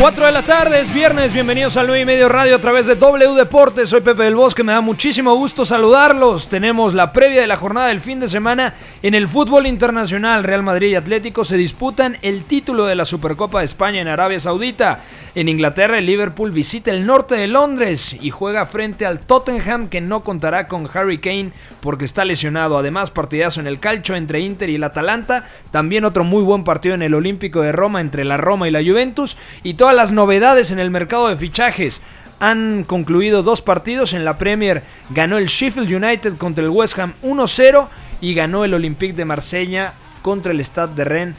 4 0.00 0.24
de 0.24 0.32
la 0.32 0.46
tarde, 0.46 0.80
es 0.80 0.94
viernes, 0.94 1.34
bienvenidos 1.34 1.76
al 1.76 1.86
9 1.86 2.00
y 2.00 2.04
medio 2.06 2.30
radio 2.30 2.56
a 2.56 2.58
través 2.58 2.86
de 2.86 2.96
W 2.96 3.34
Deportes. 3.34 3.90
Soy 3.90 4.00
Pepe 4.00 4.22
del 4.22 4.34
Bosque, 4.34 4.62
me 4.62 4.72
da 4.72 4.80
muchísimo 4.80 5.34
gusto 5.34 5.66
saludarlos. 5.66 6.48
Tenemos 6.48 6.94
la 6.94 7.12
previa 7.12 7.42
de 7.42 7.46
la 7.46 7.58
jornada 7.58 7.88
del 7.88 8.00
fin 8.00 8.18
de 8.18 8.26
semana 8.26 8.72
en 9.02 9.14
el 9.14 9.28
fútbol 9.28 9.66
internacional. 9.66 10.42
Real 10.42 10.62
Madrid 10.62 10.88
y 10.88 10.94
Atlético 10.94 11.44
se 11.44 11.58
disputan 11.58 12.16
el 12.22 12.44
título 12.44 12.86
de 12.86 12.94
la 12.94 13.04
Supercopa 13.04 13.58
de 13.58 13.66
España 13.66 14.00
en 14.00 14.08
Arabia 14.08 14.40
Saudita. 14.40 15.00
En 15.34 15.50
Inglaterra, 15.50 15.98
el 15.98 16.06
Liverpool 16.06 16.50
visita 16.50 16.90
el 16.90 17.04
norte 17.04 17.34
de 17.34 17.46
Londres 17.46 18.16
y 18.18 18.30
juega 18.30 18.64
frente 18.64 19.04
al 19.04 19.20
Tottenham 19.20 19.88
que 19.88 20.00
no 20.00 20.22
contará 20.22 20.66
con 20.66 20.88
Harry 20.92 21.18
Kane 21.18 21.52
porque 21.80 22.06
está 22.06 22.24
lesionado. 22.24 22.78
Además, 22.78 23.10
partidazo 23.10 23.60
en 23.60 23.66
el 23.66 23.78
calcio 23.78 24.16
entre 24.16 24.40
Inter 24.40 24.70
y 24.70 24.76
el 24.76 24.84
Atalanta. 24.84 25.44
También 25.70 26.06
otro 26.06 26.24
muy 26.24 26.42
buen 26.42 26.64
partido 26.64 26.94
en 26.94 27.02
el 27.02 27.14
Olímpico 27.14 27.60
de 27.60 27.72
Roma 27.72 28.00
entre 28.00 28.24
la 28.24 28.38
Roma 28.38 28.66
y 28.66 28.70
la 28.70 28.82
Juventus. 28.82 29.36
Y 29.62 29.74
todas 29.90 30.08
las 30.08 30.12
novedades 30.12 30.70
en 30.70 30.78
el 30.78 30.88
mercado 30.88 31.26
de 31.26 31.36
fichajes. 31.36 32.00
Han 32.38 32.84
concluido 32.84 33.42
dos 33.42 33.60
partidos. 33.60 34.12
En 34.12 34.24
la 34.24 34.38
Premier 34.38 34.84
ganó 35.08 35.36
el 35.36 35.46
Sheffield 35.46 35.92
United 35.92 36.36
contra 36.36 36.62
el 36.62 36.70
West 36.70 36.96
Ham 36.96 37.14
1-0 37.24 37.88
y 38.20 38.34
ganó 38.34 38.64
el 38.64 38.72
Olympique 38.72 39.14
de 39.14 39.24
Marsella 39.24 39.94
contra 40.22 40.52
el 40.52 40.60
Stade 40.64 40.94
de 40.94 41.04
Rennes 41.04 41.36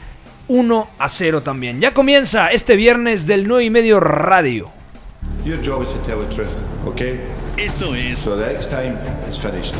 1 0.48 0.88
a 0.98 1.08
0 1.08 1.40
también. 1.40 1.80
Ya 1.80 1.94
comienza 1.94 2.48
este 2.48 2.76
viernes 2.76 3.26
del 3.26 3.48
9 3.48 3.64
y 3.64 3.70
medio 3.70 4.00
radio. 4.00 4.70
Your 5.46 5.58
job 5.64 5.82
is 5.82 5.94
to 5.94 5.98
tell 6.00 6.18
the 6.18 6.34
truth, 6.34 6.52
okay? 6.86 7.20
Esto 7.56 7.94
es 7.94 8.18
So 8.18 8.36
the 8.36 8.52
next 8.52 8.68
time 8.68 8.98
it's 9.26 9.38
finished. 9.38 9.74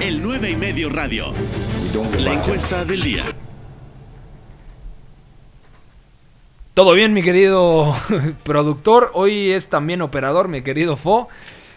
el 0.00 0.22
9 0.22 0.48
y 0.50 0.56
medio 0.56 0.88
radio. 0.88 1.34
La 2.18 2.32
encuesta 2.32 2.86
del 2.86 3.02
día. 3.02 3.24
Todo 6.78 6.94
bien, 6.94 7.12
mi 7.12 7.24
querido 7.24 7.92
productor. 8.44 9.10
Hoy 9.14 9.50
es 9.50 9.68
también 9.68 10.00
operador, 10.00 10.46
mi 10.46 10.62
querido 10.62 10.96
Fo. 10.96 11.28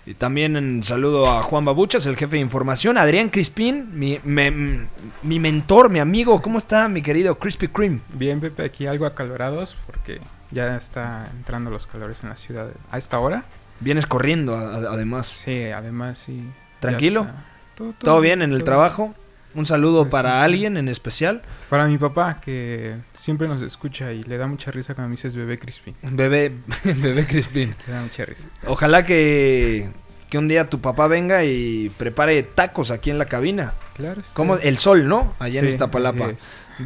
Y 0.05 0.13
también 0.13 0.55
un 0.55 0.83
saludo 0.83 1.25
a 1.27 1.41
Juan 1.41 1.65
Babuchas, 1.65 2.05
el 2.05 2.15
jefe 2.15 2.35
de 2.35 2.41
información. 2.43 2.99
Adrián 2.99 3.29
Crispín, 3.29 3.97
mi, 3.97 4.19
me- 4.23 4.85
mi 5.23 5.39
mentor, 5.39 5.89
mi 5.89 5.97
amigo. 5.97 6.39
¿Cómo 6.43 6.59
está, 6.59 6.87
mi 6.87 7.01
querido 7.01 7.39
Crispy 7.39 7.69
Cream? 7.69 8.01
Bien, 8.13 8.39
Pepe, 8.39 8.63
aquí 8.63 8.85
algo 8.85 9.07
acalorados 9.07 9.75
porque 9.87 10.21
ya 10.51 10.77
está 10.77 11.27
entrando 11.35 11.71
los 11.71 11.87
calores 11.87 12.19
en 12.21 12.29
la 12.29 12.37
ciudad 12.37 12.69
a 12.91 12.97
esta 12.99 13.17
hora. 13.17 13.43
Vienes 13.79 14.05
corriendo, 14.05 14.55
a- 14.55 14.75
a- 14.75 14.93
además. 14.93 15.25
Sí, 15.25 15.63
además 15.71 16.19
sí. 16.19 16.43
¿Tranquilo? 16.79 17.25
Todo, 17.73 17.93
¿Todo 17.97 18.21
bien 18.21 18.43
en 18.43 18.53
el 18.53 18.63
trabajo? 18.63 19.15
Un 19.53 19.65
saludo 19.65 20.03
Pues, 20.03 20.11
para 20.11 20.31
sí, 20.39 20.43
alguien 20.45 20.77
en 20.77 20.87
especial. 20.87 21.41
Para 21.69 21.87
mi 21.87 21.97
papá, 21.97 22.39
que 22.41 22.95
siempre 23.13 23.47
nos 23.47 23.61
escucha 23.61 24.11
y 24.13 24.23
le 24.23 24.37
da 24.37 24.47
mucha 24.47 24.71
risa 24.71 24.93
cuando 24.95 25.09
me 25.09 25.15
dices 25.15 25.35
bebé 25.35 25.57
crispy. 25.59 25.93
Bebé, 26.03 26.51
bebé 26.83 27.25
Crispín. 27.25 27.75
Le 27.87 27.93
da 27.93 28.01
mucha 28.01 28.25
risa. 28.25 28.47
Ojalá 28.65 29.05
que, 29.05 29.89
que 30.29 30.37
un 30.37 30.47
día 30.47 30.69
tu 30.69 30.79
papá 30.79 31.07
venga 31.07 31.43
y 31.43 31.89
prepare 31.97 32.43
tacos 32.43 32.91
aquí 32.91 33.09
en 33.09 33.17
la 33.17 33.25
cabina. 33.25 33.73
Claro. 33.95 34.21
está 34.21 34.33
Como 34.33 34.55
el 34.55 34.77
sol, 34.77 35.07
¿no? 35.07 35.33
Allá 35.39 35.59
en 35.59 35.65
Sí, 35.65 35.69
Iztapalapa. 35.71 36.29
es. 36.31 36.37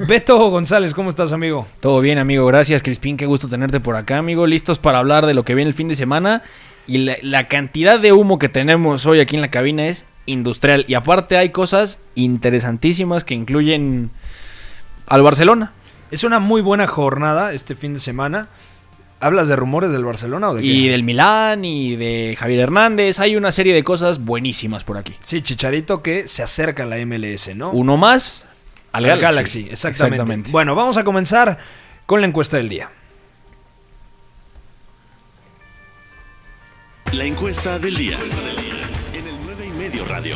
Beto 0.07 0.49
González, 0.49 0.93
¿cómo 0.93 1.09
estás, 1.09 1.31
amigo? 1.31 1.67
Todo 1.79 2.01
bien, 2.01 2.17
amigo. 2.17 2.45
Gracias, 2.47 2.81
Crispín. 2.81 3.15
Qué 3.15 3.25
gusto 3.25 3.47
tenerte 3.47 3.79
por 3.79 3.95
acá, 3.95 4.17
amigo. 4.17 4.45
Listos 4.45 4.77
para 4.77 4.99
hablar 4.99 5.25
de 5.25 5.33
lo 5.33 5.45
que 5.45 5.55
viene 5.55 5.69
el 5.69 5.75
fin 5.75 5.87
de 5.87 5.95
semana. 5.95 6.41
Y 6.87 6.97
la, 6.99 7.15
la 7.21 7.47
cantidad 7.47 7.99
de 7.99 8.11
humo 8.11 8.37
que 8.37 8.49
tenemos 8.49 9.05
hoy 9.05 9.19
aquí 9.19 9.35
en 9.35 9.41
la 9.41 9.49
cabina 9.51 9.87
es 9.87 10.05
industrial. 10.25 10.85
Y 10.87 10.93
aparte 10.95 11.37
hay 11.37 11.49
cosas 11.49 11.99
interesantísimas 12.15 13.23
que 13.23 13.33
incluyen 13.33 14.11
al 15.07 15.21
Barcelona. 15.21 15.73
Es 16.11 16.23
una 16.23 16.39
muy 16.39 16.61
buena 16.61 16.87
jornada 16.87 17.53
este 17.53 17.75
fin 17.75 17.93
de 17.93 17.99
semana. 17.99 18.47
¿Hablas 19.19 19.47
de 19.47 19.55
rumores 19.55 19.91
del 19.91 20.03
Barcelona 20.03 20.49
o 20.49 20.55
de 20.55 20.61
qué? 20.61 20.67
Y 20.67 20.87
del 20.89 21.03
Milán 21.03 21.65
y 21.65 21.95
de 21.95 22.35
Javier 22.37 22.59
Hernández. 22.59 23.19
Hay 23.19 23.35
una 23.35 23.51
serie 23.51 23.73
de 23.73 23.83
cosas 23.83 24.23
buenísimas 24.23 24.83
por 24.83 24.97
aquí. 24.97 25.13
Sí, 25.23 25.41
Chicharito 25.41 26.01
que 26.03 26.27
se 26.27 26.43
acerca 26.43 26.83
a 26.83 26.85
la 26.85 26.97
MLS, 27.05 27.55
¿no? 27.55 27.71
Uno 27.71 27.97
más 27.97 28.45
al 28.91 29.05
Al 29.09 29.19
Galaxy. 29.19 29.67
exactamente. 29.71 30.51
Bueno, 30.51 30.75
vamos 30.75 30.97
a 30.97 31.03
comenzar 31.03 31.57
con 32.05 32.21
la 32.21 32.27
encuesta 32.27 32.57
del 32.57 32.69
día. 32.69 32.89
La 37.11 37.23
encuesta 37.25 37.79
del 37.79 37.95
día. 37.95 38.17
9 40.07 40.27
y 40.27 40.29
medio 40.29 40.35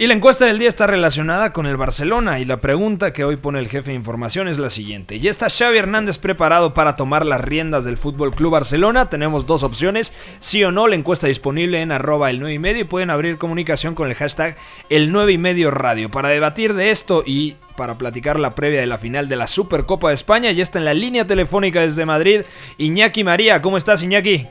Y 0.00 0.06
la 0.06 0.14
encuesta 0.14 0.44
del 0.44 0.60
día 0.60 0.68
está 0.68 0.86
relacionada 0.86 1.52
con 1.52 1.66
el 1.66 1.76
Barcelona 1.76 2.38
y 2.38 2.44
la 2.44 2.58
pregunta 2.58 3.12
que 3.12 3.24
hoy 3.24 3.34
pone 3.34 3.58
el 3.58 3.68
jefe 3.68 3.90
de 3.90 3.96
información 3.96 4.46
es 4.46 4.56
la 4.56 4.70
siguiente. 4.70 5.18
¿Ya 5.18 5.28
está 5.28 5.48
Xavi 5.48 5.76
Hernández 5.76 6.18
preparado 6.18 6.72
para 6.72 6.94
tomar 6.94 7.26
las 7.26 7.40
riendas 7.40 7.84
del 7.84 7.96
Fútbol 7.96 8.30
Club 8.30 8.52
Barcelona? 8.52 9.10
Tenemos 9.10 9.44
dos 9.44 9.64
opciones, 9.64 10.14
sí 10.38 10.62
o 10.62 10.70
no, 10.70 10.86
la 10.86 10.94
encuesta 10.94 11.26
disponible 11.26 11.82
en 11.82 11.90
arroba 11.90 12.30
el 12.30 12.38
9 12.38 12.54
y 12.54 12.58
medio 12.60 12.82
y 12.82 12.84
pueden 12.84 13.10
abrir 13.10 13.38
comunicación 13.38 13.96
con 13.96 14.06
el 14.08 14.14
hashtag 14.14 14.56
el 14.88 15.10
9 15.10 15.32
y 15.32 15.38
medio 15.38 15.72
radio. 15.72 16.12
Para 16.12 16.28
debatir 16.28 16.74
de 16.74 16.92
esto 16.92 17.24
y 17.26 17.56
para 17.76 17.98
platicar 17.98 18.38
la 18.38 18.54
previa 18.54 18.78
de 18.78 18.86
la 18.86 18.98
final 18.98 19.28
de 19.28 19.34
la 19.34 19.48
Supercopa 19.48 20.08
de 20.08 20.14
España, 20.14 20.52
ya 20.52 20.62
está 20.62 20.78
en 20.78 20.84
la 20.84 20.94
línea 20.94 21.26
telefónica 21.26 21.80
desde 21.80 22.06
Madrid 22.06 22.42
Iñaki 22.76 23.24
María. 23.24 23.60
¿Cómo 23.60 23.76
estás 23.76 24.00
Iñaki? 24.00 24.46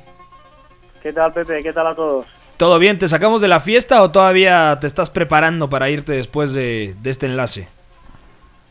¿Qué 1.02 1.14
tal, 1.14 1.32
Pepe? 1.32 1.64
¿Qué 1.64 1.72
tal 1.72 1.88
a 1.88 1.96
todos? 1.96 2.37
¿Todo 2.58 2.80
bien? 2.80 2.98
¿Te 2.98 3.08
sacamos 3.08 3.40
de 3.42 3.48
la 3.48 3.60
fiesta 3.60 4.02
o 4.02 4.10
todavía 4.10 4.80
te 4.82 4.88
estás 4.88 5.12
preparando 5.12 5.70
para 5.70 5.92
irte 5.92 6.14
después 6.14 6.54
de, 6.54 6.96
de 7.04 7.10
este 7.12 7.28
enlace? 7.28 7.68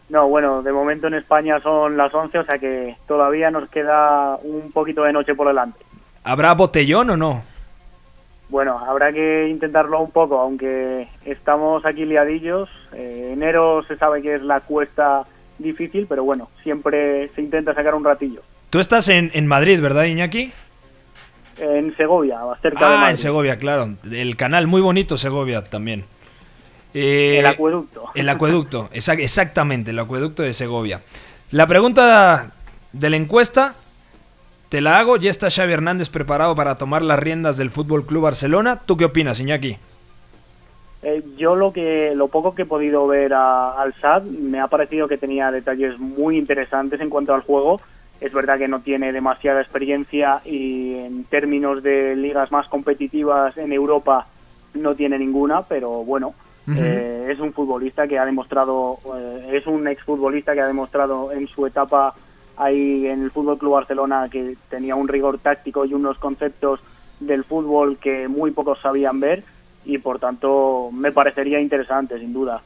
No, 0.09 0.29
bueno, 0.29 0.63
de 0.63 0.73
momento 0.73 1.07
en 1.07 1.15
España 1.15 1.61
son 1.61 1.97
las 1.97 2.13
11, 2.13 2.39
o 2.39 2.45
sea 2.45 2.59
que 2.59 2.97
todavía 3.07 3.51
nos 3.51 3.69
queda 3.71 4.37
un 4.43 4.73
poquito 4.73 5.05
de 5.05 5.13
noche 5.13 5.35
por 5.35 5.47
delante. 5.47 5.79
¿Habrá 6.25 6.55
botellón 6.55 7.11
o 7.11 7.17
no? 7.17 7.43
Bueno, 8.49 8.79
habrá 8.79 9.13
que 9.13 9.49
intentarlo 9.49 10.01
un 10.01 10.11
poco, 10.11 10.41
aunque 10.41 11.09
estamos 11.25 11.85
aquí 11.87 12.05
liadillos. 12.05 12.69
Eh, 12.93 13.31
enero 13.33 13.85
se 13.87 13.97
sabe 13.97 14.23
que 14.23 14.35
es 14.35 14.43
la 14.43 14.61
cuesta 14.61 15.25
difícil, 15.59 16.07
pero 16.09 16.25
bueno, 16.25 16.49
siempre 16.63 17.29
se 17.35 17.41
intenta 17.41 17.75
sacar 17.75 17.95
un 17.95 18.05
ratillo. 18.05 18.43
Tú 18.71 18.81
estás 18.81 19.09
en, 19.09 19.31
en 19.35 19.47
Madrid, 19.47 19.81
¿verdad, 19.81 20.05
Iñaki? 20.05 20.53
En 21.59 21.97
Segovia, 21.97 22.39
cerca 22.61 22.81
de 22.81 22.85
Ah, 22.95 22.99
Madrid. 22.99 23.11
en 23.13 23.17
Segovia, 23.17 23.59
claro. 23.59 23.89
El 24.11 24.37
canal, 24.37 24.67
muy 24.67 24.81
bonito 24.83 25.17
Segovia 25.17 25.65
también. 25.65 26.05
Eh, 26.95 27.39
El 27.41 27.47
acueducto. 27.47 28.05
El 28.15 28.29
acueducto, 28.29 28.89
exac- 28.95 29.21
exactamente, 29.23 29.91
el 29.91 29.99
acueducto 29.99 30.43
de 30.43 30.53
Segovia. 30.55 31.01
La 31.51 31.67
pregunta 31.67 32.53
de 32.93 33.11
la 33.11 33.17
encuesta, 33.17 33.75
te 34.69 34.81
la 34.81 34.99
hago. 34.99 35.17
¿Ya 35.17 35.31
está 35.31 35.49
Xavi 35.51 35.73
Hernández 35.73 36.11
preparado 36.11 36.55
para 36.55 36.77
tomar 36.77 37.03
las 37.03 37.19
riendas 37.19 37.57
del 37.57 37.71
Fútbol 37.71 38.05
Club 38.07 38.23
Barcelona? 38.25 38.81
¿Tú 38.85 38.97
qué 38.97 39.05
opinas, 39.07 39.39
Iñaki? 39.41 39.77
Eh, 41.03 41.23
yo 41.37 41.55
lo 41.55 41.73
que 41.73 42.15
lo 42.17 42.29
poco 42.29 42.55
que 42.55 42.63
he 42.63 42.67
podido 42.67 43.07
ver 43.07 43.33
a- 43.35 43.81
al 43.81 43.95
SAD 44.01 44.25
me 44.25 44.59
ha 44.61 44.67
parecido 44.67 45.07
que 45.07 45.19
tenía 45.19 45.51
detalles 45.53 45.99
muy 45.99 46.37
interesantes 46.37 47.01
en 47.01 47.11
cuanto 47.11 47.33
al 47.35 47.43
juego. 47.43 47.81
Es 48.21 48.33
verdad 48.33 48.59
que 48.59 48.69
no 48.69 48.81
tiene 48.81 49.13
demasiada 49.13 49.61
experiencia 49.61 50.41
y 50.45 50.95
en 50.95 51.25
términos 51.25 51.83
de 51.83 52.17
ligas 52.17 52.51
más 52.51 52.67
competitivas 52.69 53.57
en 53.59 53.73
Europa 53.73 54.27
no 54.75 54.95
tiene 54.95 55.19
ninguna, 55.19 55.63
pero 55.63 56.05
bueno, 56.05 56.35
eh, 56.69 57.29
es 57.31 57.39
un 57.39 57.53
futbolista 57.53 58.09
que 58.09 58.19
ha 58.19 58.25
demostrado, 58.25 58.99
eh, 59.17 59.51
es 59.53 59.67
un 59.67 59.87
exfutbolista 59.87 60.55
que 60.55 60.61
ha 60.61 60.67
demostrado 60.67 61.31
en 61.33 61.47
su 61.47 61.67
etapa 61.67 62.15
ahí 62.57 63.07
en 63.07 63.23
el 63.23 63.31
Fútbol 63.31 63.59
Club 63.59 63.75
Barcelona 63.75 64.29
que 64.31 64.57
tenía 64.71 64.95
un 64.95 65.09
rigor 65.09 65.39
táctico 65.39 65.85
y 65.85 65.95
unos 65.95 66.19
conceptos 66.19 66.81
del 67.21 67.45
fútbol 67.45 67.99
que 67.99 68.29
muy 68.29 68.51
pocos 68.51 68.81
sabían 68.81 69.21
ver 69.21 69.43
y 69.85 69.99
por 69.99 70.19
tanto 70.19 70.91
me 70.93 71.13
parecería 71.13 71.61
interesante 71.61 72.19
sin 72.19 72.33
duda. 72.33 72.63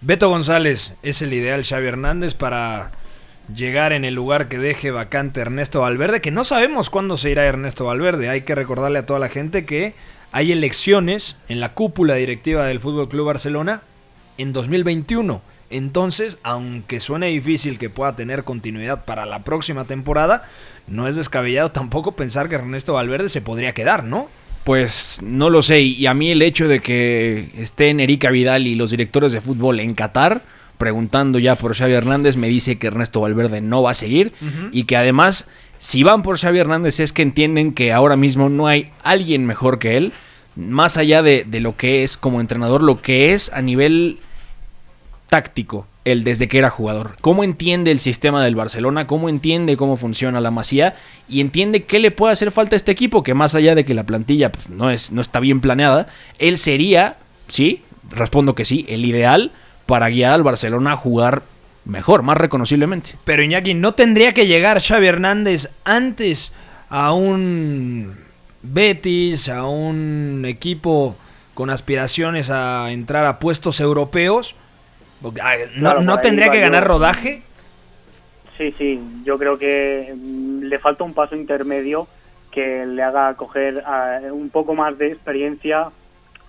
Beto 0.00 0.28
González 0.28 0.94
es 1.02 1.22
el 1.22 1.32
ideal 1.32 1.64
Xavi 1.64 1.86
Hernández 1.86 2.34
para 2.34 2.92
llegar 3.54 3.92
en 3.92 4.04
el 4.04 4.14
lugar 4.14 4.48
que 4.48 4.58
deje 4.58 4.90
vacante 4.90 5.40
Ernesto 5.40 5.80
Valverde, 5.80 6.20
que 6.20 6.30
no 6.30 6.44
sabemos 6.44 6.90
cuándo 6.90 7.16
se 7.16 7.30
irá 7.30 7.46
Ernesto 7.46 7.86
Valverde. 7.86 8.28
Hay 8.28 8.42
que 8.42 8.54
recordarle 8.54 8.98
a 8.98 9.06
toda 9.06 9.18
la 9.18 9.28
gente 9.28 9.64
que 9.64 9.94
hay 10.32 10.52
elecciones 10.52 11.36
en 11.48 11.60
la 11.60 11.70
cúpula 11.74 12.14
directiva 12.14 12.66
del 12.66 12.80
Fútbol 12.80 13.08
Club 13.08 13.26
Barcelona 13.26 13.82
en 14.36 14.52
2021 14.52 15.40
Entonces, 15.70 16.38
aunque 16.42 17.00
suene 17.00 17.28
difícil 17.28 17.78
que 17.78 17.90
pueda 17.90 18.14
tener 18.14 18.44
continuidad 18.44 19.04
para 19.04 19.26
la 19.26 19.40
próxima 19.40 19.84
temporada, 19.84 20.48
no 20.86 21.08
es 21.08 21.16
descabellado 21.16 21.70
tampoco 21.70 22.12
pensar 22.12 22.48
que 22.48 22.54
Ernesto 22.54 22.94
Valverde 22.94 23.28
se 23.28 23.40
podría 23.40 23.72
quedar, 23.72 24.04
¿no? 24.04 24.28
Pues 24.64 25.20
no 25.22 25.50
lo 25.50 25.62
sé. 25.62 25.80
Y 25.80 26.06
a 26.06 26.14
mí 26.14 26.30
el 26.30 26.42
hecho 26.42 26.68
de 26.68 26.80
que 26.80 27.50
estén 27.56 28.00
Erika 28.00 28.30
Vidal 28.30 28.66
y 28.66 28.74
los 28.74 28.90
directores 28.90 29.32
de 29.32 29.40
fútbol 29.40 29.80
en 29.80 29.94
Qatar 29.94 30.42
preguntando 30.78 31.38
ya 31.38 31.54
por 31.54 31.74
Xavi 31.74 31.92
Hernández 31.92 32.36
me 32.36 32.48
dice 32.48 32.78
que 32.78 32.86
Ernesto 32.86 33.20
Valverde 33.20 33.60
no 33.60 33.82
va 33.82 33.90
a 33.90 33.94
seguir 33.94 34.32
y 34.72 34.84
que 34.84 34.96
además 34.96 35.46
si 35.78 36.02
van 36.02 36.22
por 36.22 36.38
Xavi 36.38 36.58
Hernández 36.58 37.00
es 37.00 37.12
que 37.12 37.22
entienden 37.22 37.72
que 37.72 37.92
ahora 37.92 38.16
mismo 38.16 38.48
no 38.48 38.66
hay 38.66 38.90
alguien 39.02 39.46
mejor 39.46 39.78
que 39.78 39.96
él, 39.96 40.12
más 40.56 40.96
allá 40.96 41.22
de, 41.22 41.44
de 41.46 41.60
lo 41.60 41.76
que 41.76 42.02
es 42.02 42.16
como 42.16 42.40
entrenador, 42.40 42.82
lo 42.82 43.00
que 43.00 43.32
es 43.32 43.52
a 43.52 43.62
nivel 43.62 44.18
táctico, 45.28 45.86
él 46.04 46.24
desde 46.24 46.48
que 46.48 46.58
era 46.58 46.70
jugador. 46.70 47.16
Cómo 47.20 47.44
entiende 47.44 47.90
el 47.90 48.00
sistema 48.00 48.42
del 48.44 48.54
Barcelona, 48.54 49.06
cómo 49.06 49.28
entiende 49.28 49.76
cómo 49.76 49.96
funciona 49.96 50.40
la 50.40 50.50
Masía 50.50 50.94
y 51.28 51.40
entiende 51.40 51.84
qué 51.84 51.98
le 51.98 52.10
puede 52.10 52.32
hacer 52.32 52.50
falta 52.50 52.74
a 52.74 52.78
este 52.78 52.92
equipo, 52.92 53.22
que 53.22 53.34
más 53.34 53.54
allá 53.54 53.74
de 53.74 53.84
que 53.84 53.94
la 53.94 54.04
plantilla 54.04 54.50
pues, 54.50 54.70
no, 54.70 54.90
es, 54.90 55.12
no 55.12 55.20
está 55.20 55.38
bien 55.40 55.60
planeada, 55.60 56.08
él 56.38 56.58
sería, 56.58 57.18
sí, 57.48 57.82
respondo 58.10 58.54
que 58.54 58.64
sí, 58.64 58.86
el 58.88 59.04
ideal 59.04 59.52
para 59.88 60.10
guiar 60.10 60.32
al 60.32 60.42
Barcelona 60.42 60.92
a 60.92 60.96
jugar 60.96 61.42
mejor, 61.86 62.22
más 62.22 62.36
reconociblemente. 62.36 63.14
Pero 63.24 63.42
Iñaki, 63.42 63.72
¿no 63.72 63.94
tendría 63.94 64.34
que 64.34 64.46
llegar 64.46 64.82
Xavi 64.82 65.06
Hernández 65.06 65.70
antes 65.86 66.52
a 66.90 67.14
un 67.14 68.14
Betis, 68.62 69.48
a 69.48 69.66
un 69.66 70.44
equipo 70.46 71.16
con 71.54 71.70
aspiraciones 71.70 72.50
a 72.50 72.90
entrar 72.90 73.24
a 73.24 73.38
puestos 73.38 73.80
europeos? 73.80 74.54
Ah, 75.42 75.54
¿No, 75.76 75.94
Claro, 75.94 76.20
tendría 76.20 76.50
que 76.50 76.58
yo. 76.58 76.64
ganar 76.66 76.86
rodaje? 76.86 77.42
Sí, 78.58 78.74
sí, 78.76 79.00
yo 79.24 79.38
creo 79.38 79.56
que 79.58 80.14
mm, 80.14 80.64
le 80.64 80.78
falta 80.80 81.02
un 81.02 81.14
paso 81.14 81.34
intermedio 81.34 82.08
que 82.50 82.84
le 82.84 83.02
haga 83.02 83.32
coger 83.36 83.82
eh, 84.22 84.30
un 84.30 84.50
poco 84.50 84.74
más 84.74 84.98
de 84.98 85.12
experiencia. 85.12 85.88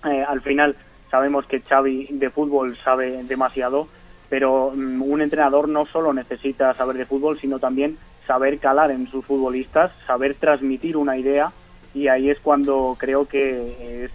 Eh, 0.04 0.24
al 0.28 0.42
final 0.42 0.76
sabemos 1.10 1.46
que 1.46 1.60
Xavi 1.60 2.08
de 2.10 2.30
fútbol 2.30 2.76
sabe 2.84 3.22
demasiado, 3.24 3.88
pero 4.28 4.72
mm, 4.74 5.02
un 5.02 5.22
entrenador 5.22 5.68
no 5.68 5.86
solo 5.86 6.12
necesita 6.12 6.74
saber 6.74 6.96
de 6.96 7.06
fútbol, 7.06 7.38
sino 7.38 7.58
también 7.58 7.98
saber 8.26 8.58
calar 8.58 8.90
en 8.90 9.08
sus 9.08 9.24
futbolistas, 9.24 9.90
saber 10.06 10.36
transmitir 10.36 10.96
una 10.96 11.16
idea 11.16 11.52
y 11.94 12.08
ahí 12.08 12.30
es 12.30 12.38
cuando 12.38 12.96
creo 12.98 13.26
que 13.26 14.08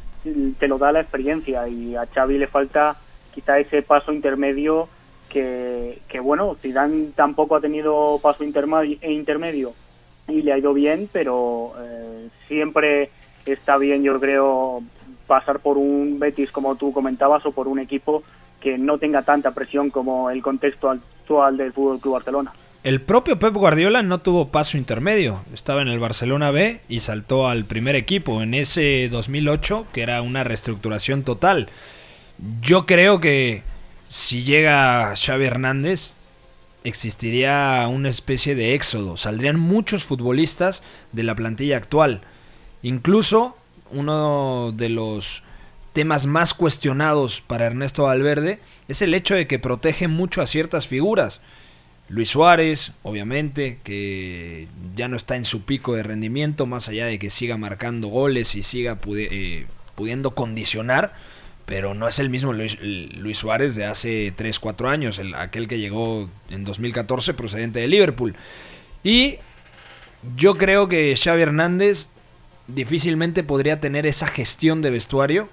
te 0.57 0.68
lo 0.68 0.77
da 0.77 0.92
la 0.92 1.01
experiencia 1.01 1.68
y 1.68 1.95
a 1.95 2.07
Xavi 2.07 2.38
le 2.38 2.47
falta 2.47 2.95
quizá 3.33 3.59
ese 3.59 3.81
paso 3.81 4.13
intermedio 4.13 4.88
que, 5.30 6.19
bueno, 6.24 6.56
Zidane 6.62 7.09
tampoco 7.13 7.57
ha 7.57 7.62
tenido 7.62 8.19
paso 8.24 8.44
e 8.45 9.12
intermedio 9.12 9.74
y 10.30 10.41
le 10.41 10.53
ha 10.53 10.57
ido 10.57 10.74
bien, 10.74 11.09
pero 11.12 11.74
eh, 11.77 12.30
siempre 12.48 13.09
está 13.45 13.77
bien, 13.77 14.01
yo 14.01 14.18
creo, 14.19 14.81
pasar 15.27 15.60
por 15.60 15.77
un 15.77 16.19
Betis 16.19 16.51
como 16.51 16.75
tú 16.75 16.92
comentabas 16.94 17.45
o 17.45 17.51
por 17.51 17.68
un 17.68 17.80
equipo 17.80 18.24
que 18.60 18.77
no 18.77 18.98
tenga 18.98 19.22
tanta 19.22 19.51
presión 19.51 19.89
como 19.89 20.30
el 20.30 20.42
contexto 20.42 20.89
actual 20.89 21.57
del 21.57 21.74
Fútbol 21.74 22.00
Club 22.00 22.13
Barcelona. 22.13 22.54
El 22.83 23.01
propio 23.01 23.39
Pep 23.39 23.54
Guardiola 23.54 24.04
no 24.04 24.19
tuvo 24.19 24.50
paso 24.50 24.77
intermedio. 24.77 25.42
Estaba 25.54 25.81
en 25.81 25.88
el 25.88 25.98
Barcelona 25.98 26.51
B 26.51 26.81
y 26.88 27.00
saltó 27.00 27.48
al 27.48 27.66
primer 27.66 27.95
equipo 27.95 28.44
en 28.44 28.54
ese 28.54 29.10
2008, 29.12 29.88
que 29.92 30.04
era 30.04 30.22
una 30.22 30.44
reestructuración 30.44 31.24
total. 31.24 31.69
Yo 32.62 32.86
creo 32.86 33.19
que 33.19 33.63
si 34.07 34.44
llega 34.44 35.16
Xavi 35.16 35.45
Hernández, 35.45 36.13
existiría 36.83 37.88
una 37.89 38.10
especie 38.10 38.54
de 38.54 38.75
éxodo. 38.75 39.18
Saldrían 39.18 39.60
muchos 39.60 40.04
futbolistas 40.04 40.83
de 41.12 41.24
la 41.24 41.33
plantilla 41.33 41.77
actual. 41.77 42.22
Incluso 42.83 43.57
uno 43.92 44.72
de 44.76 44.90
los 44.90 45.44
temas 45.94 46.26
más 46.26 46.54
cuestionados 46.54 47.42
para 47.42 47.68
Ernesto 47.68 48.04
Valverde 48.04 48.60
es 48.88 49.02
el 49.02 49.14
hecho 49.14 49.36
de 49.36 49.48
que 49.48 49.60
protege 49.60 50.08
mucho 50.08 50.42
a 50.42 50.48
ciertas 50.48 50.88
figuras. 50.88 51.40
Luis 52.08 52.30
Suárez, 52.30 52.92
obviamente, 53.02 53.80
que 53.84 54.68
ya 54.96 55.08
no 55.08 55.18
está 55.18 55.38
en 55.38 55.46
su 55.46 55.64
pico 55.64 55.96
de 55.96 56.04
rendimiento, 56.04 56.68
más 56.68 56.88
allá 56.88 57.06
de 57.06 57.18
que 57.18 57.30
siga 57.30 57.58
marcando 57.58 58.10
goles 58.10 58.56
y 58.56 58.62
siga 58.62 59.00
eh, 59.16 59.66
pudiendo 59.96 60.36
condicionar, 60.36 61.14
pero 61.66 61.96
no 61.96 62.08
es 62.08 62.20
el 62.20 62.30
mismo 62.30 62.54
Luis, 62.54 63.38
Suárez 63.38 63.76
de 63.76 63.86
hace 63.86 64.34
3, 64.36 64.60
4 64.60 64.90
años, 64.90 65.18
el, 65.18 65.34
aquel 65.34 65.68
que 65.68 65.80
llegó 65.80 66.30
en 66.50 66.64
2014 66.64 67.34
procedente 67.34 67.80
de 67.80 67.88
Liverpool. 67.88 68.36
Y 69.04 69.38
yo 70.36 70.56
creo 70.56 70.88
que 70.88 71.16
Xavi 71.16 71.42
Hernández 71.42 72.08
difícilmente 72.67 73.44
podría 73.44 73.79
tener 73.79 74.06
esa 74.06 74.27
gestión 74.27 74.81
de 74.81 74.89
vestuario 74.89 75.50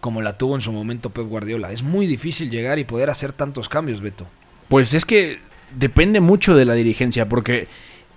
como 0.00 0.22
la 0.22 0.38
tuvo 0.38 0.54
en 0.54 0.62
su 0.62 0.72
momento 0.72 1.10
Pep 1.10 1.26
Guardiola. 1.26 1.72
Es 1.72 1.82
muy 1.82 2.06
difícil 2.06 2.50
llegar 2.50 2.78
y 2.78 2.84
poder 2.84 3.10
hacer 3.10 3.32
tantos 3.32 3.68
cambios, 3.68 4.00
Beto. 4.00 4.26
Pues 4.68 4.94
es 4.94 5.04
que 5.04 5.38
depende 5.76 6.20
mucho 6.20 6.56
de 6.56 6.64
la 6.64 6.74
dirigencia, 6.74 7.28
porque 7.28 7.68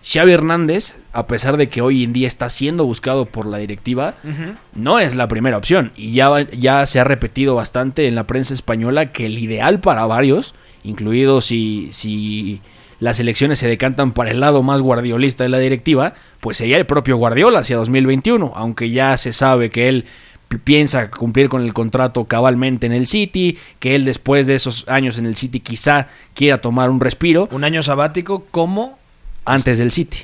Xavi 0.06 0.32
Hernández, 0.32 0.96
a 1.12 1.28
pesar 1.28 1.58
de 1.58 1.70
que 1.70 1.82
hoy 1.82 2.04
en 2.04 2.14
día 2.14 2.28
está 2.28 2.50
siendo 2.50 2.86
buscado 2.86 3.26
por 3.26 3.46
la 3.46 3.58
directiva, 3.58 4.16
no 4.74 5.00
es 5.00 5.16
la 5.16 5.28
primera 5.28 5.58
opción. 5.58 5.92
Y 5.96 6.14
ya, 6.14 6.50
ya 6.52 6.86
se 6.86 7.00
ha 7.00 7.04
repetido 7.04 7.56
bastante 7.56 8.08
en 8.08 8.16
la 8.16 8.28
prensa 8.28 8.54
española 8.54 9.12
que 9.12 9.26
el 9.26 9.38
ideal 9.38 9.80
para 9.80 10.06
varios, 10.06 10.56
incluido 10.84 11.42
si, 11.42 11.90
si 11.92 12.62
las 13.04 13.20
elecciones 13.20 13.60
se 13.60 13.68
decantan 13.68 14.12
para 14.14 14.32
el 14.32 14.40
lado 14.40 14.64
más 14.64 14.82
guardiolista 14.82 15.44
de 15.44 15.50
la 15.50 15.60
directiva, 15.60 16.14
pues 16.40 16.58
sería 16.58 16.78
el 16.78 16.86
propio 16.86 17.18
Guardiola 17.18 17.60
hacia 17.60 17.76
2021, 17.78 18.54
aunque 18.56 18.90
ya 18.90 19.18
se 19.18 19.34
sabe 19.34 19.70
que 19.70 19.90
él 19.90 20.06
pi- 20.48 20.58
piensa 20.58 21.12
cumplir 21.12 21.50
con 21.50 21.62
el 21.64 21.74
contrato 21.74 22.26
cabalmente 22.26 22.86
en 22.88 22.94
el 22.94 23.06
City, 23.08 23.58
que 23.80 23.96
él 23.96 24.06
después 24.06 24.48
de 24.48 24.56
esos 24.56 24.86
años 24.88 25.18
en 25.18 25.26
el 25.26 25.36
City 25.36 25.60
quizá 25.60 26.08
quiera 26.34 26.60
tomar 26.62 26.90
un 26.90 27.00
respiro 27.00 27.50
Un 27.52 27.64
año 27.64 27.82
sabático 27.82 28.46
como 28.52 28.98
antes 29.46 29.78
del 29.80 29.92
City. 29.92 30.20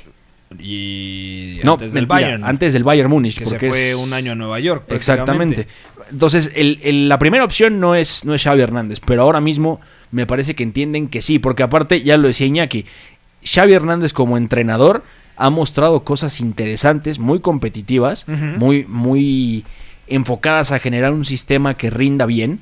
y 0.58 1.60
No, 1.62 1.72
antes 1.74 1.92
del 1.92 2.06
mentira, 2.06 2.26
Bayern, 2.28 2.44
antes 2.44 2.72
del 2.72 2.84
Bayern 2.84 3.10
Múnich, 3.10 3.38
que 3.38 3.44
se 3.44 3.50
porque 3.50 3.68
fue 3.68 3.90
es- 3.90 3.96
un 3.96 4.12
año 4.12 4.32
a 4.32 4.34
Nueva 4.34 4.58
York. 4.60 4.84
Exactamente. 4.88 5.66
Entonces, 6.10 6.50
el- 6.54 6.80
el- 6.82 7.08
la 7.08 7.18
primera 7.18 7.44
opción 7.44 7.78
no 7.80 7.94
es, 7.94 8.24
no 8.24 8.34
es 8.34 8.42
Xavi 8.42 8.60
Hernández, 8.60 8.98
pero 9.04 9.22
ahora 9.22 9.40
mismo 9.40 9.80
me 10.12 10.26
parece 10.26 10.54
que 10.54 10.62
entienden 10.62 11.08
que 11.08 11.22
sí, 11.22 11.38
porque 11.38 11.62
aparte, 11.62 12.02
ya 12.02 12.16
lo 12.16 12.28
decía 12.28 12.46
Iñaki, 12.46 12.86
Xavi 13.44 13.72
Hernández 13.72 14.12
como 14.12 14.36
entrenador 14.36 15.04
ha 15.36 15.50
mostrado 15.50 16.04
cosas 16.04 16.40
interesantes, 16.40 17.18
muy 17.18 17.40
competitivas, 17.40 18.26
muy, 18.28 18.84
muy 18.84 19.64
enfocadas 20.06 20.72
a 20.72 20.78
generar 20.78 21.12
un 21.12 21.24
sistema 21.24 21.74
que 21.74 21.88
rinda 21.88 22.26
bien 22.26 22.60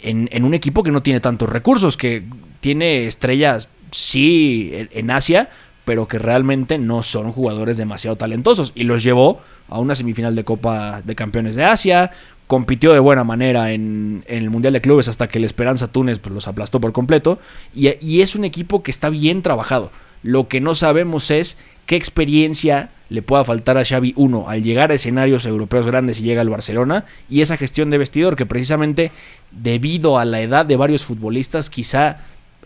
en, 0.00 0.28
en 0.30 0.44
un 0.44 0.54
equipo 0.54 0.82
que 0.82 0.92
no 0.92 1.02
tiene 1.02 1.20
tantos 1.20 1.48
recursos, 1.48 1.96
que 1.96 2.22
tiene 2.60 3.06
estrellas, 3.06 3.68
sí, 3.90 4.70
en 4.72 5.10
Asia, 5.10 5.50
pero 5.90 6.06
que 6.06 6.20
realmente 6.20 6.78
no 6.78 7.02
son 7.02 7.32
jugadores 7.32 7.76
demasiado 7.76 8.14
talentosos. 8.14 8.70
Y 8.76 8.84
los 8.84 9.02
llevó 9.02 9.40
a 9.68 9.80
una 9.80 9.96
semifinal 9.96 10.36
de 10.36 10.44
Copa 10.44 11.02
de 11.04 11.16
Campeones 11.16 11.56
de 11.56 11.64
Asia, 11.64 12.12
compitió 12.46 12.92
de 12.92 13.00
buena 13.00 13.24
manera 13.24 13.72
en, 13.72 14.22
en 14.28 14.44
el 14.44 14.50
Mundial 14.50 14.72
de 14.72 14.80
Clubes 14.80 15.08
hasta 15.08 15.26
que 15.26 15.38
el 15.38 15.44
Esperanza 15.44 15.88
Túnez 15.88 16.20
pues, 16.20 16.32
los 16.32 16.46
aplastó 16.46 16.80
por 16.80 16.92
completo. 16.92 17.40
Y, 17.74 17.88
y 18.00 18.20
es 18.20 18.36
un 18.36 18.44
equipo 18.44 18.84
que 18.84 18.92
está 18.92 19.10
bien 19.10 19.42
trabajado. 19.42 19.90
Lo 20.22 20.46
que 20.46 20.60
no 20.60 20.76
sabemos 20.76 21.28
es 21.32 21.58
qué 21.86 21.96
experiencia 21.96 22.90
le 23.08 23.22
pueda 23.22 23.44
faltar 23.44 23.76
a 23.76 23.84
Xavi, 23.84 24.12
uno, 24.14 24.48
al 24.48 24.62
llegar 24.62 24.92
a 24.92 24.94
escenarios 24.94 25.44
europeos 25.44 25.86
grandes 25.88 26.20
y 26.20 26.22
llega 26.22 26.40
al 26.40 26.50
Barcelona, 26.50 27.04
y 27.28 27.40
esa 27.40 27.56
gestión 27.56 27.90
de 27.90 27.98
vestidor 27.98 28.36
que 28.36 28.46
precisamente 28.46 29.10
debido 29.50 30.20
a 30.20 30.24
la 30.24 30.40
edad 30.40 30.66
de 30.66 30.76
varios 30.76 31.04
futbolistas, 31.04 31.68
quizá 31.68 32.18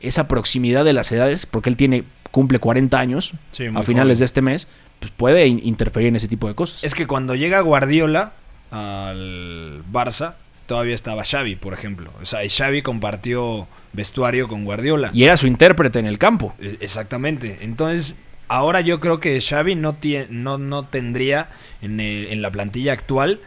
esa 0.02 0.28
proximidad 0.28 0.85
de 0.85 0.93
las 0.93 1.11
edades, 1.11 1.47
porque 1.47 1.71
él 1.71 1.78
tiene 1.78 2.04
cumple 2.34 2.58
40 2.58 2.98
años 2.98 3.32
Sí, 3.52 3.66
a 3.66 3.82
finales 3.84 4.16
joven. 4.16 4.18
de 4.18 4.24
este 4.24 4.42
mes, 4.42 4.66
pues 4.98 5.12
puede 5.16 5.46
in- 5.46 5.60
interferir 5.62 6.08
en 6.08 6.16
ese 6.16 6.26
tipo 6.26 6.48
de 6.48 6.54
cosas. 6.56 6.82
Es 6.82 6.92
que 6.94 7.06
cuando 7.06 7.36
llega 7.36 7.60
Guardiola 7.60 8.32
al 8.72 9.82
Barça, 9.92 10.34
todavía 10.66 10.94
estaba 10.94 11.22
Xavi, 11.24 11.54
por 11.56 11.72
ejemplo. 11.74 12.10
O 12.20 12.26
sea, 12.26 12.44
y 12.44 12.48
Xavi 12.48 12.82
compartió 12.82 13.66
vestuario 13.92 14.48
con 14.48 14.64
Guardiola. 14.64 15.10
Y 15.12 15.24
era 15.24 15.36
su 15.36 15.46
intérprete 15.46 15.98
en 16.00 16.06
el 16.06 16.18
campo. 16.18 16.54
E- 16.60 16.78
Exactamente. 16.80 17.58
Entonces, 17.62 18.16
ahora 18.48 18.80
yo 18.80 18.98
creo 18.98 19.20
que 19.20 19.40
Xavi 19.40 19.74
no, 19.76 19.94
tie- 20.00 20.26
no, 20.28 20.58
no 20.58 20.84
tendría 20.86 21.48
en, 21.82 22.00
el- 22.00 22.26
en 22.28 22.42
la 22.42 22.50
plantilla 22.50 22.92
actual 22.94 23.40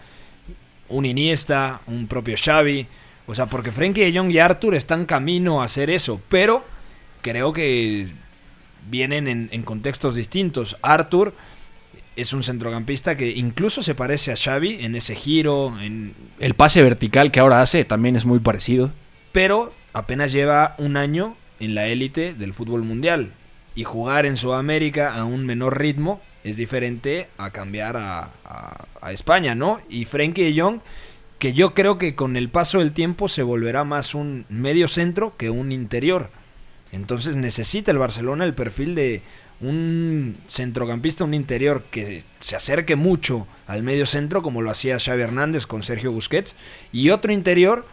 un 0.89 1.05
Iniesta, 1.05 1.81
un 1.87 2.07
propio 2.07 2.35
Xavi. 2.41 2.87
O 3.25 3.35
sea, 3.35 3.47
porque 3.47 3.71
Frenkie 3.73 4.09
de 4.09 4.17
Jong 4.17 4.31
y 4.31 4.39
Arthur 4.39 4.75
están 4.75 5.05
camino 5.05 5.61
a 5.61 5.65
hacer 5.65 5.89
eso. 5.89 6.21
Pero 6.29 6.63
creo 7.21 7.51
que 7.51 8.07
vienen 8.89 9.49
en, 9.51 9.63
contextos 9.63 10.15
distintos. 10.15 10.77
Arthur 10.81 11.33
es 12.15 12.33
un 12.33 12.43
centrocampista 12.43 13.15
que 13.15 13.29
incluso 13.31 13.83
se 13.83 13.93
parece 13.95 14.31
a 14.31 14.35
Xavi 14.35 14.77
en 14.83 14.95
ese 14.95 15.15
giro, 15.15 15.79
en, 15.79 16.13
El 16.39 16.53
pase 16.55 16.81
vertical 16.81 17.31
que 17.31 17.39
ahora 17.39 17.61
hace 17.61 17.85
también 17.85 18.15
es 18.15 18.25
muy 18.25 18.39
parecido. 18.39 18.91
pero 19.31 19.71
apenas 19.93 20.31
lleva 20.31 20.75
un 20.77 20.97
año 20.97 21.35
en 21.59 21.75
la 21.75 21.87
élite 21.87 22.33
del 22.33 22.53
fútbol 22.53 22.83
mundial. 22.83 23.31
Y 23.75 23.83
jugar 23.83 24.25
en 24.25 24.37
Sudamérica 24.37 25.13
a 25.15 25.25
un 25.25 25.45
menor 25.45 25.79
ritmo 25.79 26.21
es 26.43 26.57
diferente 26.57 27.27
a 27.37 27.51
cambiar 27.51 27.97
a, 27.97 28.29
a- 28.45 28.85
a 29.01 29.11
España, 29.11 29.53
¿no? 29.53 29.79
Y 29.89 30.05
Frenkie 30.05 30.51
de 30.51 30.59
Jong, 30.59 30.79
que 31.37 31.53
yo 31.53 31.75
creo 31.75 31.99
que 31.99 32.15
con 32.15 32.35
el 32.37 32.49
paso 32.49 32.79
del 32.79 32.93
tiempo 32.93 33.27
se 33.27 33.43
volverá 33.43 33.83
más 33.83 34.15
un 34.15 34.45
medio 34.49 34.87
centro 34.87 35.33
que 35.37 35.51
un 35.51 35.71
interior. 35.71 36.29
Entonces 36.91 37.35
necesita 37.35 37.91
el 37.91 37.97
Barcelona 37.97 38.45
el 38.45 38.53
perfil 38.53 38.95
de 38.95 39.21
un 39.59 40.37
centrocampista, 40.47 41.23
un 41.23 41.33
interior 41.33 41.83
que 41.89 42.23
se 42.39 42.55
acerque 42.55 42.95
mucho 42.95 43.47
al 43.65 43.83
medio 43.83 44.05
centro, 44.05 44.41
como 44.41 44.61
lo 44.61 44.69
hacía 44.69 44.99
Xavi 44.99 45.21
Hernández 45.21 45.65
con 45.65 45.83
Sergio 45.83 46.11
Busquets, 46.11 46.55
y 46.91 47.09
otro 47.09 47.31
interior 47.33 47.85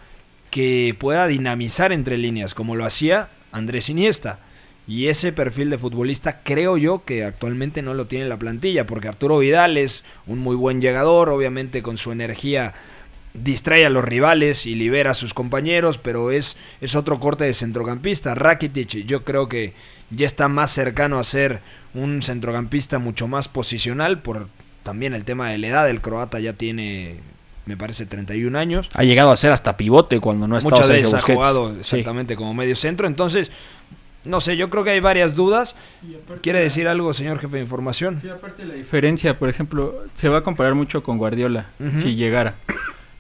que 0.51 0.95
pueda 0.99 1.27
dinamizar 1.27 1.93
entre 1.93 2.19
líneas, 2.19 2.55
como 2.55 2.77
lo 2.77 2.85
hacía 2.85 3.29
Andrés 3.51 3.89
Iniesta. 3.89 4.39
Y 4.87 5.07
ese 5.07 5.33
perfil 5.33 5.71
de 5.71 5.79
futbolista 5.79 6.41
creo 6.43 6.77
yo 6.77 7.05
que 7.07 7.25
actualmente 7.25 7.81
no 7.81 7.95
lo 7.95 8.07
tiene 8.07 8.27
la 8.27 8.39
plantilla, 8.39 8.87
porque 8.87 9.09
Arturo 9.09 9.39
Vidal 9.39 9.79
es 9.79 10.05
un 10.27 10.39
muy 10.39 10.57
buen 10.57 10.83
llegador, 10.83 11.31
obviamente 11.31 11.83
con 11.83 11.97
su 11.97 12.13
energía 12.13 12.75
distrae 13.35 13.85
a 13.85 13.91
los 13.91 14.05
rivales 14.05 14.65
y 14.65 14.75
libera 14.75 15.11
a 15.11 15.15
sus 15.15 15.35
compañeros, 15.35 15.99
pero 15.99 16.31
es, 16.31 16.57
es 16.81 16.95
otro 16.95 17.19
corte 17.21 17.45
de 17.45 17.55
centrocampista. 17.55 18.35
Rakitic 18.35 19.05
yo 19.05 19.25
creo 19.25 19.49
que 19.49 19.73
ya 20.11 20.27
está 20.27 20.49
más 20.49 20.71
cercano 20.71 21.19
a 21.19 21.25
ser 21.25 21.61
un 21.95 22.23
centrocampista 22.23 22.99
mucho 22.99 23.27
más 23.29 23.49
posicional 23.49 24.21
por 24.21 24.49
también 24.85 25.15
el 25.15 25.25
tema 25.25 25.51
de 25.51 25.59
la 25.59 25.67
edad. 25.69 25.91
El 25.91 26.01
croata 26.01 26.39
ya 26.39 26.53
tiene, 26.53 27.17
me 27.67 27.77
parece, 27.77 28.07
31 28.07 28.57
años. 28.59 28.89
Ha 28.95 29.03
llegado 29.03 29.33
a 29.33 29.37
ser 29.37 29.51
hasta 29.51 29.77
pivote 29.77 30.21
cuando 30.21 30.47
no 30.47 30.55
ha 30.55 30.59
estado 30.59 30.77
Muchas 30.77 30.87
Sergio 30.87 31.03
veces 31.03 31.15
ha 31.15 31.17
Busquets. 31.19 31.37
jugado 31.37 31.73
Sí. 31.75 31.81
exactamente 31.81 32.37
como 32.37 32.55
medio 32.55 32.77
centro. 32.77 33.07
Entonces, 33.09 33.51
no 34.25 34.41
sé, 34.41 34.57
yo 34.57 34.71
creo 34.71 34.85
que 34.85 34.91
hay 34.91 35.01
varias 35.01 35.35
dudas. 35.35 35.77
¿Quiere 36.41 36.61
decir 36.61 36.87
algo, 36.87 37.13
señor 37.15 37.41
jefe 37.41 37.57
de 37.57 37.63
información? 37.63 38.21
Sí, 38.21 38.29
aparte 38.29 38.65
la 38.65 38.75
diferencia, 38.75 39.39
por 39.39 39.49
ejemplo, 39.49 40.05
se 40.15 40.29
va 40.29 40.39
a 40.39 40.43
comparar 40.43 40.75
mucho 40.75 41.03
con 41.03 41.19
Guardiola, 41.19 41.67
si 41.99 42.15
llegara. 42.15 42.55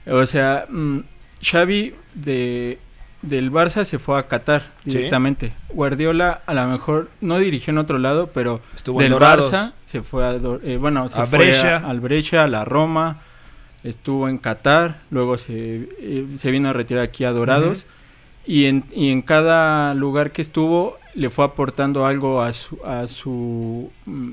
O 0.06 0.26
sea, 0.26 0.66
mm, 0.68 0.98
Xavi 1.42 1.94
de, 2.14 2.78
del 3.22 3.50
Barça 3.50 3.84
se 3.84 3.98
fue 3.98 4.18
a 4.18 4.24
Qatar 4.28 4.62
Sí. 4.84 4.90
directamente. 4.90 5.52
Guardiola 5.70 6.42
a 6.46 6.54
lo 6.54 6.66
mejor 6.66 7.10
no 7.20 7.38
dirigió 7.38 7.70
en 7.72 7.78
otro 7.78 7.98
lado, 7.98 8.28
pero 8.32 8.60
Estuvo 8.74 9.00
del. 9.00 9.14
Barça 9.14 9.72
se 9.86 10.02
fue 10.02 10.24
a, 10.26 10.32
eh, 10.62 10.76
bueno, 10.78 11.08
se 11.08 11.18
A 11.20 11.26
fue 11.26 11.38
Brescia. 11.38 11.76
a- 11.78 11.90
al 11.90 12.00
Brescia, 12.00 12.44
a 12.44 12.46
la 12.48 12.64
Roma, 12.64 13.20
estuvo 13.82 14.28
en 14.28 14.38
Qatar, 14.38 14.96
luego 15.10 15.38
se, 15.38 15.88
eh, 16.00 16.26
se 16.38 16.50
vino 16.50 16.68
a 16.68 16.72
retirar 16.72 17.02
aquí 17.04 17.24
a 17.24 17.32
Dorados. 17.32 17.84
Y 18.46 18.66
en, 18.66 18.84
y 18.94 19.10
en 19.10 19.22
cada 19.22 19.94
lugar 19.94 20.30
que 20.30 20.42
estuvo 20.42 20.98
le 21.14 21.30
fue 21.30 21.46
aportando 21.46 22.04
algo 22.04 22.42
a 22.42 22.52
su, 22.52 22.78
a 22.84 23.06
su 23.06 23.90
mm, 24.04 24.30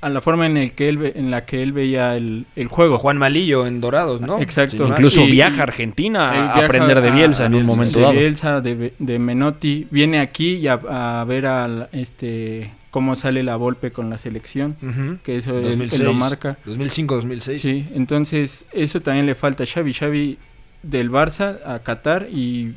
a 0.00 0.08
la 0.08 0.20
forma 0.20 0.46
en 0.46 0.56
el 0.56 0.72
que 0.72 0.88
él 0.88 0.98
ve- 0.98 1.12
en 1.16 1.30
la 1.30 1.44
que 1.44 1.62
él 1.62 1.72
veía 1.72 2.16
el, 2.16 2.46
el 2.54 2.68
juego. 2.68 2.98
Juan 2.98 3.16
Malillo 3.18 3.66
en 3.66 3.80
Dorados, 3.80 4.20
¿no? 4.20 4.40
Exacto. 4.40 4.86
Incluso 4.86 5.22
Y- 5.24 5.32
viaja 5.32 5.60
a 5.60 5.62
Argentina 5.64 6.32
Él 6.34 6.40
a 6.40 6.42
viaja 6.44 6.64
aprender 6.66 7.00
de 7.02 7.08
a- 7.08 7.12
Bielsa 7.14 7.46
en 7.46 7.54
a 7.54 7.56
un 7.56 7.62
Bielsa, 7.62 7.76
momento 7.76 7.98
de 7.98 8.04
dado. 8.04 8.14
Bielsa, 8.14 8.60
de, 8.60 8.92
de 8.98 9.18
Menotti, 9.18 9.86
viene 9.90 10.20
aquí 10.20 10.54
y 10.54 10.68
a, 10.68 10.74
a 11.20 11.24
ver 11.24 11.46
al 11.46 11.88
este 11.92 12.70
cómo 12.90 13.16
sale 13.16 13.42
la 13.42 13.56
Volpe 13.56 13.90
con 13.92 14.08
la 14.08 14.18
selección, 14.18 14.76
Ujú. 14.82 15.18
que 15.22 15.36
eso 15.36 15.50
él- 15.50 15.56
él 15.66 15.70
2006, 15.72 16.00
lo 16.02 16.14
marca. 16.14 16.56
2005-2006. 16.64 17.56
Sí, 17.58 17.86
entonces 17.94 18.64
eso 18.72 19.00
también 19.00 19.26
le 19.26 19.34
falta 19.34 19.64
a 19.64 19.66
Xavi, 19.66 19.92
Xavi 19.94 20.38
del 20.82 21.10
Barça 21.10 21.58
a 21.66 21.80
Qatar 21.80 22.28
y 22.32 22.74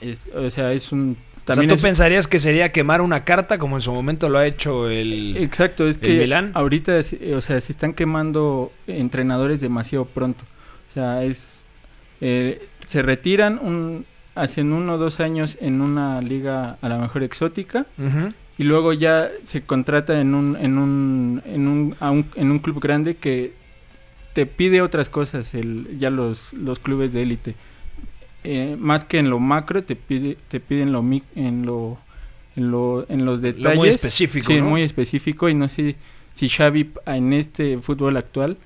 es- 0.00 0.28
o 0.34 0.48
sea, 0.50 0.72
es 0.72 0.90
un 0.90 1.16
O 1.42 1.44
también 1.44 1.68
sea, 1.68 1.74
¿tú 1.74 1.78
es- 1.78 1.82
pensarías 1.82 2.26
que 2.28 2.38
sería 2.38 2.70
quemar 2.72 3.00
una 3.00 3.24
carta 3.24 3.58
como 3.58 3.76
en 3.76 3.82
su 3.82 3.92
momento 3.92 4.28
lo 4.28 4.38
ha 4.38 4.46
hecho 4.46 4.88
el... 4.88 5.36
Exacto, 5.38 5.88
es 5.88 5.96
el 5.96 6.00
que 6.02 6.18
Milán. 6.18 6.52
ahorita, 6.54 6.98
es- 6.98 7.16
o 7.34 7.40
sea, 7.40 7.60
se 7.60 7.72
están 7.72 7.94
quemando 7.94 8.72
entrenadores 8.86 9.60
demasiado 9.60 10.04
pronto. 10.04 10.44
O 10.90 10.94
sea, 10.94 11.24
es 11.24 11.62
eh, 12.20 12.62
se 12.86 13.02
retiran 13.02 13.58
un, 13.60 14.04
hacen 14.36 14.72
uno 14.72 14.94
o 14.94 14.98
dos 14.98 15.18
años 15.18 15.56
en 15.60 15.80
una 15.80 16.20
liga 16.22 16.76
a 16.80 16.88
lo 16.88 16.98
mejor 16.98 17.22
exótica 17.24 17.86
y 18.58 18.62
luego 18.64 18.92
ya 18.92 19.28
se 19.42 19.62
contrata 19.62 20.20
en 20.20 20.34
un 20.34 20.56
en 20.56 20.78
un 20.78 21.42
en 21.46 21.66
un, 21.66 21.96
a 21.98 22.10
un- 22.12 22.26
en 22.36 22.50
un 22.52 22.58
club 22.60 22.80
grande 22.80 23.16
que 23.16 23.52
te 24.34 24.46
pide 24.46 24.80
otras 24.82 25.08
cosas 25.08 25.52
el 25.54 25.98
ya 25.98 26.10
los 26.10 26.52
los 26.52 26.78
clubes 26.78 27.12
de 27.12 27.22
élite 27.22 27.54
Eh, 28.44 28.76
más 28.78 29.04
que 29.04 29.18
en 29.18 29.30
lo 29.30 29.38
macro 29.38 29.82
te 29.84 29.94
pide 29.94 30.36
te 30.48 30.58
piden 30.58 30.90
lo 30.92 31.02
mic- 31.02 31.22
en 31.36 31.64
lo 31.64 31.98
en 32.56 32.70
lo 32.72 33.06
en 33.08 33.24
los 33.24 33.40
detalles 33.40 33.78
muy 33.78 33.88
específico, 33.88 34.46
sí 34.46 34.60
¿no? 34.60 34.68
muy 34.68 34.82
específico 34.82 35.48
y 35.48 35.54
no 35.54 35.68
sé 35.68 35.94
si 36.34 36.48
Xavi 36.48 36.90
en 37.06 37.32
este 37.32 37.78
fútbol 37.78 38.16
actual 38.16 38.56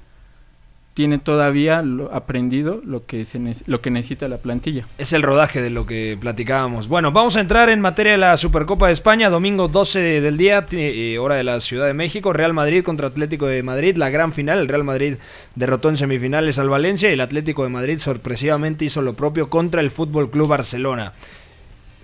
tiene 0.97 1.19
todavía 1.19 1.83
lo 1.83 2.11
aprendido 2.15 2.81
lo 2.83 3.05
que 3.05 3.27
se 3.27 3.39
lo 3.67 3.83
que 3.83 3.91
necesita 3.91 4.29
la 4.29 4.39
plantilla 4.39 4.87
Es 4.97 5.13
el 5.13 5.23
rodaje 5.23 5.61
de 5.61 5.69
lo 5.69 5.85
que 5.85 6.17
platicábamos. 6.19 6.89
Bueno, 6.89 7.13
vamos 7.13 7.37
a 7.37 7.43
entrar 7.43 7.69
en 7.69 7.83
materia 7.83 8.13
de 8.13 8.19
la 8.19 8.35
Supercopa 8.39 8.87
de 8.87 8.95
España, 8.95 9.29
domingo 9.29 9.69
12 9.69 10.23
del 10.23 10.39
día, 10.39 10.65
eh, 10.73 11.19
hora 11.19 11.35
de 11.35 11.45
la 11.45 11.61
Ciudad 11.61 11.87
de 11.87 11.93
México, 11.93 12.33
Real 12.33 12.55
Madrid 12.55 12.83
contra 12.83 13.09
Atlético 13.09 13.45
de 13.45 13.63
Madrid, 13.63 13.99
la 13.99 14.09
gran 14.09 14.33
final, 14.33 14.59
el 14.59 14.69
Real 14.69 14.85
Madrid 14.85 15.17
derrotó 15.55 15.91
en 15.91 15.99
semifinales 15.99 16.59
al 16.59 16.71
Valencia 16.71 17.11
y 17.11 17.13
el 17.13 17.21
Atlético 17.21 17.65
de 17.65 17.69
Madrid 17.69 17.99
sorpresivamente 17.99 18.87
hizo 18.87 19.03
lo 19.03 19.13
propio 19.13 19.51
contra 19.51 19.83
el 19.83 19.91
Fútbol 19.91 20.31
Club 20.31 20.49
Barcelona. 20.49 21.13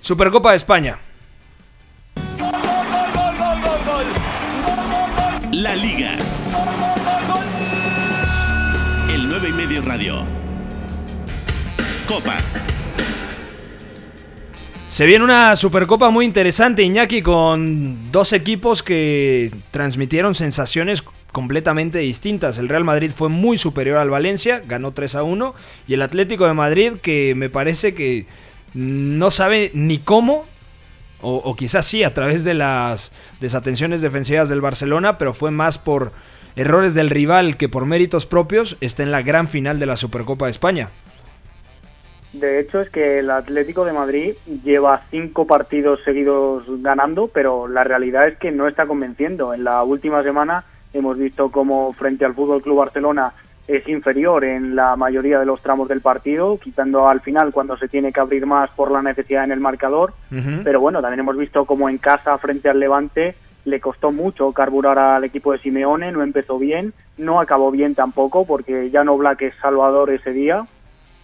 Supercopa 0.03 0.51
de 0.51 0.57
España. 0.57 0.99
La 5.51 5.77
Liga. 5.77 5.92
9 9.33 9.49
y 9.49 9.53
medio 9.55 9.81
radio. 9.81 10.25
Copa. 12.07 12.37
Se 14.91 15.07
viene 15.07 15.25
una 15.25 15.57
Supercopa 15.57 16.11
muy 16.11 16.27
interesante, 16.27 16.83
Iñaki, 16.83 17.23
con 17.23 18.13
dos 18.13 18.35
equipos 18.35 18.83
que 18.83 19.51
transmitieron 19.71 20.35
sensaciones 20.35 21.03
completamente 21.33 22.01
distintas. 22.01 22.59
El 22.59 22.69
Real 22.69 22.85
Madrid 22.85 23.11
fue 23.11 23.31
muy 23.31 23.57
superior 23.57 23.97
al 23.97 24.11
Valencia, 24.11 24.61
ganó 24.67 24.91
3 24.91 25.15
a 25.15 25.23
1, 25.23 25.55
y 25.89 25.95
el 25.95 26.03
Atlético 26.03 26.47
de 26.47 26.53
Madrid 26.53 26.93
que 27.01 27.35
me 27.35 27.49
parece 27.49 27.95
que 27.95 28.27
no 28.75 29.31
sabe 29.31 29.71
ni 29.73 29.97
cómo, 29.97 30.45
o, 31.23 31.37
o 31.37 31.57
quizás 31.57 31.87
sí 31.87 32.05
a 32.05 32.13
través 32.13 32.45
de 32.45 32.53
las 32.53 33.13
desatenciones 33.41 34.03
defensivas 34.03 34.51
del 34.51 34.61
Barcelona, 34.61 35.17
pero 35.17 35.33
fue 35.33 35.51
más 35.51 35.79
por 35.79 36.13
errores 36.57 36.95
del 36.95 37.11
rival 37.11 37.57
que 37.57 37.69
por 37.69 37.87
méritos 37.87 38.27
propios, 38.27 38.77
está 38.81 39.03
en 39.03 39.11
la 39.11 39.23
gran 39.23 39.49
final 39.49 39.79
de 39.79 39.87
la 39.87 39.97
Supercopa 39.97 40.47
de 40.47 40.51
España. 40.51 40.89
De 42.33 42.61
hecho, 42.61 42.81
es 42.81 42.89
que 42.89 43.19
el 43.19 43.31
Atlético 43.31 43.85
de 43.85 43.93
Madrid 43.93 44.33
lleva 44.65 45.03
cinco 45.11 45.47
partidos 45.47 46.01
seguidos 46.05 46.65
ganando, 46.83 47.29
pero 47.29 47.69
la 47.69 47.85
realidad 47.85 48.27
es 48.27 48.39
que 48.39 48.51
no 48.51 48.69
está 48.69 48.87
convenciendo. 48.87 49.53
En 49.53 49.65
la 49.65 49.83
última 49.83 50.23
semana 50.23 50.65
hemos 50.95 51.19
visto 51.19 51.51
cómo 51.51 51.93
frente 51.93 52.25
al 52.25 52.35
Fútbol 52.35 52.63
Club 52.63 52.79
Barcelona 52.79 53.35
es 53.69 53.87
inferior 53.87 54.45
en 54.45 54.75
la 54.75 54.97
mayoría 54.97 55.39
de 55.39 55.47
los 55.47 55.63
tramos 55.63 55.89
del 55.89 56.01
partido, 56.01 56.59
quitando 56.59 57.09
al 57.09 57.21
final 57.21 57.53
cuando 57.53 57.77
se 57.77 57.87
tiene 57.87 58.13
que 58.13 58.21
abrir 58.21 58.45
más 58.47 58.71
por 58.73 58.91
la 58.91 59.03
necesidad 59.03 59.45
en 59.45 59.53
el 59.53 59.61
marcador. 59.61 60.15
Pero 60.65 60.81
bueno, 60.81 61.01
también 61.01 61.21
hemos 61.21 61.37
visto 61.37 61.65
cómo 61.65 61.89
en 61.89 61.99
casa 61.99 62.37
frente 62.39 62.69
al 62.69 62.81
Levante 62.81 63.35
le 63.65 63.81
costó 63.81 64.11
mucho 64.11 64.53
carburar 64.53 64.99
al 64.99 65.25
equipo 65.25 65.53
de 65.53 65.59
Simeone, 65.59 66.13
no 66.13 66.23
empezó 66.23 66.59
bien, 66.59 66.93
no 67.17 67.41
acabó 67.41 67.71
bien 67.71 67.95
tampoco 67.95 68.45
porque 68.45 68.91
ya 68.91 69.05
no 69.05 69.17
Black 69.17 69.43
es 69.43 69.55
Salvador 69.57 70.11
ese 70.11 70.33
día. 70.33 70.67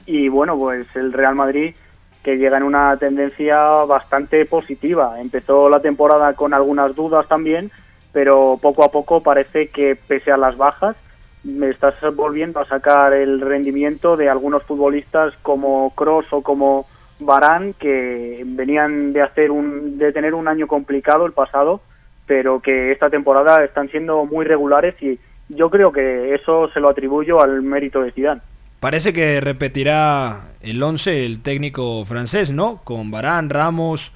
Y 0.07 0.29
bueno, 0.29 0.57
pues 0.57 0.87
el 0.95 1.13
Real 1.13 1.35
Madrid 1.35 1.75
que 2.23 2.37
llega 2.37 2.57
en 2.57 2.63
una 2.63 2.97
tendencia 2.97 3.59
bastante 3.85 4.45
positiva. 4.45 5.21
Empezó 5.21 5.69
la 5.69 5.81
temporada 5.81 6.35
con 6.35 6.53
algunas 6.53 6.95
dudas 6.95 7.27
también, 7.29 7.71
pero 8.13 8.59
poco 8.61 8.85
a 8.85 8.91
poco 8.91 9.23
parece 9.23 9.69
que 9.69 9.97
pese 9.97 10.33
a 10.33 10.37
las 10.37 10.57
bajas, 10.57 10.97
me 11.45 11.71
estás 11.71 11.95
volviendo 12.15 12.61
a 12.61 12.67
sacar 12.67 13.13
el 13.13 13.41
rendimiento 13.41 14.17
de 14.17 14.29
algunos 14.29 14.63
futbolistas 14.65 15.35
como 15.43 15.95
Cross 15.95 16.27
o 16.33 16.43
como 16.43 16.87
Barán 17.21 17.73
que 17.75 18.43
venían 18.45 19.13
de 19.13 19.23
hacer 19.23 19.51
un 19.51 19.99
de 19.99 20.13
tener 20.13 20.35
un 20.35 20.49
año 20.49 20.67
complicado 20.67 21.27
el 21.27 21.33
pasado, 21.33 21.81
pero 22.29 22.61
que 22.61 22.93
esta 22.93 23.11
temporada 23.11 23.65
están 23.65 23.91
siendo 23.91 24.25
muy 24.27 24.45
regulares 24.45 24.95
y 25.03 25.19
yo 25.49 25.71
creo 25.71 25.91
que 25.91 26.35
eso 26.35 26.69
se 26.73 26.79
lo 26.79 26.89
atribuyo 26.89 27.41
al 27.43 27.63
mérito 27.63 28.03
de 28.03 28.13
Zidane. 28.13 28.43
Parece 28.81 29.13
que 29.13 29.41
repetirá 29.41 30.51
el 30.61 30.81
11 30.81 31.25
el 31.27 31.41
técnico 31.41 32.05
francés, 32.05 32.53
¿no? 32.53 32.81
Con 32.85 33.11
Barán, 33.11 33.51
Ramos, 33.51 34.13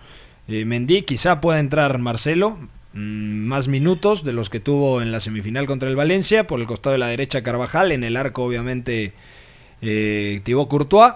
eh, 0.46 0.64
Mendy, 0.64 1.02
quizá 1.02 1.40
pueda 1.40 1.58
entrar 1.58 1.98
Marcelo, 1.98 2.58
mm, 2.92 3.46
más 3.46 3.66
minutos 3.66 4.22
de 4.22 4.32
los 4.32 4.50
que 4.50 4.60
tuvo 4.60 5.02
en 5.02 5.10
la 5.10 5.18
semifinal 5.18 5.66
contra 5.66 5.88
el 5.88 5.96
Valencia, 5.96 6.46
por 6.46 6.60
el 6.60 6.66
costado 6.66 6.92
de 6.92 6.98
la 6.98 7.08
derecha 7.08 7.42
Carvajal, 7.42 7.90
en 7.90 8.04
el 8.04 8.16
arco 8.16 8.44
obviamente 8.44 9.14
eh, 9.80 10.40
Thibaut 10.44 10.68
Courtois, 10.68 11.14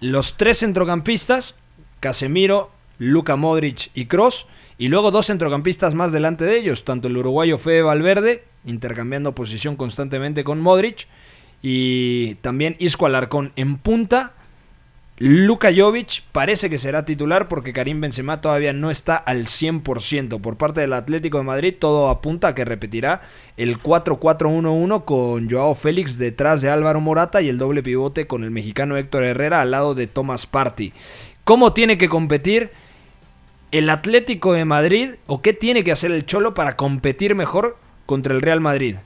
los 0.00 0.36
tres 0.36 0.58
centrocampistas, 0.58 1.54
Casemiro, 2.00 2.70
Luka 2.98 3.36
Modric 3.36 3.90
y 3.94 4.06
Cross. 4.06 4.46
Y 4.78 4.88
luego 4.88 5.10
dos 5.10 5.26
centrocampistas 5.26 5.94
más 5.94 6.12
delante 6.12 6.44
de 6.44 6.58
ellos, 6.58 6.84
tanto 6.84 7.08
el 7.08 7.16
uruguayo 7.16 7.56
Fede 7.56 7.82
Valverde, 7.82 8.44
intercambiando 8.64 9.34
posición 9.34 9.76
constantemente 9.76 10.44
con 10.44 10.60
Modric, 10.60 11.06
y 11.62 12.34
también 12.36 12.76
Isco 12.78 13.06
Alarcón 13.06 13.52
en 13.56 13.78
punta. 13.78 14.32
Luka 15.18 15.70
Jovic 15.74 16.24
parece 16.30 16.68
que 16.68 16.76
será 16.76 17.06
titular 17.06 17.48
porque 17.48 17.72
Karim 17.72 18.02
Benzema 18.02 18.42
todavía 18.42 18.74
no 18.74 18.90
está 18.90 19.16
al 19.16 19.46
100%. 19.46 20.40
Por 20.42 20.58
parte 20.58 20.82
del 20.82 20.92
Atlético 20.92 21.38
de 21.38 21.44
Madrid 21.44 21.74
todo 21.78 22.10
apunta 22.10 22.48
a 22.48 22.54
que 22.54 22.66
repetirá 22.66 23.22
el 23.56 23.80
4-4-1-1 23.80 25.06
con 25.06 25.48
Joao 25.50 25.74
Félix 25.74 26.18
detrás 26.18 26.60
de 26.60 26.68
Álvaro 26.68 27.00
Morata 27.00 27.40
y 27.40 27.48
el 27.48 27.56
doble 27.56 27.82
pivote 27.82 28.26
con 28.26 28.44
el 28.44 28.50
mexicano 28.50 28.98
Héctor 28.98 29.24
Herrera 29.24 29.62
al 29.62 29.70
lado 29.70 29.94
de 29.94 30.06
Thomas 30.06 30.46
Party. 30.46 30.92
¿Cómo 31.44 31.72
tiene 31.72 31.96
que 31.96 32.10
competir 32.10 32.70
el 33.72 33.90
Atlético 33.90 34.52
de 34.52 34.64
Madrid 34.64 35.10
o 35.26 35.42
qué 35.42 35.52
tiene 35.52 35.84
que 35.84 35.92
hacer 35.92 36.12
el 36.12 36.26
Cholo 36.26 36.54
para 36.54 36.76
competir 36.76 37.34
mejor 37.34 37.76
contra 38.06 38.34
el 38.34 38.40
Real 38.40 38.60
Madrid? 38.60 38.96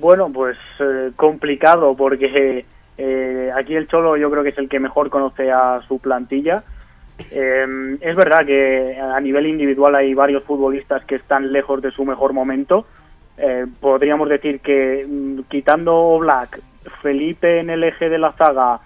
Bueno, 0.00 0.30
pues 0.32 0.56
eh, 0.80 1.12
complicado 1.14 1.94
porque 1.94 2.64
eh, 2.98 3.50
aquí 3.54 3.74
el 3.74 3.86
Cholo 3.86 4.16
yo 4.16 4.30
creo 4.30 4.42
que 4.42 4.48
es 4.48 4.58
el 4.58 4.68
que 4.68 4.80
mejor 4.80 5.10
conoce 5.10 5.50
a 5.52 5.80
su 5.86 5.98
plantilla. 5.98 6.64
Eh, 7.30 7.96
es 8.00 8.16
verdad 8.16 8.44
que 8.44 8.98
a 8.98 9.20
nivel 9.20 9.46
individual 9.46 9.94
hay 9.94 10.14
varios 10.14 10.42
futbolistas 10.42 11.04
que 11.04 11.14
están 11.16 11.52
lejos 11.52 11.80
de 11.80 11.92
su 11.92 12.04
mejor 12.04 12.32
momento. 12.32 12.86
Podríamos 13.80 14.28
decir 14.28 14.60
que 14.60 15.04
mm, 15.08 15.42
quitando 15.48 16.18
Black, 16.18 16.60
Felipe 17.02 17.60
en 17.60 17.70
el 17.70 17.82
eje 17.84 18.08
de 18.08 18.18
la 18.18 18.32
zaga 18.32 18.80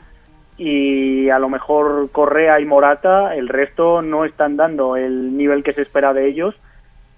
y 0.59 1.31
a 1.31 1.39
lo 1.39 1.49
mejor 1.49 2.11
Correa 2.11 2.61
y 2.61 2.67
Morata, 2.67 3.35
el 3.35 3.49
resto 3.49 4.03
no 4.03 4.25
están 4.25 4.57
dando 4.57 4.97
el 4.97 5.37
nivel 5.37 5.63
que 5.63 5.73
se 5.73 5.83
espera 5.83 6.13
de 6.13 6.29
ellos 6.29 6.55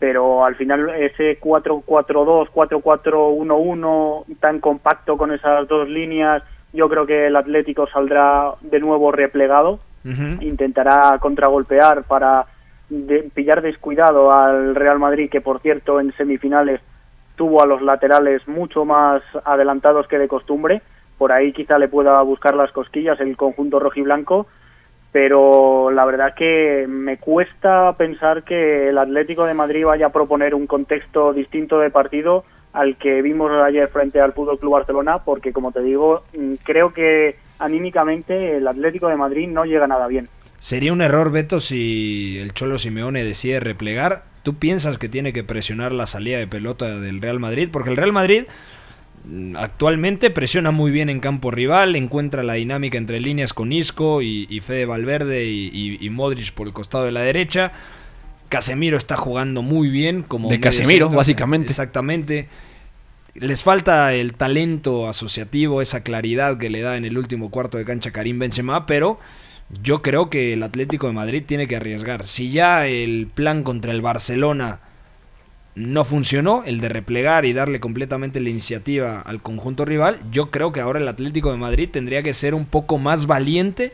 pero 0.01 0.47
al 0.47 0.57
final 0.57 0.89
ese 0.99 1.39
4-4-2, 1.39 2.49
4-4-1-1 2.49 4.25
tan 4.41 4.59
compacto 4.59 5.19
con 5.19 5.31
esas 5.31 5.69
dos 5.69 5.89
líneas, 5.91 6.43
yo 6.73 6.89
creo 6.89 7.07
que 7.07 7.27
el 7.27 7.37
Atlético 7.37 7.87
saldrá 7.87 8.55
de 8.63 8.81
nuevo 8.81 9.13
replegado, 9.13 9.79
intentará 10.41 11.19
contragolpear 11.21 12.05
para 12.05 12.47
pillar 13.35 13.61
descuidado 13.61 14.33
al 14.33 14.75
Real 14.75 14.99
Madrid, 14.99 15.29
que 15.31 15.43
por 15.43 15.61
cierto 15.61 16.01
en 16.01 16.15
semifinales 16.17 16.81
tuvo 17.37 17.63
a 17.63 17.67
los 17.67 17.83
laterales 17.83 18.49
mucho 18.49 18.87
más 18.87 19.23
adelantados 19.45 20.09
que 20.09 20.19
de 20.19 20.29
costumbre, 20.29 20.81
por 21.21 21.33
ahí 21.33 21.53
quizá 21.53 21.79
le 21.79 21.87
pueda 21.87 22.23
buscar 22.23 22.55
las 22.55 22.73
cosquillas 22.73 23.21
el 23.21 23.37
conjunto 23.37 23.79
rojiblanco, 23.79 24.47
pero 25.13 25.91
la 25.91 26.07
verdad 26.07 26.33
que 26.35 26.87
me 26.89 27.19
cuesta 27.19 27.95
pensar 27.99 28.43
que 28.43 28.89
el 28.89 28.97
Atlético 28.97 29.45
de 29.45 29.53
Madrid 29.53 29.85
vaya 29.85 30.07
a 30.07 30.13
proponer 30.13 30.55
un 30.55 30.67
contexto 30.67 31.35
distinto 31.35 31.79
de 31.79 31.91
partido 31.91 32.47
al 32.73 32.97
que 32.97 33.21
vimos 33.21 33.53
ayer 33.53 33.87
frente 33.89 34.19
al 34.19 34.33
Fútbol 34.33 34.59
Club 34.59 34.73
Barcelona, 34.73 35.19
porque 35.23 35.53
como 35.53 35.73
te 35.73 35.83
digo, 35.83 36.23
mm, 36.35 36.55
creo 36.65 36.95
que 36.95 37.37
anímicamente 37.59 38.57
el 38.57 38.67
Atlético 38.67 39.09
de 39.09 39.17
Madrid 39.17 39.47
no 39.47 39.67
llega 39.67 39.87
nada 39.87 40.07
bien. 40.07 40.27
Sería 40.59 40.95
un 40.95 41.03
error, 41.03 41.31
Beto, 41.31 41.61
si 41.61 42.39
el 42.39 42.55
Cholo 42.55 42.79
Simeone 42.79 43.25
decide 43.25 43.61
replegar. 43.61 44.23
¿Tú 44.43 44.55
piensas 44.55 44.97
que 44.97 45.11
tiene 45.11 45.35
que 45.35 45.45
presionar 45.45 45.93
la 45.93 46.07
salida 46.07 46.39
de 46.39 46.47
pelota 46.47 46.99
del 46.99 47.21
Real 47.21 47.41
Madrid? 47.41 47.69
Porque 47.71 47.91
el 47.91 47.99
Real 47.99 48.13
Madrid 48.13 48.45
actualmente 49.57 50.31
presiona 50.31 50.71
muy 50.71 50.91
bien 50.91 51.09
en 51.09 51.21
campo 51.21 51.51
rival, 51.51 51.97
encuentra 51.97 52.43
la 52.43 52.55
dinámica 52.55 52.99
entre 52.99 53.21
líneas 53.21 53.53
con 53.53 53.73
Isco 53.73 54.23
y, 54.23 54.61
Fede 54.61 54.87
Valverde 54.87 55.47
y, 55.47 55.99
y 56.01 56.11
Modric 56.11 56.53
por 56.53 56.67
el 56.67 56.73
costado 56.73 57.05
de 57.05 57.13
la 57.13 57.21
derecha. 57.21 57.73
Casemiro 58.51 58.97
está 58.97 59.17
jugando 59.17 59.63
muy 59.63 59.89
bien. 59.89 60.23
Como 60.25 60.51
de 60.51 60.61
Casemiro, 60.61 61.09
básicamente. 61.09 61.71
Exactamente. 61.71 62.49
Les 63.35 63.63
falta 63.63 64.13
el 64.13 64.35
talento 64.35 65.09
asociativo, 65.09 65.81
esa 65.81 66.03
claridad 66.03 66.59
que 66.59 66.69
le 66.69 66.81
da 66.81 66.97
en 66.97 67.05
el 67.05 67.17
último 67.17 67.51
cuarto 67.51 67.79
de 67.79 67.85
cancha 67.85 68.11
Karim 68.11 68.41
Benzema, 68.41 68.87
pero 68.87 69.21
yo 69.83 70.03
creo 70.03 70.29
que 70.29 70.53
el 70.53 70.65
Atlético 70.65 71.07
de 71.07 71.13
Madrid 71.13 71.45
tiene 71.47 71.69
que 71.69 71.77
arriesgar. 71.77 72.27
Si 72.27 72.51
ya 72.51 72.89
el 72.89 73.29
plan 73.33 73.63
contra 73.63 73.93
el 73.93 74.03
Barcelona 74.03 74.81
no 75.75 76.05
funcionó, 76.05 76.63
el 76.65 76.81
de 76.81 76.89
replegar 76.89 77.45
y 77.45 77.53
darle 77.53 77.81
completamente 77.81 78.41
la 78.41 78.51
iniciativa 78.51 79.21
al 79.21 79.41
conjunto 79.41 79.85
rival, 79.85 80.21
yo 80.31 80.51
creo 80.51 80.73
que 80.73 80.81
ahora 80.81 80.99
el 80.99 81.09
Atlético 81.09 81.53
de 81.53 81.59
Madrid 81.59 81.89
tendría 81.91 82.23
que 82.23 82.35
ser 82.35 82.55
un 82.55 82.67
poco 82.67 82.99
más 82.99 83.27
valiente 83.27 83.93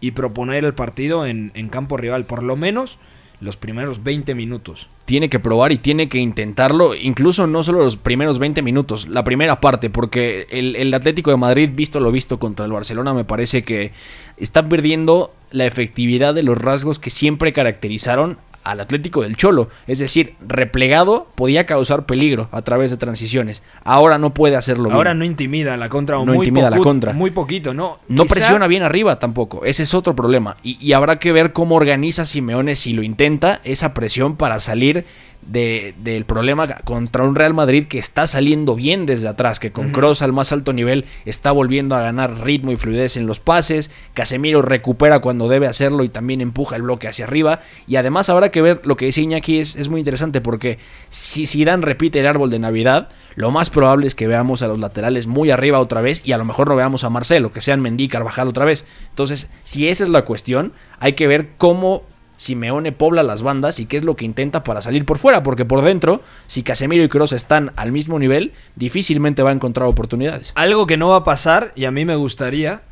y 0.00 0.12
proponer 0.12 0.64
el 0.64 0.74
partido 0.74 1.26
en, 1.26 1.50
campo 1.70 1.96
rival. 1.96 2.24
Por 2.24 2.42
lo 2.42 2.56
menos 2.56 2.98
los 3.40 3.56
primeros 3.56 4.04
20 4.04 4.34
minutos. 4.34 4.88
Tiene 5.04 5.28
que 5.28 5.40
probar 5.40 5.72
y 5.72 5.78
tiene 5.78 6.08
que 6.08 6.18
intentarlo, 6.18 6.94
incluso 6.94 7.46
no 7.46 7.64
solo 7.64 7.80
los 7.80 7.96
primeros 7.96 8.38
20 8.38 8.62
minutos, 8.62 9.08
la 9.08 9.24
primera 9.24 9.60
parte, 9.60 9.90
porque 9.90 10.46
el, 10.50 10.76
el, 10.76 10.94
Atlético 10.94 11.32
de 11.32 11.36
Madrid, 11.36 11.70
visto 11.74 11.98
lo 11.98 12.12
visto 12.12 12.38
contra 12.38 12.66
el 12.66 12.72
Barcelona, 12.72 13.12
me 13.12 13.24
parece 13.24 13.64
que 13.64 13.90
está 14.36 14.68
perdiendo 14.68 15.34
la 15.50 15.66
efectividad 15.66 16.34
de 16.34 16.44
los 16.44 16.56
rasgos 16.56 17.00
que 17.00 17.10
siempre 17.10 17.52
caracterizaron 17.52 18.38
al 18.64 18.80
Atlético 18.80 19.22
del 19.22 19.36
Cholo. 19.36 19.68
Es 19.86 19.98
decir, 19.98 20.34
replegado 20.46 21.28
podía 21.34 21.66
causar 21.66 22.06
peligro 22.06 22.48
a 22.52 22.62
través 22.62 22.90
de 22.90 22.96
transiciones. 22.96 23.62
Ahora 23.84 24.18
no 24.18 24.34
puede 24.34 24.56
hacerlo 24.56 24.90
Ahora 24.90 25.14
no 25.14 25.24
intimida 25.24 25.76
la 25.76 25.88
contra 25.88 26.16
no 26.16 26.26
muy 26.26 26.36
intimida 26.38 26.70
la 26.70 26.78
contra. 26.78 27.12
Muy 27.12 27.30
poquito, 27.30 27.74
¿no? 27.74 27.98
No 28.08 28.26
presiona 28.26 28.66
bien 28.66 28.82
arriba 28.82 29.18
tampoco. 29.18 29.64
Ese 29.64 29.82
es 29.82 29.94
otro 29.94 30.14
problema. 30.14 30.56
Y, 30.62 30.78
y 30.80 30.92
habrá 30.92 31.18
que 31.18 31.32
ver 31.32 31.52
cómo 31.52 31.76
organiza 31.76 32.24
Simeone 32.24 32.76
si 32.76 32.92
lo 32.92 33.02
intenta 33.02 33.60
esa 33.64 33.94
presión 33.94 34.36
para 34.36 34.60
salir 34.60 35.04
de, 35.42 35.94
del 36.02 36.24
problema 36.24 36.68
contra 36.84 37.24
un 37.24 37.34
Real 37.34 37.54
Madrid 37.54 37.86
que 37.86 37.98
está 37.98 38.26
saliendo 38.26 38.74
bien 38.74 39.06
desde 39.06 39.28
atrás, 39.28 39.60
que 39.60 39.72
con 39.72 39.90
Cross 39.90 40.22
al 40.22 40.32
más 40.32 40.52
alto 40.52 40.72
nivel 40.72 41.04
está 41.24 41.52
volviendo 41.52 41.94
a 41.94 42.02
ganar 42.02 42.40
ritmo 42.42 42.72
y 42.72 42.76
fluidez 42.76 43.16
en 43.16 43.26
los 43.26 43.40
pases, 43.40 43.90
Casemiro 44.14 44.62
recupera 44.62 45.20
cuando 45.20 45.48
debe 45.48 45.66
hacerlo 45.66 46.04
y 46.04 46.08
también 46.08 46.40
empuja 46.40 46.76
el 46.76 46.82
bloque 46.82 47.08
hacia 47.08 47.24
arriba, 47.24 47.60
y 47.86 47.96
además 47.96 48.28
habrá 48.30 48.50
que 48.50 48.62
ver 48.62 48.80
lo 48.84 48.96
que 48.96 49.06
dice 49.06 49.20
Iñaki 49.20 49.58
es, 49.58 49.76
es 49.76 49.88
muy 49.88 50.00
interesante 50.00 50.40
porque 50.40 50.78
si 51.08 51.46
Zidane 51.46 51.84
repite 51.84 52.20
el 52.20 52.26
árbol 52.26 52.50
de 52.50 52.58
Navidad, 52.58 53.08
lo 53.34 53.50
más 53.50 53.70
probable 53.70 54.06
es 54.06 54.14
que 54.14 54.26
veamos 54.26 54.62
a 54.62 54.68
los 54.68 54.78
laterales 54.78 55.26
muy 55.26 55.50
arriba 55.50 55.78
otra 55.78 56.00
vez 56.00 56.26
y 56.26 56.32
a 56.32 56.38
lo 56.38 56.44
mejor 56.44 56.68
no 56.68 56.76
veamos 56.76 57.04
a 57.04 57.10
Marcelo, 57.10 57.52
que 57.52 57.60
sean 57.60 57.80
Mendy, 57.80 58.08
Carvajal 58.08 58.48
otra 58.48 58.64
vez. 58.64 58.84
Entonces, 59.10 59.48
si 59.62 59.88
esa 59.88 60.04
es 60.04 60.10
la 60.10 60.24
cuestión, 60.24 60.72
hay 60.98 61.14
que 61.14 61.26
ver 61.26 61.50
cómo 61.56 62.04
Simeone 62.42 62.90
pobla 62.90 63.22
las 63.22 63.42
bandas 63.42 63.78
y 63.78 63.86
qué 63.86 63.96
es 63.96 64.02
lo 64.02 64.16
que 64.16 64.24
intenta 64.24 64.64
para 64.64 64.82
salir 64.82 65.04
por 65.04 65.18
fuera, 65.18 65.44
porque 65.44 65.64
por 65.64 65.82
dentro, 65.82 66.20
si 66.48 66.64
Casemiro 66.64 67.04
y 67.04 67.08
Kroos 67.08 67.32
están 67.32 67.72
al 67.76 67.92
mismo 67.92 68.18
nivel, 68.18 68.52
difícilmente 68.74 69.44
va 69.44 69.50
a 69.50 69.54
encontrar 69.54 69.86
oportunidades. 69.86 70.52
Algo 70.56 70.88
que 70.88 70.96
no 70.96 71.10
va 71.10 71.18
a 71.18 71.24
pasar, 71.24 71.72
y 71.76 71.84
a 71.84 71.92
mí 71.92 72.04
me 72.04 72.16
gustaría, 72.16 72.82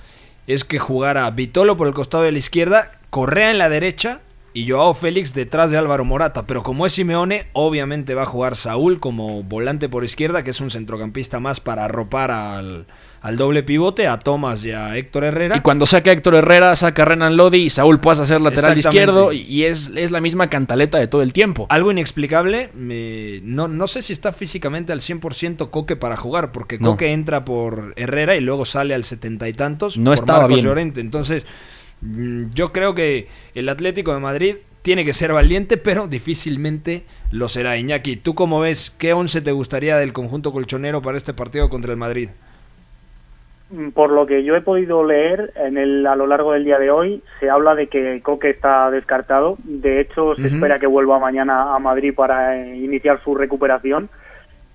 es 0.47 0.63
que 0.63 0.79
jugara 0.79 1.29
Vitolo 1.33 1.77
por 1.77 1.89
el 1.89 1.95
costado 1.95 2.23
de 2.23 2.31
la 2.31 2.39
izquierda, 2.39 2.93
Correa 3.11 3.51
en 3.51 3.59
la 3.59 3.69
derecha 3.69 4.21
y 4.55 4.71
Joao 4.71 4.95
Félix 4.95 5.35
detrás 5.35 5.73
de 5.73 5.79
Álvaro 5.79 6.05
Morata. 6.05 6.47
Pero 6.47 6.63
como 6.63 6.87
es 6.87 6.93
Simeone, 6.93 7.47
obviamente 7.53 8.15
va 8.15 8.23
a 8.23 8.27
jugar 8.27 8.55
Saúl 8.55 9.01
como 9.01 9.43
volante 9.43 9.89
por 9.89 10.05
izquierda, 10.05 10.45
que 10.45 10.51
es 10.51 10.61
un 10.61 10.71
centrocampista 10.71 11.41
más 11.41 11.59
para 11.59 11.87
arropar 11.87 12.31
al, 12.31 12.87
al 13.21 13.37
doble 13.37 13.63
pivote, 13.63 14.07
a 14.07 14.19
Tomás 14.19 14.65
y 14.65 14.73
a 14.73 14.97
Héctor 14.97 15.25
Herrera. 15.25 15.57
Y 15.57 15.61
cuando 15.61 15.85
saca 15.85 16.11
a 16.11 16.15
Héctor 16.15 16.37
Herrera, 16.37 16.75
saca 16.75 17.03
a 17.03 17.05
Renan 17.05 17.37
Lodi 17.37 17.59
y 17.59 17.71
Saúl 17.71 18.01
pasa 18.01 18.23
a 18.23 18.27
ser 18.27 18.41
lateral 18.41 18.79
izquierdo 18.79 19.33
y 19.33 19.65
es, 19.65 19.91
es, 19.95 20.11
la 20.11 20.21
misma 20.21 20.49
cantaleta 20.49 20.99
de 20.99 21.07
todo 21.07 21.23
el 21.23 21.33
tiempo. 21.33 21.67
Algo 21.69 21.91
inexplicable, 21.91 22.71
me, 22.75 23.41
no, 23.43 23.69
no 23.69 23.87
sé 23.89 24.01
si 24.01 24.13
está 24.13 24.33
físicamente 24.33 24.93
al 24.93 25.01
100% 25.01 25.71
Coque 25.71 25.97
para 25.97 26.17
jugar, 26.17 26.51
porque 26.51 26.79
no. 26.79 26.93
Coque 26.93 27.13
entra 27.13 27.45
por 27.45 27.93
Herrera 27.97 28.37
y 28.37 28.41
luego 28.41 28.65
sale 28.65 28.95
al 28.95 29.05
setenta 29.05 29.49
y 29.49 29.53
tantos 29.53 29.99
no 29.99 30.11
por 30.11 30.15
estaba 30.15 30.41
Marcos 30.41 30.57
bien. 30.57 30.67
Llorente. 30.67 31.01
Entonces, 31.01 31.47
mm, 32.01 32.45
yo 32.55 32.73
creo 32.73 32.95
que 32.95 33.29
el 33.55 33.69
Atlético 33.69 34.15
de 34.15 34.21
Madrid 34.21 34.57
tiene 34.81 35.05
que 35.05 35.13
ser 35.13 35.35
valiente, 35.35 35.77
pero 35.77 36.09
difícilmente 36.09 37.05
lo 37.31 37.49
será. 37.49 37.77
Iñaki, 37.77 38.17
¿tú 38.17 38.35
cómo 38.35 38.61
ves? 38.61 38.95
¿Qué 38.97 39.13
once 39.13 39.43
te 39.43 39.53
gustaría 39.53 39.99
del 39.99 40.15
conjunto 40.15 40.53
colchonero 40.53 41.03
para 41.03 41.19
este 41.19 41.35
partido 41.35 41.69
contra 41.69 41.91
el 41.91 41.99
Madrid? 41.99 42.31
Por 43.95 44.11
lo 44.11 44.27
que 44.27 44.43
yo 44.43 44.57
he 44.57 44.63
podido 44.63 45.05
leer 45.05 45.53
en 45.55 45.79
el, 45.79 46.05
a 46.05 46.17
lo 46.17 46.27
largo 46.27 46.53
del 46.53 46.65
día 46.65 46.79
de 46.79 46.91
hoy, 46.91 47.23
se 47.39 47.49
habla 47.49 47.77
de 47.77 47.87
que 47.87 48.21
Coque 48.21 48.51
está 48.51 48.91
descartado. 48.91 49.57
De 49.63 50.01
hecho, 50.01 50.35
se 50.35 50.43
uh 50.43 50.45
-huh. 50.45 50.55
espera 50.55 50.81
que 50.81 50.89
vuelva 50.89 51.21
mañana 51.21 51.69
a 51.75 51.79
Madrid 51.79 52.13
para 52.13 52.57
eh, 52.57 52.77
iniciar 52.77 53.21
su 53.23 53.37
recuperación. 53.37 54.09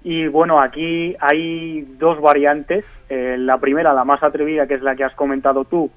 Y 0.02 0.28
bueno, 0.28 0.62
aquí 0.62 1.14
hay 1.20 1.82
dos 1.98 2.22
variantes. 2.22 2.86
Eh, 3.10 3.36
la 3.38 3.58
primera, 3.58 3.92
la 3.92 4.06
más 4.06 4.24
atrevida, 4.24 4.66
que 4.66 4.76
es 4.76 4.82
la 4.82 4.96
que 4.96 5.04
has 5.04 5.16
comentado 5.16 5.66
tú, 5.66 5.90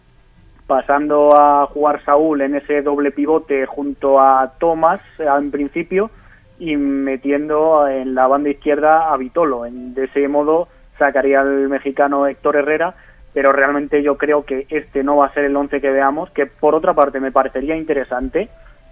pasando 0.67 1.39
a 1.39 1.67
jugar 1.67 2.03
Saúl 2.05 2.41
en 2.41 2.57
ese 2.57 2.83
doble 2.83 3.13
pivote 3.13 3.65
junto 3.67 4.19
a 4.19 4.55
Tomás 4.59 5.01
en 5.19 5.51
principio 5.53 6.11
y 6.59 6.77
metiendo 6.77 7.87
en 7.87 8.15
la 8.15 8.27
banda 8.27 8.51
izquierda 8.51 9.13
a 9.13 9.17
Vitolo. 9.17 9.67
En, 9.67 9.95
de 9.95 10.05
ese 10.07 10.27
modo 10.27 10.67
sacaría 10.99 11.41
al 11.41 11.69
mexicano 11.69 12.27
Héctor 12.27 12.57
Herrera 12.57 12.95
pero 13.33 13.53
realmente 13.53 14.03
yo 14.03 14.17
creo 14.17 14.45
que 14.45 14.67
este 14.69 15.03
no 15.03 15.17
va 15.17 15.27
a 15.27 15.33
ser 15.33 15.45
el 15.45 15.57
11 15.57 15.81
que 15.81 15.91
veamos, 15.91 16.31
que 16.31 16.47
por 16.47 16.75
otra 16.75 16.95
parte 16.95 17.21
me 17.21 17.31
parecería 17.31 17.77
interesante 17.77 18.49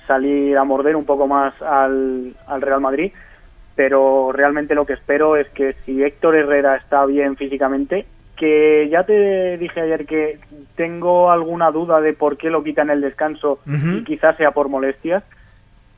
salir 0.06 0.56
a 0.56 0.64
morder 0.64 0.94
un 0.94 1.04
poco 1.04 1.26
más 1.26 1.60
al, 1.62 2.34
al 2.46 2.62
Real 2.62 2.80
Madrid, 2.80 3.12
pero 3.74 4.30
realmente 4.32 4.74
lo 4.74 4.86
que 4.86 4.92
espero 4.92 5.36
es 5.36 5.48
que 5.48 5.74
si 5.84 6.02
Héctor 6.02 6.36
Herrera 6.36 6.76
está 6.76 7.04
bien 7.06 7.36
físicamente, 7.36 8.06
que 8.36 8.88
ya 8.90 9.02
te 9.04 9.56
dije 9.58 9.80
ayer 9.80 10.06
que 10.06 10.38
tengo 10.76 11.30
alguna 11.30 11.70
duda 11.70 12.00
de 12.00 12.12
por 12.12 12.36
qué 12.36 12.50
lo 12.50 12.62
quitan 12.62 12.90
el 12.90 13.00
descanso 13.00 13.58
y 13.66 14.04
quizás 14.04 14.36
sea 14.36 14.52
por 14.52 14.68
molestias, 14.68 15.24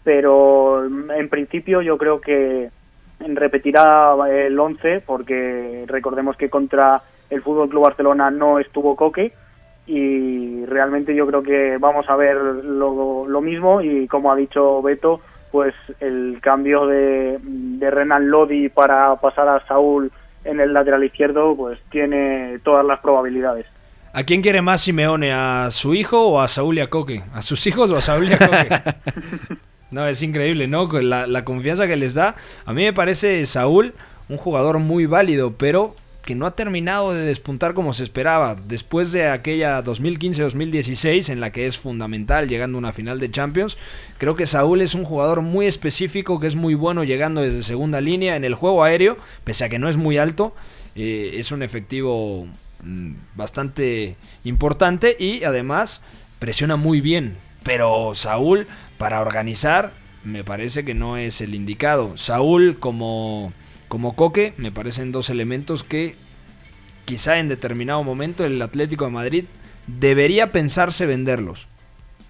pero 0.04 0.86
en 0.86 1.28
principio 1.28 1.82
yo 1.82 1.98
creo 1.98 2.20
que 2.20 2.70
repetirá 3.20 4.14
el 4.30 4.58
11 4.58 5.02
porque 5.04 5.84
recordemos 5.86 6.36
que 6.36 6.48
contra 6.48 7.02
el 7.30 7.42
Fútbol 7.42 7.68
Club 7.68 7.84
Barcelona 7.84 8.30
no 8.30 8.58
estuvo 8.58 8.96
Coque 8.96 9.32
y 9.86 10.64
realmente 10.66 11.14
yo 11.14 11.26
creo 11.26 11.42
que 11.42 11.76
vamos 11.78 12.08
a 12.08 12.16
ver 12.16 12.36
lo, 12.36 13.26
lo 13.26 13.40
mismo 13.40 13.80
y 13.80 14.06
como 14.06 14.30
ha 14.30 14.36
dicho 14.36 14.82
Beto 14.82 15.20
pues 15.50 15.74
el 16.00 16.38
cambio 16.42 16.86
de, 16.86 17.38
de 17.42 17.90
Renan 17.90 18.28
Lodi 18.28 18.68
para 18.68 19.16
pasar 19.16 19.48
a 19.48 19.66
Saúl 19.66 20.12
en 20.44 20.60
el 20.60 20.72
lateral 20.72 21.04
izquierdo 21.04 21.56
pues 21.56 21.78
tiene 21.90 22.56
todas 22.62 22.84
las 22.84 23.00
probabilidades. 23.00 23.66
¿A 24.12 24.24
quién 24.24 24.42
quiere 24.42 24.62
más 24.62 24.82
Simeone? 24.82 25.32
¿A 25.32 25.70
su 25.70 25.94
hijo 25.94 26.28
o 26.28 26.40
a 26.40 26.48
Saúl 26.48 26.78
y 26.78 26.80
a 26.80 26.88
Coque? 26.88 27.22
¿A 27.34 27.42
sus 27.42 27.66
hijos 27.66 27.90
o 27.92 27.96
a 27.96 28.00
Saúl 28.00 28.28
y 28.28 28.32
a 28.32 28.38
Coque? 28.38 29.58
no, 29.90 30.06
es 30.06 30.22
increíble, 30.22 30.66
¿no? 30.66 30.86
La, 31.00 31.26
la 31.26 31.44
confianza 31.44 31.86
que 31.86 31.96
les 31.96 32.14
da. 32.14 32.36
A 32.64 32.72
mí 32.72 32.84
me 32.84 32.92
parece 32.92 33.44
Saúl 33.46 33.94
un 34.28 34.36
jugador 34.36 34.78
muy 34.78 35.06
válido, 35.06 35.54
pero 35.56 35.94
que 36.28 36.34
no 36.34 36.44
ha 36.44 36.50
terminado 36.50 37.14
de 37.14 37.24
despuntar 37.24 37.72
como 37.72 37.94
se 37.94 38.04
esperaba. 38.04 38.54
Después 38.54 39.12
de 39.12 39.30
aquella 39.30 39.82
2015-2016 39.82 41.30
en 41.30 41.40
la 41.40 41.52
que 41.52 41.66
es 41.66 41.78
fundamental 41.78 42.48
llegando 42.48 42.76
a 42.76 42.80
una 42.80 42.92
final 42.92 43.18
de 43.18 43.30
Champions, 43.30 43.78
creo 44.18 44.36
que 44.36 44.46
Saúl 44.46 44.82
es 44.82 44.94
un 44.94 45.04
jugador 45.04 45.40
muy 45.40 45.64
específico, 45.64 46.38
que 46.38 46.46
es 46.46 46.54
muy 46.54 46.74
bueno 46.74 47.02
llegando 47.02 47.40
desde 47.40 47.62
segunda 47.62 48.02
línea 48.02 48.36
en 48.36 48.44
el 48.44 48.54
juego 48.54 48.84
aéreo, 48.84 49.16
pese 49.44 49.64
a 49.64 49.68
que 49.70 49.78
no 49.78 49.88
es 49.88 49.96
muy 49.96 50.18
alto. 50.18 50.54
eh, 50.96 51.36
es 51.38 51.50
un 51.50 51.62
efectivo 51.62 52.46
mm, 52.82 53.12
bastante 53.34 54.16
importante 54.44 55.16
y 55.18 55.44
además 55.44 56.02
presiona 56.38 56.76
muy 56.76 57.00
bien. 57.00 57.36
Pero 57.62 58.14
Saúl, 58.14 58.66
para 58.98 59.20
organizar, 59.20 59.92
me 60.24 60.44
parece 60.44 60.84
que 60.84 60.94
no 60.94 61.16
es 61.16 61.40
el 61.40 61.54
indicado. 61.54 62.16
Saúl 62.16 62.76
como, 62.78 63.52
como 63.88 64.14
Coque, 64.16 64.52
me 64.56 64.72
parecen 64.72 65.12
dos 65.12 65.30
elementos 65.30 65.82
que 65.84 66.14
quizá 67.04 67.38
en 67.38 67.48
determinado 67.48 68.02
momento 68.02 68.44
el 68.44 68.60
Atlético 68.60 69.06
de 69.06 69.10
Madrid 69.12 69.44
debería 69.86 70.52
pensarse 70.52 71.06
venderlos. 71.06 71.68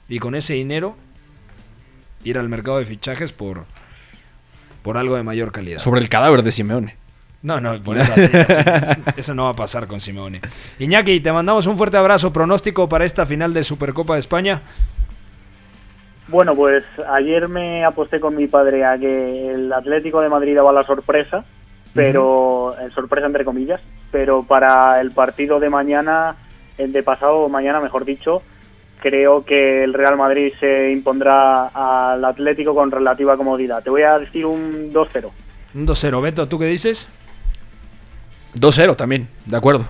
Y 0.09 0.19
con 0.21 0.35
ese 0.35 0.55
dinero 0.55 0.97
ir 2.25 2.39
al 2.39 2.49
mercado 2.49 2.79
de 2.79 2.85
fichajes 2.85 3.33
por, 3.33 3.65
por 4.83 4.97
algo 4.97 5.17
de 5.17 5.23
mayor 5.23 5.53
calidad. 5.53 5.79
Sobre 5.79 6.01
el 6.01 6.09
cadáver 6.09 6.43
de 6.43 6.53
Simeone. 6.53 6.97
No, 7.43 7.61
no, 7.61 7.81
por 7.83 7.97
eso, 7.99 8.13
así- 8.13 8.37
así- 8.37 9.01
eso 9.17 9.35
no 9.35 9.45
va 9.45 9.51
a 9.51 9.55
pasar 9.55 9.87
con 9.87 10.01
Simeone. 10.01 10.41
Iñaki, 10.79 11.21
te 11.21 11.33
mandamos 11.33 11.67
un 11.67 11.77
fuerte 11.77 11.97
abrazo. 11.97 12.33
Pronóstico 12.33 12.89
para 12.89 13.05
esta 13.05 13.27
final 13.27 13.53
de 13.55 13.63
Supercopa 13.65 14.15
de 14.15 14.21
España. 14.21 14.63
Bueno, 16.29 16.55
pues 16.55 16.85
ayer 17.11 17.49
me 17.49 17.85
aposté 17.85 18.21
con 18.21 18.37
mi 18.37 18.47
padre 18.47 18.85
a 18.85 18.99
que 18.99 19.51
el 19.51 19.73
Atlético 19.73 20.21
de 20.21 20.29
Madrid 20.29 20.55
daba 20.55 20.73
la 20.73 20.85
sorpresa, 20.85 21.45
pero 21.95 22.75
eh, 22.79 22.91
sorpresa 22.95 23.27
entre 23.27 23.45
comillas, 23.47 23.81
pero 24.13 24.43
para 24.43 25.01
el 25.01 25.11
partido 25.13 25.59
de 25.59 25.71
mañana, 25.71 26.37
el 26.77 26.93
de 26.93 27.03
pasado 27.03 27.49
mañana, 27.49 27.81
mejor 27.81 28.05
dicho, 28.05 28.43
creo 29.01 29.45
que 29.45 29.85
el 29.85 29.95
Real 29.95 30.19
Madrid 30.19 30.53
se 30.61 30.93
impondrá 30.93 31.69
al 31.69 32.23
Atlético 32.25 32.75
con 32.75 32.91
relativa 32.91 33.37
comodidad. 33.39 33.83
Te 33.83 33.89
voy 33.91 34.03
a 34.03 34.19
decir 34.19 34.45
un 34.45 34.93
2-0. 34.93 35.31
Un 35.75 35.87
2-0. 35.87 36.23
Beto, 36.23 36.47
¿tú 36.47 36.59
qué 36.59 36.67
dices? 36.67 37.07
2-0 38.55 38.97
también, 38.97 39.29
de 39.47 39.57
acuerdo. 39.57 39.87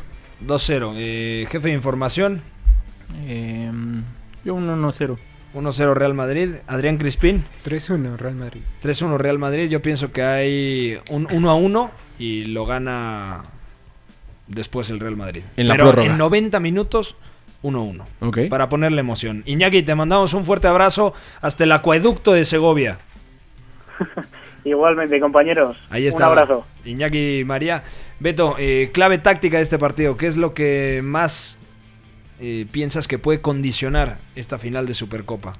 2-0. 0.47 0.93
Eh, 0.97 1.47
jefe 1.51 1.69
de 1.69 1.75
información, 1.75 2.43
Eh, 3.27 3.71
yo 4.45 4.55
un 4.55 4.69
1-0. 4.69 5.17
1-0 5.55 5.95
Real 5.95 6.15
Madrid. 6.15 6.57
Adrián 6.67 6.99
Crispín, 6.99 7.45
3-1 7.65 8.17
Real 8.17 8.35
Madrid. 8.35 8.61
3-1 8.83 9.17
Real 9.19 9.39
Madrid. 9.39 9.69
Yo 9.69 9.83
pienso 9.83 10.13
que 10.13 10.23
hay 10.23 10.99
un 11.11 11.27
1-1 11.29 11.91
y 12.19 12.45
lo 12.47 12.67
gana 12.67 13.43
después 14.47 14.91
el 14.91 15.01
Real 15.01 15.17
Madrid. 15.17 15.43
En 15.57 15.69
la 15.69 15.75
Pero 15.75 15.91
prórroga. 15.93 16.11
en 16.11 16.19
90 16.19 16.61
minutos, 16.61 17.17
1-1. 17.63 18.05
Ok. 18.21 18.39
Para 18.49 18.69
ponerle 18.69 19.01
emoción. 19.01 19.43
Iñaki, 19.47 19.83
te 19.83 19.95
mandamos 19.95 20.35
un 20.35 20.45
fuerte 20.45 20.69
abrazo 20.69 21.15
hasta 21.41 21.65
el 21.65 21.73
acueducto 21.73 22.33
de 22.33 22.45
Segovia. 22.45 22.99
Igualmente, 24.65 25.19
compañeros. 25.21 25.77
Ahí 25.91 26.07
está. 26.07 26.27
Un 26.31 26.39
abrazo. 26.39 26.67
Iñaki 26.85 27.43
María. 27.47 27.83
Beto, 28.21 28.57
eh, 28.59 28.91
clave 28.93 29.19
táctica 29.19 29.57
de 29.59 29.63
este 29.63 29.79
partido. 29.79 30.17
¿Qué 30.17 30.27
es 30.27 30.37
lo 30.37 30.55
que 30.55 31.01
más 31.03 31.58
eh, 32.41 32.67
piensas 32.71 33.09
que 33.09 33.19
puede 33.19 33.41
condicionar 33.41 34.19
esta 34.37 34.59
final 34.59 34.87
de 34.87 34.95
Supercopa? 34.95 35.53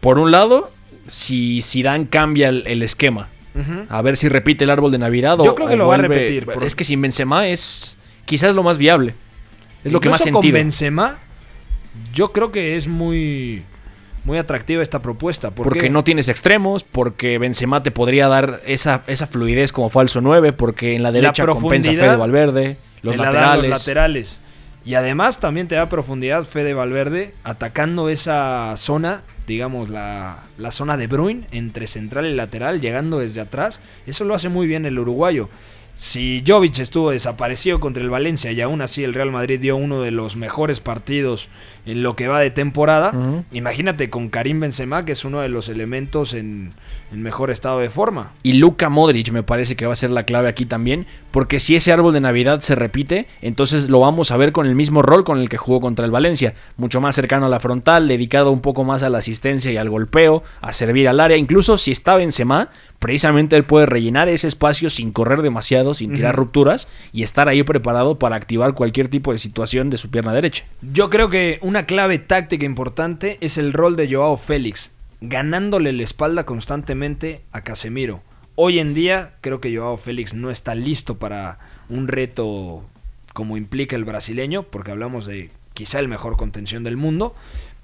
Por 0.00 0.18
un 0.18 0.30
lado, 0.30 0.70
si 1.06 1.62
Zidane 1.62 2.08
cambia 2.08 2.48
el, 2.48 2.66
el 2.66 2.82
esquema, 2.82 3.28
a 3.88 4.02
ver 4.02 4.16
si 4.16 4.28
repite 4.28 4.64
el 4.64 4.70
árbol 4.70 4.90
de 4.90 4.98
Navidad 4.98 5.40
o 5.40 5.44
Yo 5.44 5.54
creo 5.54 5.68
que 5.68 5.74
o 5.74 5.76
lo 5.76 5.86
va 5.88 5.94
a 5.94 5.98
repetir, 5.98 6.44
por- 6.46 6.64
Es 6.64 6.74
que 6.74 6.82
sin 6.84 7.00
Benzema 7.00 7.46
es 7.46 7.96
quizás 8.24 8.54
lo 8.54 8.62
más 8.64 8.78
viable. 8.78 9.14
Es 9.84 9.92
lo 9.92 10.00
que 10.00 10.08
más 10.08 10.20
Incluso 10.20 10.32
con 10.34 10.42
sentido. 10.42 10.54
Benzema, 10.58 11.18
yo 12.12 12.32
creo 12.32 12.50
que 12.50 12.76
es 12.76 12.88
muy, 12.88 13.62
muy 14.24 14.38
atractiva 14.38 14.82
esta 14.82 15.00
propuesta. 15.02 15.50
¿Por 15.52 15.64
Porque 15.64 15.82
qué? 15.82 15.90
no 15.90 16.02
tienes 16.02 16.28
extremos, 16.28 16.82
porque 16.82 17.38
Benzema 17.38 17.82
te 17.82 17.90
podría 17.92 18.26
dar 18.28 18.60
esa, 18.66 19.02
esa 19.06 19.26
fluidez 19.28 19.70
como 19.72 19.88
falso 19.88 20.20
9, 20.20 20.52
porque 20.52 20.96
en 20.96 21.02
la 21.04 21.12
derecha 21.12 21.46
compensa 21.46 21.60
profundidad 21.90 22.06
Fede 22.06 22.16
Valverde, 22.16 22.76
los 23.02 23.16
la 23.16 23.24
laterales. 23.26 23.70
los 23.70 23.78
laterales. 23.78 24.40
Y 24.84 24.94
además 24.94 25.40
también 25.40 25.66
te 25.66 25.76
da 25.76 25.88
profundidad 25.88 26.44
Fede 26.44 26.74
Valverde 26.74 27.32
atacando 27.42 28.10
esa 28.10 28.76
zona, 28.76 29.22
digamos 29.46 29.88
la, 29.88 30.42
la 30.58 30.70
zona 30.70 30.96
de 30.96 31.06
Bruin 31.06 31.46
entre 31.52 31.86
central 31.86 32.26
y 32.26 32.34
lateral, 32.34 32.80
llegando 32.80 33.18
desde 33.18 33.40
atrás. 33.40 33.80
Eso 34.06 34.24
lo 34.24 34.34
hace 34.34 34.50
muy 34.50 34.66
bien 34.66 34.84
el 34.84 34.98
uruguayo. 34.98 35.48
Si 35.94 36.42
Jovic 36.44 36.80
estuvo 36.80 37.12
desaparecido 37.12 37.78
contra 37.78 38.02
el 38.02 38.10
Valencia 38.10 38.50
y 38.50 38.60
aún 38.60 38.82
así 38.82 39.04
el 39.04 39.14
Real 39.14 39.30
Madrid 39.30 39.60
dio 39.60 39.76
uno 39.76 40.02
de 40.02 40.10
los 40.10 40.36
mejores 40.36 40.80
partidos 40.80 41.48
en 41.86 42.02
lo 42.02 42.16
que 42.16 42.26
va 42.26 42.40
de 42.40 42.50
temporada, 42.50 43.14
imagínate 43.52 44.10
con 44.10 44.28
Karim 44.28 44.58
Benzema, 44.58 45.04
que 45.04 45.12
es 45.12 45.24
uno 45.24 45.40
de 45.40 45.48
los 45.48 45.68
elementos 45.68 46.34
en, 46.34 46.72
en 47.14 47.22
mejor 47.22 47.50
estado 47.50 47.78
de 47.78 47.90
forma. 47.90 48.32
Y 48.42 48.54
Luka 48.54 48.88
Modric 48.88 49.30
me 49.30 49.42
parece 49.42 49.76
que 49.76 49.86
va 49.86 49.92
a 49.92 49.96
ser 49.96 50.10
la 50.10 50.24
clave 50.24 50.48
aquí 50.48 50.66
también, 50.66 51.06
porque 51.30 51.60
si 51.60 51.76
ese 51.76 51.92
árbol 51.92 52.12
de 52.12 52.20
Navidad 52.20 52.60
se 52.60 52.74
repite, 52.74 53.26
entonces 53.40 53.88
lo 53.88 54.00
vamos 54.00 54.30
a 54.30 54.36
ver 54.36 54.52
con 54.52 54.66
el 54.66 54.74
mismo 54.74 55.00
rol 55.00 55.24
con 55.24 55.38
el 55.38 55.48
que 55.48 55.56
jugó 55.56 55.80
contra 55.80 56.04
el 56.04 56.10
Valencia, 56.10 56.54
mucho 56.76 57.00
más 57.00 57.14
cercano 57.14 57.46
a 57.46 57.48
la 57.48 57.60
frontal, 57.60 58.08
dedicado 58.08 58.50
un 58.50 58.60
poco 58.60 58.84
más 58.84 59.02
a 59.02 59.10
la 59.10 59.18
asistencia 59.18 59.70
y 59.72 59.76
al 59.76 59.90
golpeo, 59.90 60.42
a 60.60 60.72
servir 60.72 61.08
al 61.08 61.20
área, 61.20 61.36
incluso 61.36 61.78
si 61.78 61.92
está 61.92 62.16
Benzema, 62.16 62.70
precisamente 62.98 63.56
él 63.56 63.64
puede 63.64 63.86
rellenar 63.86 64.28
ese 64.28 64.48
espacio 64.48 64.90
sin 64.90 65.12
correr 65.12 65.42
demasiado, 65.42 65.94
sin 65.94 66.14
tirar 66.14 66.34
rupturas 66.34 66.88
y 67.12 67.22
estar 67.22 67.48
ahí 67.48 67.62
preparado 67.62 68.18
para 68.18 68.36
activar 68.36 68.74
cualquier 68.74 69.08
tipo 69.08 69.32
de 69.32 69.38
situación 69.38 69.90
de 69.90 69.98
su 69.98 70.10
pierna 70.10 70.32
derecha. 70.32 70.64
Yo 70.80 71.10
creo 71.10 71.28
que 71.28 71.58
una 71.62 71.86
clave 71.86 72.18
táctica 72.18 72.66
importante 72.66 73.38
es 73.40 73.58
el 73.58 73.72
rol 73.72 73.96
de 73.96 74.12
Joao 74.12 74.36
Félix, 74.36 74.93
ganándole 75.28 75.92
la 75.92 76.02
espalda 76.02 76.44
constantemente 76.44 77.42
a 77.52 77.62
Casemiro. 77.62 78.22
Hoy 78.56 78.78
en 78.78 78.94
día 78.94 79.34
creo 79.40 79.60
que 79.60 79.76
Joao 79.76 79.96
Félix 79.96 80.34
no 80.34 80.50
está 80.50 80.74
listo 80.74 81.18
para 81.18 81.58
un 81.88 82.08
reto 82.08 82.84
como 83.32 83.56
implica 83.56 83.96
el 83.96 84.04
brasileño, 84.04 84.62
porque 84.62 84.92
hablamos 84.92 85.26
de 85.26 85.50
quizá 85.72 85.98
el 85.98 86.08
mejor 86.08 86.36
contención 86.36 86.84
del 86.84 86.96
mundo, 86.96 87.34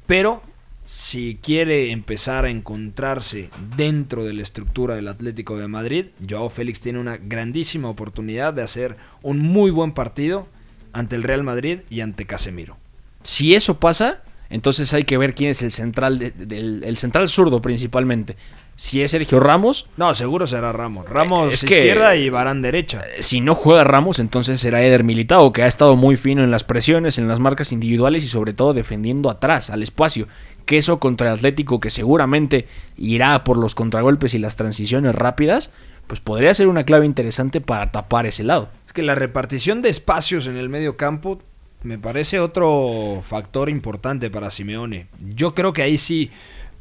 pero 0.06 0.42
si 0.84 1.38
quiere 1.42 1.90
empezar 1.90 2.44
a 2.44 2.50
encontrarse 2.50 3.50
dentro 3.76 4.24
de 4.24 4.32
la 4.32 4.42
estructura 4.42 4.94
del 4.94 5.08
Atlético 5.08 5.56
de 5.56 5.68
Madrid, 5.68 6.06
Joao 6.28 6.48
Félix 6.50 6.80
tiene 6.80 6.98
una 6.98 7.16
grandísima 7.16 7.88
oportunidad 7.88 8.54
de 8.54 8.62
hacer 8.62 8.96
un 9.22 9.40
muy 9.40 9.70
buen 9.70 9.92
partido 9.92 10.46
ante 10.92 11.16
el 11.16 11.22
Real 11.22 11.42
Madrid 11.42 11.80
y 11.90 12.00
ante 12.00 12.26
Casemiro. 12.26 12.76
Si 13.22 13.54
eso 13.54 13.78
pasa, 13.78 14.22
entonces 14.50 14.92
hay 14.92 15.04
que 15.04 15.16
ver 15.16 15.34
quién 15.34 15.50
es 15.50 15.62
el 15.62 15.70
central, 15.70 16.18
de- 16.18 16.32
del, 16.32 16.82
el 16.84 16.96
central 16.96 17.28
zurdo 17.28 17.62
principalmente. 17.62 18.36
Si 18.76 19.02
es 19.02 19.10
Sergio 19.10 19.40
Ramos, 19.40 19.86
No, 19.96 20.14
seguro 20.14 20.46
será 20.46 20.72
Ramos. 20.72 21.08
Ramos 21.08 21.52
Es 21.54 21.60
que- 21.64 21.74
izquierda 21.74 22.16
y 22.16 22.30
Barán 22.30 22.62
derecha. 22.62 23.02
Eh, 23.16 23.22
si 23.22 23.40
no 23.40 23.54
juega 23.54 23.84
Ramos, 23.84 24.18
entonces 24.18 24.60
será 24.60 24.82
Eder 24.82 25.04
Militao, 25.04 25.52
que 25.52 25.62
ha 25.62 25.66
estado 25.66 25.96
muy 25.96 26.16
fino 26.16 26.42
en 26.42 26.50
las 26.50 26.64
presiones, 26.64 27.18
en 27.18 27.28
las 27.28 27.40
marcas 27.40 27.72
individuales 27.72 28.24
y 28.24 28.28
sobre 28.28 28.52
todo 28.54 28.72
defendiendo 28.74 29.30
atrás, 29.30 29.70
al 29.70 29.82
espacio. 29.82 30.28
Que 30.66 30.78
eso 30.78 30.98
contra 31.00 31.28
el 31.28 31.34
Atlético, 31.36 31.78
que 31.80 31.90
seguramente 31.90 32.66
irá 32.96 33.44
por 33.44 33.58
los 33.58 33.74
contragolpes 33.74 34.34
y 34.34 34.38
las 34.38 34.56
transiciones 34.56 35.14
rápidas, 35.14 35.72
pues 36.06 36.20
podría 36.20 36.54
ser 36.54 36.66
una 36.68 36.84
clave 36.84 37.06
interesante 37.06 37.60
para 37.60 37.92
tapar 37.92 38.26
ese 38.26 38.44
lado. 38.44 38.68
Es 38.86 38.92
que 38.92 39.02
la 39.02 39.14
repartición 39.14 39.80
de 39.80 39.90
espacios 39.90 40.46
en 40.46 40.56
el 40.56 40.68
medio 40.68 40.96
campo 40.96 41.40
Me 41.82 41.98
parece 41.98 42.40
otro 42.40 43.20
factor 43.22 43.70
importante 43.70 44.28
para 44.28 44.50
Simeone. 44.50 45.06
Yo 45.34 45.54
creo 45.54 45.72
que 45.72 45.82
ahí 45.82 45.96
sí 45.96 46.30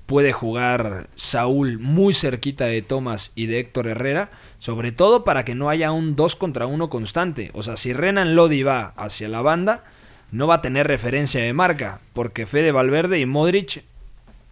puede 0.05 0.33
jugar 0.33 1.07
Saúl 1.15 1.79
muy 1.79 2.13
cerquita 2.13 2.65
de 2.65 2.81
Thomas 2.81 3.31
y 3.33 3.45
de 3.45 3.59
Héctor 3.59 3.87
Herrera, 3.87 4.31
sobre 4.57 4.91
todo 4.91 5.23
para 5.23 5.45
que 5.45 5.55
no 5.55 5.69
haya 5.69 5.91
un 5.91 6.15
2 6.15 6.35
contra 6.35 6.65
1 6.65 6.89
constante. 6.89 7.51
O 7.53 7.63
sea, 7.63 7.77
si 7.77 7.93
Renan 7.93 8.35
Lodi 8.35 8.63
va 8.63 8.93
hacia 8.97 9.29
la 9.29 9.41
banda, 9.41 9.85
no 10.31 10.47
va 10.47 10.55
a 10.55 10.61
tener 10.61 10.87
referencia 10.87 11.41
de 11.41 11.53
marca, 11.53 12.01
porque 12.13 12.45
Fede 12.45 12.71
Valverde 12.71 13.19
y 13.19 13.25
Modric 13.25 13.83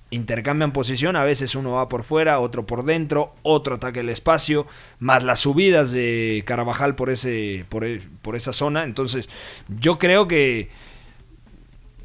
intercambian 0.10 0.72
posición, 0.72 1.16
a 1.16 1.24
veces 1.24 1.56
uno 1.56 1.72
va 1.74 1.90
por 1.90 2.04
fuera, 2.04 2.40
otro 2.40 2.66
por 2.66 2.86
dentro, 2.86 3.34
otro 3.44 3.76
ataque 3.76 4.00
el 4.00 4.10
espacio, 4.10 4.66
más 5.00 5.24
las 5.24 5.40
subidas 5.40 5.92
de 5.92 6.44
Carabajal 6.46 6.96
por 6.96 7.10
ese 7.10 7.66
por, 7.70 7.84
e- 7.84 8.02
por 8.22 8.36
esa 8.36 8.54
zona, 8.54 8.84
entonces 8.86 9.30
yo 9.68 9.98
creo 10.00 10.28
que 10.28 10.70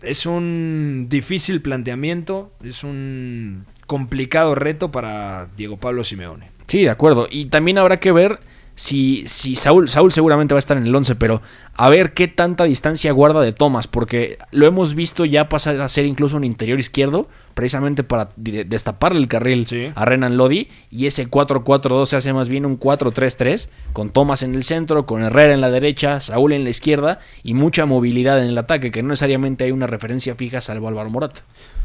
es 0.02 0.26
un 0.26 1.06
difícil 1.08 1.62
planteamiento, 1.62 2.50
es 2.64 2.82
un 2.82 3.66
complicado 3.86 4.54
reto 4.54 4.90
para 4.90 5.46
Diego 5.56 5.76
Pablo 5.76 6.02
Simeone. 6.02 6.50
Sí, 6.66 6.82
de 6.82 6.90
acuerdo. 6.90 7.28
Y 7.30 7.46
también 7.46 7.78
habrá 7.78 8.00
que 8.00 8.10
ver 8.12 8.40
si, 8.74 9.24
si 9.26 9.54
Saúl, 9.54 9.88
Saúl 9.88 10.12
seguramente 10.12 10.54
va 10.54 10.58
a 10.58 10.60
estar 10.60 10.76
en 10.76 10.86
el 10.86 10.94
11, 10.94 11.14
pero 11.16 11.42
a 11.74 11.88
ver 11.88 12.12
qué 12.14 12.26
tanta 12.28 12.64
distancia 12.64 13.12
guarda 13.12 13.40
de 13.40 13.52
Thomas, 13.52 13.86
porque 13.86 14.38
lo 14.50 14.66
hemos 14.66 14.94
visto 14.94 15.24
ya 15.24 15.48
pasar 15.48 15.80
a 15.80 15.88
ser 15.88 16.06
incluso 16.06 16.36
un 16.36 16.44
interior 16.44 16.78
izquierdo, 16.78 17.28
precisamente 17.54 18.02
para 18.02 18.30
de- 18.36 18.64
destaparle 18.64 19.18
el 19.20 19.28
carril 19.28 19.66
Sí. 19.66 19.92
a 19.94 20.04
Renan 20.04 20.36
Lodi, 20.36 20.68
y 20.90 21.06
ese 21.06 21.28
4-4-2 21.28 22.06
se 22.08 22.16
hace 22.16 22.32
más 22.32 22.48
bien 22.48 22.64
un 22.66 22.76
4-3-3, 22.78 23.68
con 23.92 24.10
Thomas 24.10 24.42
en 24.42 24.54
el 24.54 24.62
centro, 24.62 25.04
con 25.06 25.22
Herrera 25.22 25.52
en 25.52 25.60
la 25.60 25.70
derecha, 25.70 26.20
Saúl 26.20 26.52
en 26.52 26.64
la 26.64 26.70
izquierda, 26.70 27.18
y 27.42 27.54
mucha 27.54 27.84
movilidad 27.86 28.42
en 28.42 28.48
el 28.48 28.58
ataque, 28.58 28.90
que 28.90 29.02
no 29.02 29.10
necesariamente 29.10 29.64
hay 29.64 29.70
una 29.72 29.86
referencia 29.86 30.34
fija 30.34 30.60
salvo 30.60 30.88
Álvaro 30.88 31.10
Morata. 31.10 31.42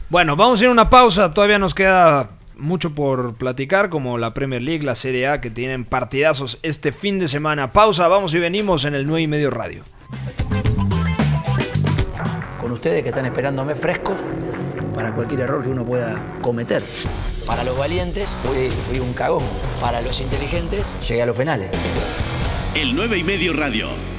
Bueno, 0.10 0.38
vamos 0.38 0.62
a 0.62 0.64
ir 0.64 0.70
a 0.70 0.72
una 0.72 0.90
pausa. 0.90 1.34
Todavía 1.34 1.60
nos 1.60 1.74
queda 1.76 2.30
mucho 2.58 2.94
por 2.94 3.36
platicar, 3.36 3.90
como 3.90 4.18
la 4.18 4.34
Premier 4.34 4.62
League, 4.62 4.84
la 4.84 4.96
Serie 4.96 5.28
A, 5.28 5.42
que 5.42 5.50
tienen 5.50 5.86
partidazos 5.86 6.60
este 6.64 6.92
fin 6.92 7.20
de 7.20 7.28
semana. 7.28 7.72
Pausa, 7.74 8.08
vamos 8.08 8.34
y 8.34 8.40
venimos 8.40 8.86
en 8.86 8.96
el 8.96 9.06
9 9.06 9.22
y 9.22 9.28
medio 9.28 9.50
radio. 9.50 9.84
con 12.62 12.72
ustedes 12.72 13.02
que 13.02 13.10
están 13.10 13.26
esperándome 13.26 13.76
frescos 13.76 14.18
para 14.94 15.14
cualquier 15.14 15.42
error 15.42 15.64
que 15.64 15.70
uno 15.70 15.86
pueda 15.86 16.22
cometer. 16.42 16.84
Para 17.46 17.64
los 17.64 17.78
valientes 17.78 18.36
fui, 18.44 18.70
fui 18.70 19.00
un 19.00 19.14
cagón. 19.14 19.44
Para 19.80 20.02
los 20.02 20.20
inteligentes 20.20 20.92
llegué 21.08 21.22
a 21.22 21.26
los 21.26 21.38
penales. 21.38 21.70
El 22.76 22.94
9 22.94 23.20
y 23.20 23.24
medio 23.24 23.54
radio. 23.54 24.17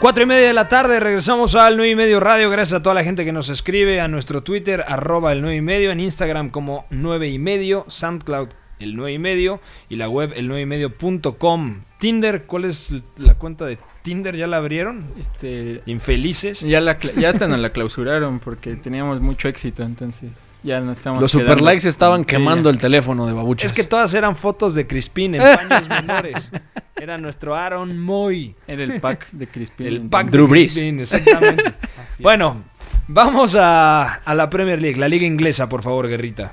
Cuatro 0.00 0.22
y 0.22 0.26
media 0.26 0.46
de 0.46 0.54
la 0.54 0.66
tarde, 0.66 0.98
regresamos 0.98 1.54
al 1.54 1.76
9 1.76 1.90
y 1.90 1.94
medio 1.94 2.20
radio. 2.20 2.48
Gracias 2.48 2.80
a 2.80 2.82
toda 2.82 2.94
la 2.94 3.04
gente 3.04 3.26
que 3.26 3.32
nos 3.32 3.50
escribe 3.50 4.00
a 4.00 4.08
nuestro 4.08 4.42
Twitter, 4.42 4.82
arroba 4.88 5.30
el 5.32 5.42
9 5.42 5.56
y 5.56 5.60
medio, 5.60 5.90
en 5.90 6.00
Instagram 6.00 6.48
como 6.48 6.86
9 6.88 7.28
y 7.28 7.38
medio, 7.38 7.84
SoundCloud 7.86 8.48
el 8.78 8.96
9 8.96 9.12
y 9.12 9.18
medio 9.18 9.60
y 9.90 9.96
la 9.96 10.08
web 10.08 10.32
el 10.34 10.48
9 10.48 10.62
y 10.62 10.66
medio 10.66 10.96
punto 10.96 11.36
com. 11.36 11.82
Tinder, 11.98 12.44
¿cuál 12.44 12.64
es 12.64 12.94
la 13.18 13.34
cuenta 13.34 13.66
de 13.66 13.76
Tinder? 14.00 14.34
¿Ya 14.36 14.46
la 14.46 14.56
abrieron? 14.56 15.04
Este, 15.20 15.82
Infelices. 15.84 16.60
ya, 16.60 16.80
la, 16.80 16.98
ya 16.98 17.28
hasta 17.28 17.46
nos 17.46 17.60
la 17.60 17.68
clausuraron 17.68 18.38
porque 18.38 18.76
teníamos 18.76 19.20
mucho 19.20 19.48
éxito, 19.48 19.82
entonces 19.82 20.30
ya 20.62 20.80
no 20.80 20.92
estamos 20.92 21.20
Los 21.20 21.32
super 21.32 21.60
likes 21.60 21.88
estaban 21.88 22.24
quemando 22.24 22.70
el 22.70 22.78
teléfono 22.78 23.26
de 23.26 23.32
babuchas. 23.32 23.70
Es 23.70 23.72
que 23.72 23.84
todas 23.84 24.12
eran 24.14 24.36
fotos 24.36 24.74
de 24.74 24.86
Crispín 24.86 25.34
en 25.34 25.42
paños 25.68 25.88
menores. 25.88 26.50
Era 26.96 27.18
nuestro 27.18 27.54
Aaron 27.54 27.98
Moy. 27.98 28.54
Era 28.66 28.82
el 28.82 29.00
pack 29.00 29.30
de 29.32 29.46
Crispin. 29.46 29.86
El 29.86 30.08
pack 30.08 30.30
Drew 30.30 30.44
de 30.44 30.50
Brees. 30.50 30.72
Crispin, 30.72 31.00
exactamente. 31.00 31.74
bueno, 32.18 32.64
vamos 33.08 33.56
a, 33.58 34.14
a 34.14 34.34
la 34.34 34.50
Premier 34.50 34.80
League, 34.80 34.98
la 34.98 35.08
liga 35.08 35.26
inglesa, 35.26 35.68
por 35.68 35.82
favor, 35.82 36.08
Guerrita. 36.08 36.52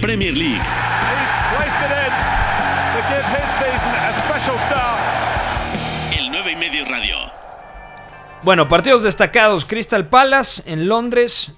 Premier 0.00 0.36
League. 0.36 0.60
El 6.18 6.30
9 6.30 6.52
y 6.52 6.56
medio 6.56 6.84
radio. 6.86 7.16
Bueno, 8.42 8.68
partidos 8.68 9.02
destacados. 9.02 9.66
Crystal 9.66 10.08
Palace 10.08 10.62
en 10.64 10.88
Londres 10.88 11.52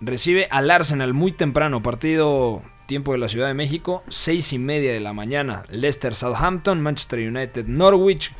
recibe 0.00 0.48
al 0.50 0.70
Arsenal 0.70 1.14
muy 1.14 1.32
temprano. 1.32 1.82
Partido 1.82 2.62
tiempo 2.86 3.12
de 3.12 3.18
la 3.18 3.28
Ciudad 3.28 3.48
de 3.48 3.54
México, 3.54 4.02
seis 4.08 4.52
y 4.52 4.58
media 4.58 4.92
de 4.92 5.00
la 5.00 5.12
mañana. 5.12 5.64
Leicester 5.70 6.14
Southampton, 6.14 6.80
Manchester 6.80 7.20
United 7.20 7.66
Norwich. 7.66 8.32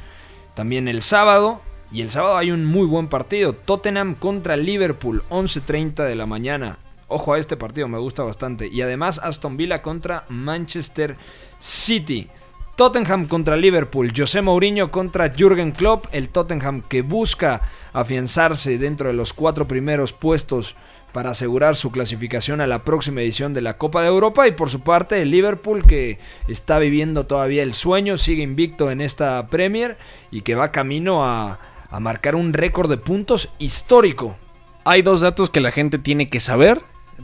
También 0.55 0.89
el 0.89 1.03
sábado. 1.03 1.61
Y 1.91 2.03
el 2.03 2.11
sábado 2.11 2.37
hay 2.37 2.51
un 2.51 2.67
muy 2.67 2.87
buen 2.87 3.09
partido. 3.09 3.55
Tottenham 3.55 4.15
contra 4.15 4.57
Liverpool, 4.57 5.23
11.30 5.31 6.05
de 6.05 6.15
la 6.15 6.27
mañana. 6.27 6.79
Ojo 7.07 7.33
a 7.33 7.39
este 7.39 7.57
partido, 7.57 7.89
me 7.89 7.99
gusta 7.99 8.23
bastante. 8.23 8.69
Y 8.69 8.83
además 8.83 9.19
Aston 9.23 9.57
Villa 9.57 9.81
contra 9.81 10.25
Manchester 10.29 11.17
City. 11.59 12.29
Tottenham 12.77 13.27
contra 13.27 13.57
Liverpool, 13.57 14.13
José 14.17 14.41
Mourinho 14.41 14.93
contra 14.93 15.31
Jürgen 15.31 15.73
Klopp, 15.73 16.07
el 16.13 16.29
Tottenham 16.29 16.83
que 16.83 17.03
busca 17.03 17.61
afianzarse 17.93 18.79
dentro 18.79 19.09
de 19.09 19.15
los 19.15 19.33
cuatro 19.33 19.67
primeros 19.67 20.13
puestos 20.13 20.77
para 21.13 21.31
asegurar 21.31 21.77
su 21.77 21.91
clasificación 21.91 22.61
a 22.61 22.67
la 22.67 22.85
próxima 22.85 23.23
edición 23.23 23.55
de 23.55 23.63
la 23.63 23.79
Copa 23.79 24.03
de 24.03 24.09
Europa 24.09 24.47
y 24.47 24.53
por 24.53 24.71
su 24.71 24.81
parte 24.81 25.23
el 25.23 25.31
Liverpool 25.31 25.87
que 25.87 26.19
está 26.49 26.79
viviendo 26.79 27.27
todavía 27.27 27.63
el 27.63 27.75
sueño, 27.75 28.19
sigue 28.19 28.43
invicto 28.43 28.91
en 28.91 29.01
esta 29.01 29.47
Premier 29.49 29.97
y 30.31 30.43
que 30.43 30.55
va 30.55 30.73
camino 30.73 31.25
a, 31.25 31.59
marcar 32.01 32.35
un 32.35 32.53
récord 32.53 32.91
de 32.91 32.99
puntos 32.99 33.49
histórico. 33.59 34.37
Hay 34.85 35.01
dos 35.01 35.23
datos 35.23 35.49
que 35.49 35.61
la 35.61 35.71
gente 35.71 35.99
tiene 35.99 36.29
que 36.29 36.41
saber 36.41 36.83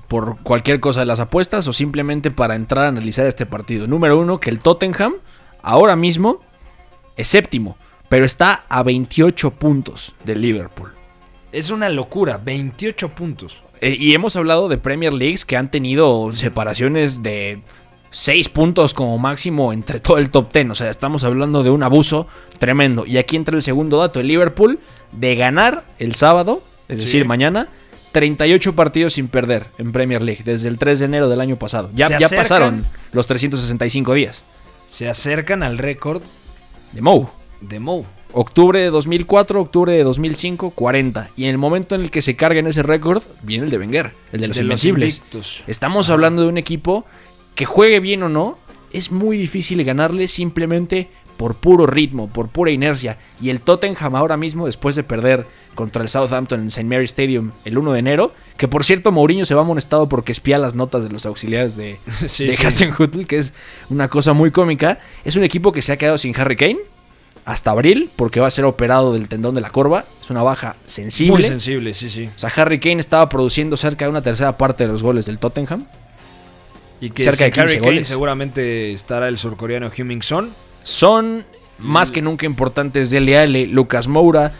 por 0.08 0.38
cualquier 0.42 0.80
cosa 0.80 1.00
de 1.00 1.06
las 1.06 1.20
apuestas 1.20 1.66
o 1.68 1.72
simplemente 1.74 2.30
para 2.30 2.54
entrar 2.54 2.86
a 2.86 2.88
analizar 2.88 3.26
este 3.26 3.44
partido. 3.44 3.86
Número 3.86 4.18
uno, 4.18 4.40
que 4.40 4.48
el 4.48 4.60
Tottenham 4.60 5.16
ahora 5.62 5.96
mismo 5.96 6.40
es 7.16 7.28
séptimo, 7.28 7.76
pero 8.08 8.24
está 8.24 8.64
a 8.68 8.82
28 8.82 9.50
puntos 9.50 10.14
del 10.24 10.40
Liverpool. 10.40 11.03
Es 11.54 11.70
una 11.70 11.88
locura, 11.88 12.40
28 12.44 13.10
puntos. 13.10 13.62
Eh, 13.80 13.96
y 13.98 14.14
hemos 14.14 14.34
hablado 14.36 14.68
de 14.68 14.76
Premier 14.78 15.12
Leagues 15.12 15.44
que 15.44 15.56
han 15.56 15.70
tenido 15.70 16.32
separaciones 16.32 17.22
de 17.22 17.60
6 18.10 18.48
puntos 18.48 18.92
como 18.92 19.18
máximo 19.18 19.72
entre 19.72 20.00
todo 20.00 20.18
el 20.18 20.30
top 20.30 20.52
10. 20.52 20.70
O 20.70 20.74
sea, 20.74 20.90
estamos 20.90 21.22
hablando 21.22 21.62
de 21.62 21.70
un 21.70 21.82
abuso 21.84 22.26
tremendo. 22.58 23.06
Y 23.06 23.18
aquí 23.18 23.36
entra 23.36 23.54
el 23.54 23.62
segundo 23.62 23.98
dato. 23.98 24.18
El 24.18 24.26
Liverpool 24.26 24.80
de 25.12 25.36
ganar 25.36 25.84
el 26.00 26.14
sábado, 26.14 26.60
es 26.88 26.98
Sí. 26.98 27.04
decir, 27.06 27.24
mañana, 27.24 27.68
38 28.10 28.74
partidos 28.74 29.12
sin 29.12 29.28
perder 29.28 29.66
en 29.78 29.92
Premier 29.92 30.22
League 30.22 30.42
desde 30.44 30.68
el 30.68 30.78
3 30.78 30.98
de 30.98 31.04
enero 31.04 31.28
del 31.28 31.40
año 31.40 31.56
pasado. 31.56 31.90
Ya, 31.94 32.18
ya 32.18 32.28
pasaron 32.28 32.84
los 33.12 33.26
365 33.28 34.14
días 34.14 34.44
Se 34.88 35.08
acercan 35.08 35.62
al 35.62 35.78
récord 35.78 36.22
de 36.92 37.00
Mou. 37.00 37.28
de 37.60 37.78
Mou. 37.80 38.04
Octubre 38.36 38.80
de 38.80 38.90
2004, 38.90 39.60
octubre 39.60 39.92
de 39.92 40.02
2005, 40.02 40.70
40. 40.70 41.30
Y 41.36 41.44
en 41.44 41.50
el 41.50 41.58
momento 41.58 41.94
en 41.94 42.00
el 42.00 42.10
que 42.10 42.20
se 42.20 42.34
carga 42.34 42.58
en 42.58 42.66
ese 42.66 42.82
récord, 42.82 43.22
viene 43.42 43.64
el 43.64 43.70
de 43.70 43.78
Wenger, 43.78 44.12
el 44.32 44.40
de 44.40 44.48
los 44.48 44.56
invencibles. 44.56 45.22
Estamos 45.68 46.10
hablando 46.10 46.42
de 46.42 46.48
un 46.48 46.58
equipo 46.58 47.04
que 47.54 47.64
juegue 47.64 48.00
bien 48.00 48.24
o 48.24 48.28
no, 48.28 48.58
es 48.92 49.12
muy 49.12 49.36
difícil 49.36 49.84
ganarle 49.84 50.26
simplemente 50.26 51.08
por 51.36 51.54
puro 51.54 51.86
ritmo, 51.86 52.28
por 52.28 52.48
pura 52.48 52.72
inercia. 52.72 53.18
Y 53.40 53.50
el 53.50 53.60
Tottenham 53.60 54.16
ahora 54.16 54.36
mismo, 54.36 54.66
después 54.66 54.96
de 54.96 55.04
perder 55.04 55.46
contra 55.76 56.02
el 56.02 56.08
Southampton 56.08 56.60
en 56.60 56.66
St. 56.68 56.84
Mary 56.84 57.04
Stadium 57.04 57.52
el 57.64 57.78
1 57.78 57.92
de 57.92 57.98
enero, 58.00 58.32
que 58.56 58.66
por 58.66 58.82
cierto 58.82 59.12
Mourinho 59.12 59.44
se 59.44 59.54
va 59.54 59.62
amonestado 59.62 60.08
porque 60.08 60.32
espía 60.32 60.58
las 60.58 60.74
notas 60.74 61.04
de 61.04 61.10
los 61.10 61.24
auxiliares 61.24 61.76
de, 61.76 61.98
Sí, 62.10 62.46
de 62.46 62.70
sí. 62.70 62.88
Que 63.26 63.36
es 63.36 63.52
una 63.90 64.08
cosa 64.08 64.32
muy 64.32 64.50
cómica. 64.50 64.98
Es 65.24 65.36
un 65.36 65.44
equipo 65.44 65.70
que 65.70 65.82
se 65.82 65.92
ha 65.92 65.96
quedado 65.96 66.18
sin 66.18 66.36
Harry 66.36 66.56
Kane 66.56 66.93
hasta 67.44 67.70
abril 67.70 68.10
porque 68.16 68.40
va 68.40 68.46
a 68.46 68.50
ser 68.50 68.64
operado 68.64 69.12
del 69.12 69.28
tendón 69.28 69.54
de 69.54 69.60
la 69.60 69.70
corva. 69.70 70.04
Es 70.22 70.30
una 70.30 70.42
baja 70.42 70.76
sensible. 70.86 71.34
Muy 71.34 71.42
sensible, 71.44 71.94
sí, 71.94 72.08
sí. 72.08 72.28
O 72.34 72.38
sea, 72.38 72.50
Harry 72.56 72.80
Kane 72.80 73.00
estaba 73.00 73.28
produciendo 73.28 73.76
cerca 73.76 74.06
de 74.06 74.10
una 74.10 74.22
tercera 74.22 74.56
parte 74.56 74.84
de 74.84 74.92
los 74.92 75.02
goles 75.02 75.26
del 75.26 75.38
Tottenham. 75.38 75.86
Y 77.00 77.10
que 77.10 77.22
Cerca 77.22 77.44
de 77.44 77.52
sin 77.52 77.60
Harry 77.60 77.72
15 77.72 77.80
Kane 77.80 77.94
goles. 77.94 78.08
seguramente 78.08 78.92
estará 78.92 79.28
el 79.28 79.38
surcoreano 79.38 79.90
Heung-min 79.90 80.22
Son. 80.22 80.50
Son 80.82 81.44
más 81.78 82.10
que 82.10 82.22
nunca 82.22 82.46
importantes 82.46 83.10
Dele 83.10 83.38
Alli, 83.38 83.66
Lucas 83.66 84.06
Moura. 84.06 84.52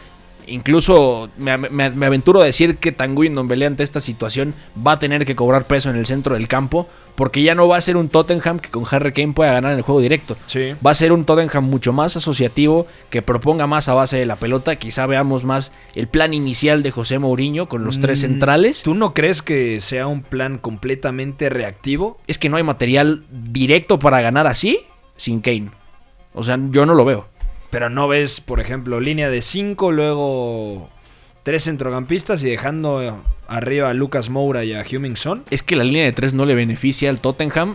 Incluso 0.47 1.31
me, 1.37 1.57
me- 1.57 1.91
me 1.91 2.07
aventuro 2.07 2.41
a 2.41 2.45
decir 2.45 2.77
que 2.77 2.93
Tanguy 2.93 3.29
Ndombele 3.31 3.67
ante 3.67 3.83
esta 3.83 4.01
situación 4.01 4.55
va 4.87 4.93
a 4.93 4.99
tener 4.99 5.25
que 5.25 5.35
cobrar 5.37 5.67
peso 5.67 5.91
en 5.91 5.97
el 5.97 6.07
centro 6.07 6.35
del 6.35 6.49
campo. 6.49 6.89
Porque 7.15 7.45
ya 7.45 7.55
no 7.55 7.69
va 7.69 7.77
a 7.77 7.81
ser 7.81 7.97
un 7.97 8.09
Tottenham 8.09 8.59
que 8.59 8.71
con 8.71 8.85
Harry 8.91 9.13
Kane 9.13 9.35
pueda 9.35 9.53
ganar 9.53 9.71
en 9.71 9.77
el 9.79 9.83
juego 9.85 10.01
directo. 10.01 10.37
Sí. 10.47 10.73
Va 10.85 10.91
a 10.91 10.95
ser 10.95 11.13
un 11.13 11.25
Tottenham 11.25 11.63
mucho 11.65 11.93
más 11.93 12.17
asociativo, 12.17 12.89
que 13.09 13.23
proponga 13.23 13.69
más 13.69 13.89
a 13.89 13.95
base 13.95 14.19
de 14.19 14.27
la 14.27 14.35
pelota. 14.35 14.75
Quizá 14.75 15.07
veamos 15.07 15.45
más 15.45 15.71
el 15.95 16.09
plan 16.09 16.35
inicial 16.35 16.83
de 16.83 16.91
José 16.91 17.21
Mourinho 17.21 17.69
con 17.69 17.85
los 17.85 18.01
tres 18.01 18.19
Mm, 18.19 18.23
centrales. 18.23 18.83
¿Tú 18.83 18.95
no 18.95 19.15
crees 19.15 19.43
que 19.43 19.81
sea 19.81 20.09
un 20.09 20.23
plan 20.23 20.59
completamente 20.59 21.49
reactivo? 21.51 22.19
Es 22.27 22.37
que 22.39 22.49
no 22.49 22.57
hay 22.57 22.65
material 22.65 23.23
directo 23.31 24.01
para 24.01 24.21
ganar 24.21 24.49
así 24.49 24.81
sin 25.15 25.41
Kane. 25.41 25.71
O 26.33 26.43
sea, 26.43 26.59
yo 26.71 26.85
no 26.85 26.95
lo 26.95 27.05
veo. 27.05 27.29
Pero 27.75 27.91
no 27.91 28.07
ves, 28.07 28.41
por 28.41 28.61
ejemplo, 28.61 29.01
línea 29.01 29.29
de 29.29 29.43
5, 29.43 29.91
luego 29.91 30.91
tres 31.43 31.65
centrocampistas 31.65 32.41
y 32.45 32.49
dejando 32.49 33.25
arriba 33.49 33.91
a 33.91 33.95
Lucas 33.95 34.31
Moura 34.31 34.63
y 34.63 34.73
a 34.75 34.85
Huming 34.89 35.17
Son. 35.17 35.43
Es 35.51 35.65
que 35.65 35.75
la 35.75 35.83
línea 35.83 36.05
de 36.05 36.13
3 36.13 36.35
no 36.35 36.47
le 36.47 36.55
beneficia 36.55 37.11
al 37.11 37.19
Tottenham 37.19 37.75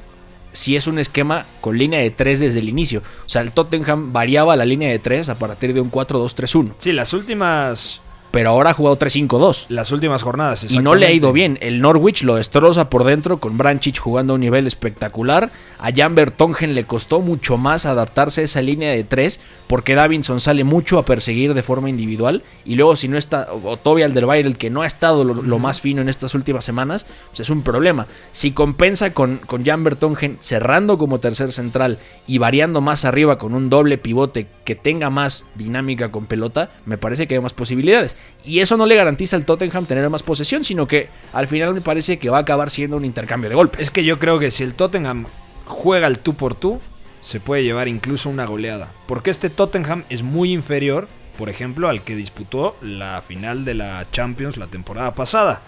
si 0.53 0.77
es 0.77 0.87
un 0.87 0.99
esquema 0.99 1.45
con 1.59 1.77
línea 1.77 1.99
de 1.99 2.11
3 2.11 2.39
desde 2.39 2.59
el 2.59 2.69
inicio. 2.69 3.03
O 3.25 3.27
sea, 3.27 3.41
el 3.41 3.51
Tottenham 3.51 4.13
variaba 4.13 4.55
la 4.55 4.63
línea 4.63 4.89
de 4.89 4.99
3 4.99 5.27
a 5.27 5.37
partir 5.37 5.73
de 5.73 5.81
un 5.81 5.91
4-2-3-1. 5.91 6.75
Sí, 6.77 6.93
las 6.93 7.13
últimas 7.13 7.99
Pero 8.31 8.49
ahora 8.49 8.71
ha 8.71 8.73
jugado 8.73 8.97
3-5-2. 8.97 9.65
las 9.69 9.91
últimas 9.91 10.23
jornadas. 10.23 10.71
Y 10.71 10.79
no 10.79 10.95
le 10.95 11.07
ha 11.07 11.11
ido 11.11 11.33
bien. 11.33 11.57
El 11.61 11.81
Norwich 11.81 12.23
lo 12.23 12.35
destroza 12.35 12.89
por 12.89 13.03
dentro 13.03 13.39
con 13.39 13.57
Branchich 13.57 13.99
jugando 13.99 14.33
a 14.33 14.35
un 14.35 14.41
nivel 14.41 14.67
espectacular. 14.67 15.51
A 15.79 15.91
Jan 15.91 16.15
Vertonghen 16.15 16.75
le 16.75 16.83
costó 16.83 17.21
mucho 17.21 17.57
más 17.57 17.85
adaptarse 17.85 18.41
a 18.41 18.43
esa 18.43 18.61
línea 18.61 18.91
de 18.91 19.03
tres 19.03 19.39
porque 19.67 19.95
Davinson 19.95 20.39
sale 20.39 20.63
mucho 20.63 20.99
a 20.99 21.05
perseguir 21.05 21.53
de 21.53 21.63
forma 21.63 21.89
individual. 21.89 22.43
Y 22.65 22.75
luego 22.75 22.95
si 22.95 23.07
no 23.07 23.17
está, 23.17 23.47
o 23.51 23.77
Toby 23.77 24.03
Alderweireld 24.03 24.57
que 24.57 24.69
no 24.69 24.81
ha 24.81 24.87
estado 24.87 25.23
lo, 25.23 25.41
lo 25.41 25.59
más 25.59 25.81
fino 25.81 26.01
en 26.01 26.09
estas 26.09 26.35
últimas 26.35 26.65
semanas, 26.65 27.05
pues 27.29 27.39
es 27.41 27.49
un 27.49 27.63
problema. 27.63 28.07
Si 28.31 28.51
compensa 28.51 29.13
con, 29.13 29.37
con 29.37 29.65
Jan 29.65 29.83
Vertonghen 29.83 30.37
cerrando 30.39 30.97
como 30.97 31.19
tercer 31.19 31.51
central 31.51 31.97
y 32.27 32.37
variando 32.37 32.81
más 32.81 33.05
arriba 33.05 33.37
con 33.37 33.53
un 33.53 33.69
doble 33.69 33.97
pivote 33.97 34.47
que 34.65 34.75
tenga 34.75 35.09
más 35.09 35.45
dinámica 35.55 36.11
con 36.11 36.25
pelota, 36.25 36.71
me 36.85 36.97
parece 36.97 37.27
que 37.27 37.35
hay 37.35 37.41
más 37.41 37.53
posibilidades. 37.53 38.15
Y 38.43 38.59
eso 38.59 38.77
no 38.77 38.85
le 38.85 38.95
garantiza 38.95 39.35
al 39.35 39.45
Tottenham 39.45 39.85
tener 39.85 40.09
más 40.09 40.23
posesión, 40.23 40.63
sino 40.63 40.87
que 40.87 41.09
al 41.33 41.47
final 41.47 41.73
me 41.73 41.81
parece 41.81 42.17
que 42.17 42.29
va 42.29 42.37
a 42.37 42.41
acabar 42.41 42.69
siendo 42.69 42.97
un 42.97 43.05
intercambio 43.05 43.49
de 43.49 43.55
golpes. 43.55 43.81
Es 43.81 43.91
que 43.91 44.03
yo 44.03 44.17
creo 44.17 44.39
que 44.39 44.51
si 44.51 44.63
el 44.63 44.73
Tottenham 44.73 45.25
juega 45.65 46.07
el 46.07 46.19
tú 46.19 46.35
por 46.35 46.55
tú, 46.55 46.79
se 47.21 47.39
puede 47.39 47.63
llevar 47.63 47.87
incluso 47.87 48.29
una 48.29 48.45
goleada. 48.45 48.91
Porque 49.07 49.29
este 49.29 49.49
Tottenham 49.49 50.03
es 50.09 50.23
muy 50.23 50.53
inferior, 50.53 51.07
por 51.37 51.49
ejemplo, 51.49 51.89
al 51.89 52.01
que 52.01 52.15
disputó 52.15 52.75
la 52.81 53.21
final 53.21 53.65
de 53.65 53.73
la 53.73 54.05
Champions 54.11 54.57
la 54.57 54.67
temporada 54.67 55.13
pasada. 55.13 55.61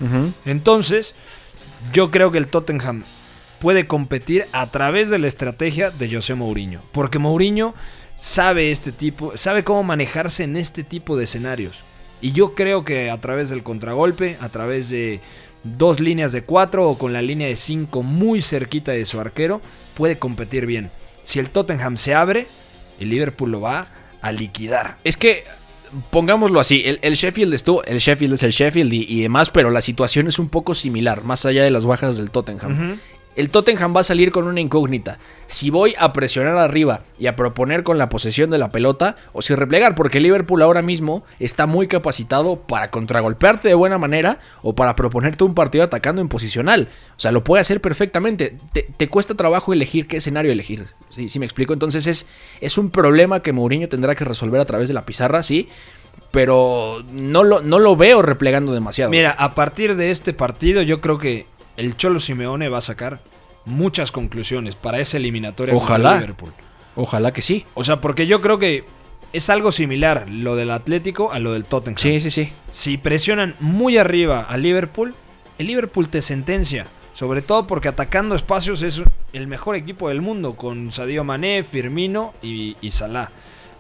Entonces, 0.45 1.13
yo 1.93 2.09
creo 2.09 2.31
que 2.31 2.37
el 2.37 2.47
Tottenham 2.47 3.03
puede 3.59 3.85
competir 3.85 4.47
a 4.53 4.67
través 4.67 5.09
de 5.09 5.19
la 5.19 5.27
estrategia 5.27 5.91
de 5.91 6.13
José 6.13 6.35
Mourinho. 6.35 6.81
Porque 6.91 7.19
Mourinho 7.19 7.75
sabe 8.15 8.71
este 8.71 8.91
tipo, 8.91 9.37
sabe 9.37 9.63
cómo 9.63 9.83
manejarse 9.83 10.43
en 10.43 10.57
este 10.57 10.83
tipo 10.83 11.15
de 11.17 11.25
escenarios. 11.25 11.79
Y 12.21 12.33
yo 12.33 12.53
creo 12.53 12.85
que 12.85 13.09
a 13.09 13.19
través 13.19 13.49
del 13.49 13.63
contragolpe, 13.63 14.37
a 14.39 14.49
través 14.49 14.89
de 14.89 15.19
dos 15.63 15.99
líneas 15.99 16.31
de 16.31 16.43
cuatro 16.43 16.89
o 16.89 16.97
con 16.97 17.13
la 17.13 17.21
línea 17.21 17.47
de 17.47 17.55
cinco 17.55 18.03
muy 18.03 18.41
cerquita 18.41 18.91
de 18.91 19.05
su 19.05 19.19
arquero, 19.19 19.61
puede 19.95 20.17
competir 20.17 20.65
bien. 20.65 20.91
Si 21.23 21.39
el 21.39 21.49
Tottenham 21.49 21.97
se 21.97 22.15
abre, 22.15 22.47
el 22.99 23.09
Liverpool 23.09 23.51
lo 23.51 23.61
va 23.61 23.87
a 24.21 24.31
liquidar. 24.31 24.97
Es 25.03 25.17
que, 25.17 25.43
pongámoslo 26.09 26.59
así, 26.59 26.83
el, 26.85 26.99
el 27.01 27.15
Sheffield 27.15 27.53
estuvo, 27.53 27.83
el 27.83 27.99
Sheffield 27.99 28.35
es 28.35 28.43
el 28.43 28.51
Sheffield 28.51 28.93
y, 28.93 29.05
y 29.07 29.21
demás, 29.21 29.49
pero 29.49 29.71
la 29.71 29.81
situación 29.81 30.27
es 30.27 30.39
un 30.39 30.49
poco 30.49 30.75
similar, 30.75 31.23
más 31.23 31.45
allá 31.45 31.63
de 31.63 31.71
las 31.71 31.85
bajas 31.85 32.17
del 32.17 32.31
Tottenham. 32.31 32.99
El 33.35 33.49
Tottenham 33.49 33.95
va 33.95 34.01
a 34.01 34.03
salir 34.03 34.31
con 34.31 34.45
una 34.45 34.59
incógnita. 34.59 35.17
Si 35.47 35.69
voy 35.69 35.95
a 35.97 36.11
presionar 36.11 36.57
arriba 36.57 37.03
y 37.17 37.27
a 37.27 37.35
proponer 37.35 37.83
con 37.83 37.97
la 37.97 38.09
posesión 38.09 38.49
de 38.49 38.57
la 38.57 38.71
pelota 38.71 39.15
o 39.31 39.41
si 39.41 39.55
replegar, 39.55 39.95
porque 39.95 40.19
Liverpool 40.19 40.61
ahora 40.61 40.81
mismo 40.81 41.23
está 41.39 41.65
muy 41.65 41.87
capacitado 41.87 42.57
para 42.57 42.91
contragolpearte 42.91 43.69
de 43.69 43.73
buena 43.73 43.97
manera 43.97 44.39
o 44.63 44.75
para 44.75 44.97
proponerte 44.97 45.45
un 45.45 45.55
partido 45.55 45.85
atacando 45.85 46.21
en 46.21 46.27
posicional. 46.27 46.89
O 47.15 47.19
sea, 47.19 47.31
lo 47.31 47.43
puede 47.43 47.61
hacer 47.61 47.79
perfectamente. 47.79 48.57
Te, 48.73 49.07
cuesta 49.07 49.35
trabajo 49.35 49.71
elegir 49.71 50.07
qué 50.07 50.17
escenario 50.17 50.51
elegir. 50.51 50.87
¿Sí, 51.09 51.29
sí 51.29 51.39
me 51.39 51.45
explico? 51.45 51.71
Entonces 51.73 52.07
es, 52.07 52.27
es 52.59 52.77
un 52.77 52.89
problema 52.89 53.41
que 53.41 53.53
Mourinho 53.53 53.87
tendrá 53.87 54.13
que 54.13 54.25
resolver 54.25 54.59
a 54.59 54.65
través 54.65 54.89
de 54.89 54.93
la 54.93 55.05
pizarra, 55.05 55.41
sí. 55.41 55.69
Pero 56.31 57.03
no 57.11 57.43
lo, 57.43 57.61
no 57.61 57.79
lo 57.79 57.95
veo 57.95 58.21
replegando 58.21 58.73
demasiado. 58.73 59.11
Mira, 59.11 59.31
a 59.31 59.53
partir 59.53 59.95
de 59.95 60.11
este 60.11 60.33
partido 60.33 60.81
yo 60.81 61.01
creo 61.01 61.17
que 61.17 61.45
el 61.77 61.97
Cholo 61.97 62.19
Simeone 62.19 62.69
va 62.69 62.79
a 62.79 62.81
sacar 62.81 63.19
muchas 63.65 64.11
conclusiones 64.11 64.75
para 64.75 64.99
esa 64.99 65.17
eliminatoria 65.17 65.73
contra 65.73 65.95
Ojalá. 65.95 66.15
Liverpool. 66.15 66.51
Ojalá 66.95 67.33
que 67.33 67.41
sí. 67.41 67.65
O 67.73 67.83
sea, 67.83 68.01
porque 68.01 68.27
yo 68.27 68.41
creo 68.41 68.59
que 68.59 68.83
es 69.33 69.49
algo 69.49 69.71
similar 69.71 70.27
lo 70.29 70.55
del 70.55 70.71
Atlético 70.71 71.31
a 71.31 71.39
lo 71.39 71.53
del 71.53 71.65
Tottenham. 71.65 71.97
Sí, 71.97 72.19
sí, 72.19 72.29
sí. 72.29 72.51
Si 72.71 72.97
presionan 72.97 73.55
muy 73.59 73.97
arriba 73.97 74.41
a 74.41 74.57
Liverpool, 74.57 75.15
el 75.57 75.67
Liverpool 75.67 76.09
te 76.09 76.21
sentencia. 76.21 76.87
Sobre 77.13 77.41
todo 77.41 77.67
porque 77.67 77.89
atacando 77.89 78.35
espacios 78.35 78.81
es 78.83 79.01
el 79.33 79.47
mejor 79.47 79.75
equipo 79.75 80.09
del 80.09 80.21
mundo 80.21 80.55
con 80.55 80.91
Sadio 80.91 81.23
Mané, 81.23 81.63
Firmino 81.63 82.33
y, 82.41 82.77
y 82.81 82.91
Salah. 82.91 83.31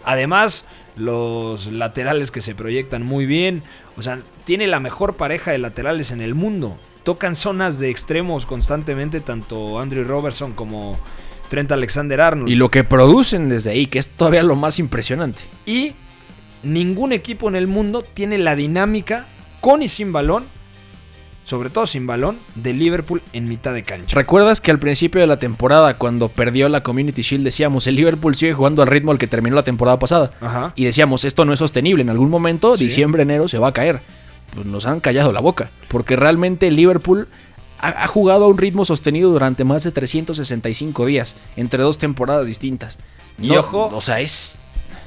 Además, 0.03 0.65
los 0.95 1.67
laterales 1.67 2.31
que 2.31 2.41
se 2.41 2.55
proyectan 2.55 3.03
muy 3.03 3.25
bien. 3.25 3.63
O 3.97 4.01
sea, 4.01 4.19
tiene 4.45 4.67
la 4.67 4.79
mejor 4.79 5.15
pareja 5.15 5.51
de 5.51 5.57
laterales 5.57 6.11
en 6.11 6.21
el 6.21 6.35
mundo. 6.35 6.77
Tocan 7.03 7.35
zonas 7.35 7.79
de 7.79 7.89
extremos 7.89 8.45
constantemente, 8.45 9.21
tanto 9.21 9.79
Andrew 9.79 10.03
Robertson 10.03 10.53
como 10.53 10.99
Trent 11.49 11.71
Alexander 11.71 12.21
Arnold. 12.21 12.49
Y 12.49 12.55
lo 12.55 12.69
que 12.69 12.83
producen 12.83 13.49
desde 13.49 13.71
ahí, 13.71 13.87
que 13.87 13.99
es 13.99 14.09
todavía 14.09 14.43
lo 14.43 14.55
más 14.55 14.77
impresionante. 14.79 15.41
Y 15.65 15.93
ningún 16.63 17.11
equipo 17.11 17.49
en 17.49 17.55
el 17.55 17.67
mundo 17.67 18.03
tiene 18.03 18.37
la 18.37 18.55
dinámica 18.55 19.25
con 19.61 19.81
y 19.81 19.89
sin 19.89 20.13
balón, 20.13 20.45
sobre 21.43 21.71
todo 21.71 21.87
sin 21.87 22.05
balón, 22.05 22.37
de 22.53 22.73
Liverpool 22.73 23.21
en 23.33 23.49
mitad 23.49 23.73
de 23.73 23.81
cancha. 23.81 24.15
¿Recuerdas 24.15 24.61
que 24.61 24.69
al 24.69 24.77
principio 24.77 25.21
de 25.21 25.27
la 25.27 25.37
temporada, 25.37 25.97
cuando 25.97 26.29
perdió 26.29 26.69
la 26.69 26.83
Community 26.83 27.23
Shield, 27.23 27.43
decíamos, 27.43 27.87
el 27.87 27.95
Liverpool 27.95 28.35
sigue 28.35 28.53
jugando 28.53 28.83
al 28.83 28.87
ritmo 28.87 29.11
al 29.11 29.17
que 29.17 29.27
terminó 29.27 29.55
la 29.55 29.63
temporada 29.63 29.97
pasada? 29.97 30.31
Ajá. 30.39 30.71
Y 30.75 30.85
decíamos, 30.85 31.25
esto 31.25 31.43
no 31.45 31.51
es 31.51 31.59
sostenible, 31.59 32.03
en 32.03 32.09
algún 32.11 32.29
momento, 32.29 32.77
Sí. 32.77 32.83
diciembre, 32.83 33.23
enero, 33.23 33.47
se 33.47 33.57
va 33.57 33.69
a 33.69 33.73
caer. 33.73 34.01
Pues 34.53 34.65
nos 34.65 34.85
han 34.85 34.99
callado 34.99 35.31
la 35.31 35.39
boca, 35.39 35.69
porque 35.87 36.15
realmente 36.15 36.69
Liverpool 36.71 37.27
ha, 37.79 38.03
ha 38.03 38.07
jugado 38.07 38.45
a 38.45 38.47
un 38.47 38.57
ritmo 38.57 38.83
sostenido 38.85 39.31
durante 39.31 39.63
más 39.63 39.83
de 39.83 39.91
365 39.91 41.05
días, 41.05 41.35
entre 41.55 41.81
dos 41.83 41.97
temporadas 41.97 42.45
distintas. 42.45 42.99
Y 43.39 43.47
No, 43.47 43.59
ojo- 43.61 43.89
o 43.93 44.01
sea, 44.01 44.19
es... 44.19 44.57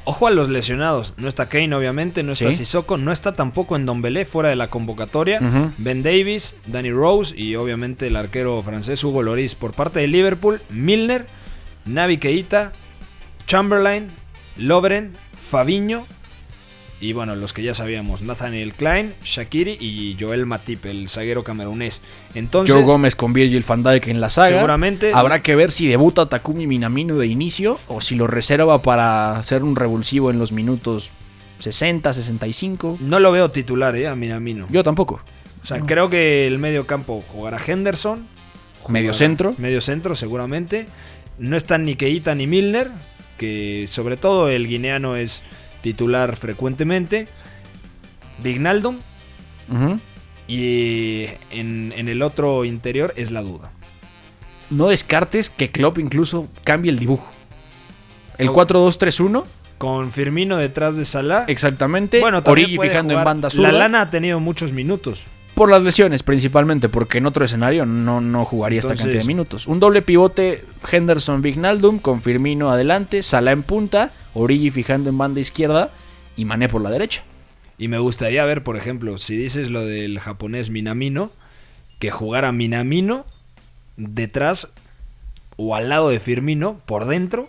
Ojo 0.06 0.26
a 0.26 0.30
los 0.30 0.50
lesionados. 0.50 1.14
No 1.16 1.28
está 1.30 1.48
Kane, 1.48 1.74
obviamente. 1.74 2.22
No 2.22 2.32
está 2.32 2.50
Sí. 2.50 2.58
Sissoko. 2.58 2.98
No 2.98 3.10
está 3.10 3.32
tampoco 3.32 3.74
en 3.74 3.86
Dombelé, 3.86 4.26
fuera 4.26 4.50
de 4.50 4.56
la 4.56 4.68
convocatoria. 4.68 5.40
Ben 5.78 6.02
Davis, 6.02 6.56
Danny 6.66 6.90
Rose 6.90 7.34
y 7.34 7.56
obviamente 7.56 8.08
el 8.08 8.16
arquero 8.16 8.62
francés 8.62 9.02
Hugo 9.02 9.22
Loris. 9.22 9.54
Por 9.54 9.72
parte 9.72 10.00
de 10.00 10.06
Liverpool, 10.08 10.60
Milner, 10.68 11.24
Navi 11.86 12.18
Keita, 12.18 12.72
Chamberlain, 13.46 14.10
Lovren, 14.58 15.12
Fabiño. 15.50 16.04
Y 17.00 17.12
bueno, 17.12 17.36
los 17.36 17.52
que 17.52 17.62
ya 17.62 17.74
sabíamos, 17.74 18.22
Nathaniel 18.22 18.72
Klein, 18.72 19.12
Shakiri 19.22 19.72
y 19.78 20.16
Joel 20.18 20.46
Matip, 20.46 20.86
el 20.86 21.08
zaguero 21.08 21.42
camerunés. 21.42 22.00
Entonces, 22.34 22.74
Joe 22.74 22.84
Gómez 22.84 23.14
con 23.14 23.32
Virgil 23.32 23.64
van 23.66 23.82
Dijk 23.82 24.08
en 24.08 24.20
la 24.20 24.30
saga. 24.30 24.56
Seguramente- 24.56 25.12
Habrá 25.12 25.40
que 25.42 25.54
ver 25.54 25.70
si 25.70 25.86
debuta 25.86 26.26
Takumi 26.26 26.66
Minamino 26.66 27.16
de 27.16 27.26
inicio 27.26 27.78
o 27.88 28.00
si 28.00 28.14
lo 28.14 28.26
reserva 28.26 28.80
para 28.80 29.36
hacer 29.36 29.62
un 29.64 29.76
revulsivo 29.76 30.30
en 30.30 30.38
los 30.38 30.52
minutos 30.52 31.10
60, 31.58 32.12
65. 32.12 32.96
no 33.00 33.20
lo 33.20 33.32
veo 33.32 33.50
titular, 33.50 33.94
¿eh? 33.96 34.08
A 34.08 34.16
Minamino. 34.16 34.66
Yo 34.70 34.82
tampoco. 34.82 35.20
O 35.62 35.66
sea, 35.66 35.80
creo 35.80 36.08
que 36.10 36.46
el 36.46 36.58
medio 36.58 36.86
campo 36.86 37.22
jugará 37.32 37.58
Henderson. 37.64 38.26
Medio 38.88 39.08
jugará- 39.12 39.18
centro. 39.18 39.54
Medio 39.58 39.80
centro, 39.80 40.14
seguramente. 40.14 40.86
No 41.38 41.56
están 41.56 41.84
ni 41.84 41.96
Keita 41.96 42.34
ni 42.34 42.46
Milner, 42.46 42.90
que 43.38 43.86
sobre 43.88 44.16
todo 44.16 44.48
el 44.48 44.68
guineano 44.68 45.16
es 45.16 45.42
titular 45.84 46.34
frecuentemente. 46.36 47.28
Vignaldum. 48.42 48.96
Ujú. 49.70 50.00
Y 50.48 51.26
en, 51.50 51.92
en 51.96 52.08
el 52.08 52.22
otro 52.22 52.64
interior 52.64 53.12
es 53.16 53.30
la 53.30 53.42
duda. 53.42 53.70
No 54.70 54.88
descartes 54.88 55.50
que 55.50 55.70
Klopp 55.70 55.98
incluso 55.98 56.48
cambie 56.64 56.90
el 56.90 56.98
dibujo. 56.98 57.30
El 58.38 58.48
Oh. 58.48 58.54
4-2-3-1, 58.54 59.44
Con 59.78 60.10
Firmino 60.10 60.56
detrás 60.56 60.96
de 60.96 61.04
Salah. 61.04 61.44
exactamente. 61.48 62.18
Bueno, 62.20 62.42
también 62.42 62.66
Origi 62.66 62.78
fijando 62.88 63.12
en 63.12 63.18
La 63.62 63.72
lana 63.72 64.00
ha 64.00 64.08
tenido 64.08 64.40
muchos 64.40 64.72
minutos. 64.72 65.24
Por 65.54 65.70
las 65.70 65.82
lesiones 65.82 66.24
principalmente, 66.24 66.88
porque 66.88 67.18
en 67.18 67.26
otro 67.26 67.44
escenario 67.44 67.86
no, 67.86 68.20
no 68.20 68.44
jugaría 68.44 68.80
esta 68.80 68.96
cantidad 68.96 69.20
de 69.20 69.26
minutos. 69.26 69.68
Un 69.68 69.78
doble 69.78 70.02
pivote 70.02 70.64
Henderson 70.90 71.42
Vignaldum 71.42 72.00
con 72.00 72.20
Firmino 72.22 72.70
adelante, 72.70 73.22
Salah 73.22 73.52
en 73.52 73.62
punta, 73.62 74.12
Origi 74.34 74.70
fijando 74.70 75.10
en 75.10 75.18
banda 75.18 75.40
izquierda 75.40 75.90
y 76.36 76.44
Mané 76.44 76.68
por 76.68 76.80
la 76.80 76.90
derecha. 76.90 77.22
Y 77.78 77.86
me 77.88 77.98
gustaría 77.98 78.44
ver, 78.44 78.64
por 78.64 78.76
ejemplo, 78.76 79.16
si 79.18 79.36
dices 79.36 79.70
lo 79.70 79.84
del 79.84 80.18
japonés 80.18 80.70
Minamino, 80.70 81.30
que 82.00 82.10
jugara 82.10 82.50
Minamino 82.50 83.24
detrás 83.96 84.68
o 85.56 85.76
al 85.76 85.88
lado 85.88 86.08
de 86.08 86.18
Firmino, 86.18 86.80
por 86.86 87.06
dentro, 87.06 87.48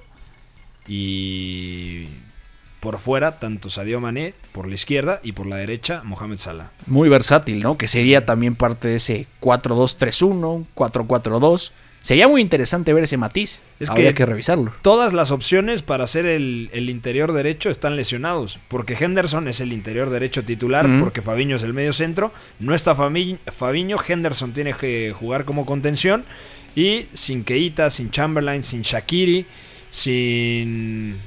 y 0.87 2.05
por 2.85 2.99
fuera, 2.99 3.39
tanto 3.39 3.69
Sadio 3.71 3.99
Mané 3.99 4.35
por 4.51 4.67
la 4.67 4.75
izquierda 4.75 5.19
y 5.23 5.31
por 5.31 5.47
la 5.47 5.55
derecha, 5.57 6.01
Mohamed 6.03 6.37
Salah. 6.37 6.69
Muy 6.85 7.09
versátil, 7.09 7.61
¿no? 7.63 7.77
Que 7.77 7.87
sería 7.87 8.25
también 8.27 8.55
parte 8.55 8.87
de 8.87 8.97
ese 8.97 9.25
4-2-3-1, 9.41 10.65
4-4-2. 10.75 11.71
Sería 12.01 12.27
muy 12.27 12.41
interesante 12.41 12.93
ver 12.93 13.05
ese 13.05 13.17
matiz. 13.17 13.63
Es 13.79 13.89
Habría 13.89 14.09
que- 14.09 14.13
que 14.17 14.25
revisarlo. 14.27 14.71
Todas 14.83 15.13
las 15.13 15.31
opciones 15.31 15.81
para 15.81 16.05
ser 16.05 16.27
el, 16.27 16.69
el 16.71 16.91
interior 16.91 17.33
derecho 17.33 17.71
están 17.71 17.95
lesionados. 17.95 18.59
Porque 18.67 18.93
Henderson 18.93 19.47
es 19.47 19.59
el 19.59 19.73
interior 19.73 20.11
derecho 20.11 20.45
titular, 20.45 20.87
porque 20.99 21.23
Fabiño 21.23 21.55
es 21.55 21.63
el 21.63 21.73
medio 21.73 21.93
centro. 21.93 22.31
No 22.59 22.75
está 22.75 22.93
Fabiño, 22.95 23.97
Henderson 24.07 24.53
tiene 24.53 24.73
que 24.75 25.13
jugar 25.17 25.45
como 25.45 25.65
contención. 25.65 26.23
Y 26.75 27.07
sin 27.13 27.43
Keita, 27.43 27.89
sin 27.89 28.11
Chamberlain, 28.11 28.61
sin 28.61 28.83
Shakiri, 28.83 29.47
sin 29.89 31.17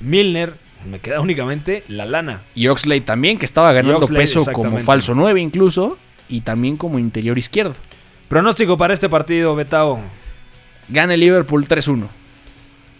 Milner, 0.00 0.54
me 0.84 1.00
queda 1.00 1.20
únicamente 1.20 1.84
la 1.88 2.06
lana. 2.06 2.42
Y 2.54 2.68
Oxley 2.68 3.00
también, 3.00 3.38
que 3.38 3.44
estaba 3.44 3.72
ganando 3.72 4.06
peso 4.08 4.44
como 4.52 4.78
falso 4.78 5.14
9 5.14 5.40
incluso. 5.40 5.98
Y 6.28 6.40
también 6.40 6.76
como 6.76 6.98
interior 6.98 7.36
izquierdo. 7.36 7.74
Pronóstico 8.28 8.78
para 8.78 8.94
este 8.94 9.08
partido, 9.08 9.54
Betao. 9.54 10.00
Gana 10.88 11.14
el 11.14 11.20
Liverpool 11.20 11.68
3-1. 11.68 12.08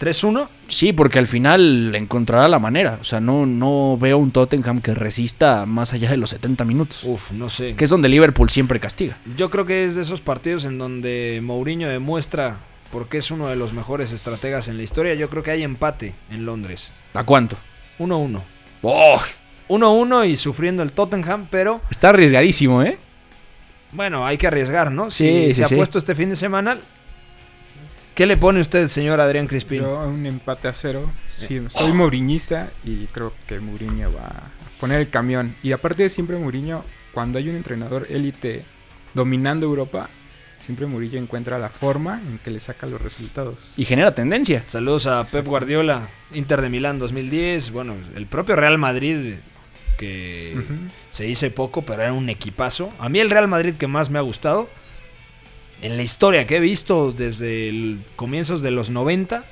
3-1. 0.01 0.49
Sí, 0.69 0.93
porque 0.93 1.19
al 1.19 1.27
final 1.27 1.95
encontrará 1.95 2.49
la 2.49 2.59
manera. 2.59 2.99
O 3.01 3.05
sea, 3.05 3.21
no, 3.21 3.47
no 3.47 3.97
veo 3.99 4.19
un 4.19 4.31
Tottenham 4.31 4.81
que 4.81 4.95
resista 4.95 5.67
más 5.67 5.93
allá 5.93 6.11
de 6.11 6.17
los 6.17 6.31
70 6.31 6.65
minutos. 6.65 7.03
Uf, 7.05 7.33
no 7.33 7.49
sé. 7.49 7.75
Que 7.77 7.85
es 7.85 7.91
donde 7.91 8.09
Liverpool 8.09 8.51
siempre 8.51 8.81
castiga. 8.81 9.17
Yo 9.37 9.51
creo 9.51 9.65
que 9.67 9.85
es 9.85 9.95
de 9.95 10.03
esos 10.03 10.21
partidos 10.21 10.65
en 10.65 10.79
donde 10.79 11.41
Mourinho 11.43 11.89
demuestra 11.89 12.59
por 12.93 13.09
qué 13.09 13.19
es 13.19 13.31
uno 13.31 13.49
de 13.49 13.57
los 13.57 13.73
mejores 13.73 14.13
estrategas 14.13 14.69
en 14.69 14.77
la 14.77 14.83
historia. 14.83 15.15
Yo 15.15 15.29
creo 15.29 15.43
que 15.43 15.51
hay 15.51 15.63
empate 15.63 16.15
en 16.31 16.45
Londres. 16.45 16.93
¿A 17.15 17.25
cuánto? 17.25 17.57
1-1. 17.99 18.41
¡Oh! 18.83 19.23
1-1 19.69 20.29
y 20.29 20.37
sufriendo 20.37 20.83
el 20.83 20.93
Tottenham, 20.93 21.47
pero 21.51 21.81
Está 21.91 22.11
arriesgadísimo, 22.11 22.83
¿eh? 22.83 22.99
bueno, 23.93 24.27
hay 24.27 24.37
que 24.37 24.47
arriesgar, 24.47 24.91
¿no? 24.91 25.11
Sí, 25.11 25.27
si 25.27 25.47
sí, 25.47 25.55
se 25.55 25.65
ha 25.65 25.69
sí. 25.69 25.77
puesto 25.77 25.99
este 25.99 26.15
fin 26.15 26.29
de 26.29 26.37
semana, 26.37 26.79
¿qué 28.15 28.27
le 28.27 28.37
pone 28.37 28.61
usted, 28.61 28.89
señor 28.89 29.21
Adrián 29.21 29.47
Crispín? 29.47 29.83
Yo 29.83 30.01
un 30.01 30.27
empate 30.27 30.69
a 30.69 30.73
cero. 30.73 31.11
Sí, 31.37 31.63
soy 31.69 31.93
mouriñista 31.93 32.71
y 32.85 33.07
creo 33.07 33.33
que 33.49 33.59
Mourinho 33.59 34.13
va 34.13 34.27
a 34.27 34.43
poner 34.81 35.01
el 35.01 35.09
camión. 35.09 35.55
Y 35.63 35.73
aparte 35.73 36.05
de 36.05 36.09
siempre 36.09 36.37
Mourinho, 36.37 36.85
cuando 37.13 37.39
hay 37.39 37.49
un 37.49 37.57
entrenador 37.57 38.07
élite 38.11 38.65
dominando 39.15 39.67
Europa, 39.67 40.09
siempre 40.65 40.87
Mourinho 40.87 41.19
encuentra 41.19 41.59
la 41.59 41.69
forma 41.69 42.21
en 42.27 42.39
que 42.39 42.51
le 42.51 42.59
saca 42.59 42.87
los 42.87 43.01
resultados. 43.01 43.57
Y 43.77 43.85
genera 43.85 44.15
tendencia. 44.15 44.65
Saludos 44.67 45.07
a 45.07 45.25
Pep 45.25 45.47
Guardiola, 45.47 46.09
Inter 46.33 46.63
de 46.63 46.71
Milán 46.71 46.99
2010, 46.99 47.71
bueno, 47.71 47.95
el 48.17 48.27
propio 48.27 48.57
Real 48.57 48.79
Madrid 48.79 49.35
que 49.99 50.57
se 51.13 51.25
dice 51.25 51.51
poco, 51.51 51.83
pero 51.83 52.03
era 52.03 52.13
un 52.13 52.29
equipazo. 52.29 52.93
A 52.99 53.09
mí 53.09 53.21
el 53.21 53.31
Real 53.31 53.47
Madrid 53.47 53.75
que 53.75 53.87
más 53.87 54.11
me 54.11 54.19
ha 54.19 54.23
gustado 54.23 54.69
en 55.83 55.97
la 55.97 56.03
historia 56.03 56.47
que 56.47 56.57
he 56.57 56.61
visto 56.61 57.13
desde 57.13 57.69
el 57.69 58.01
comienzos 58.17 58.63
de 58.63 58.71
los 58.71 58.91
90 58.91 59.45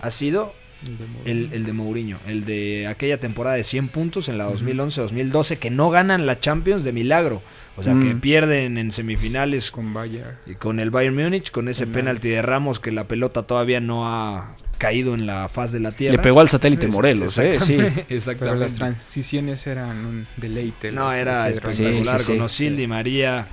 ha 0.00 0.10
sido 0.10 0.54
El 0.82 0.98
de 0.98 1.06
Mourinho. 1.06 1.24
el, 1.24 1.52
el 1.52 1.64
de 1.66 1.72
Mourinho, 1.72 2.18
el 2.26 2.44
de 2.44 2.86
aquella 2.86 3.18
temporada 3.18 3.56
de 3.56 3.64
100 3.64 3.88
puntos 3.88 4.28
en 4.28 4.38
la 4.38 4.48
2011-2012 4.50 5.56
que 5.58 5.70
no 5.70 5.90
ganan 5.90 6.26
la 6.26 6.40
Champions 6.40 6.84
de 6.84 6.92
milagro, 6.92 7.42
o 7.76 7.82
sea, 7.82 7.92
que 7.94 8.14
Mm. 8.14 8.20
pierden 8.20 8.78
en 8.78 8.92
semifinales 8.92 9.70
con 9.70 9.92
Bayern. 9.94 10.30
y 10.46 10.54
con 10.54 10.80
el 10.80 10.90
Bayern 10.90 11.14
Múnich, 11.16 11.50
con 11.50 11.68
ese 11.68 11.86
Penal. 11.86 11.94
penalti 12.04 12.28
de 12.28 12.42
Ramos 12.42 12.80
que 12.80 12.90
la 12.92 13.04
pelota 13.04 13.42
todavía 13.44 13.80
no 13.80 14.06
ha 14.06 14.56
caído 14.78 15.14
en 15.14 15.24
la 15.26 15.48
faz 15.48 15.72
de 15.72 15.80
la 15.80 15.92
tierra. 15.92 16.16
Le 16.16 16.22
pegó 16.22 16.40
al 16.40 16.48
satélite 16.48 16.88
Morelos, 16.88 17.38
¿eh? 17.38 17.58
Sí. 17.60 17.74
exactamente, 18.08 18.36
Pero 18.38 18.54
las 18.56 18.74
transiciones 18.74 19.66
eran 19.66 20.04
un 20.04 20.26
deleite. 20.36 20.92
No, 20.92 21.12
era 21.12 21.48
espectacular 21.48 22.18
Sí, 22.20 22.24
sí, 22.26 22.32
con 22.32 22.36
sí. 22.36 22.40
Osil, 22.64 22.76
Di 22.76 22.86
María, 22.86 23.46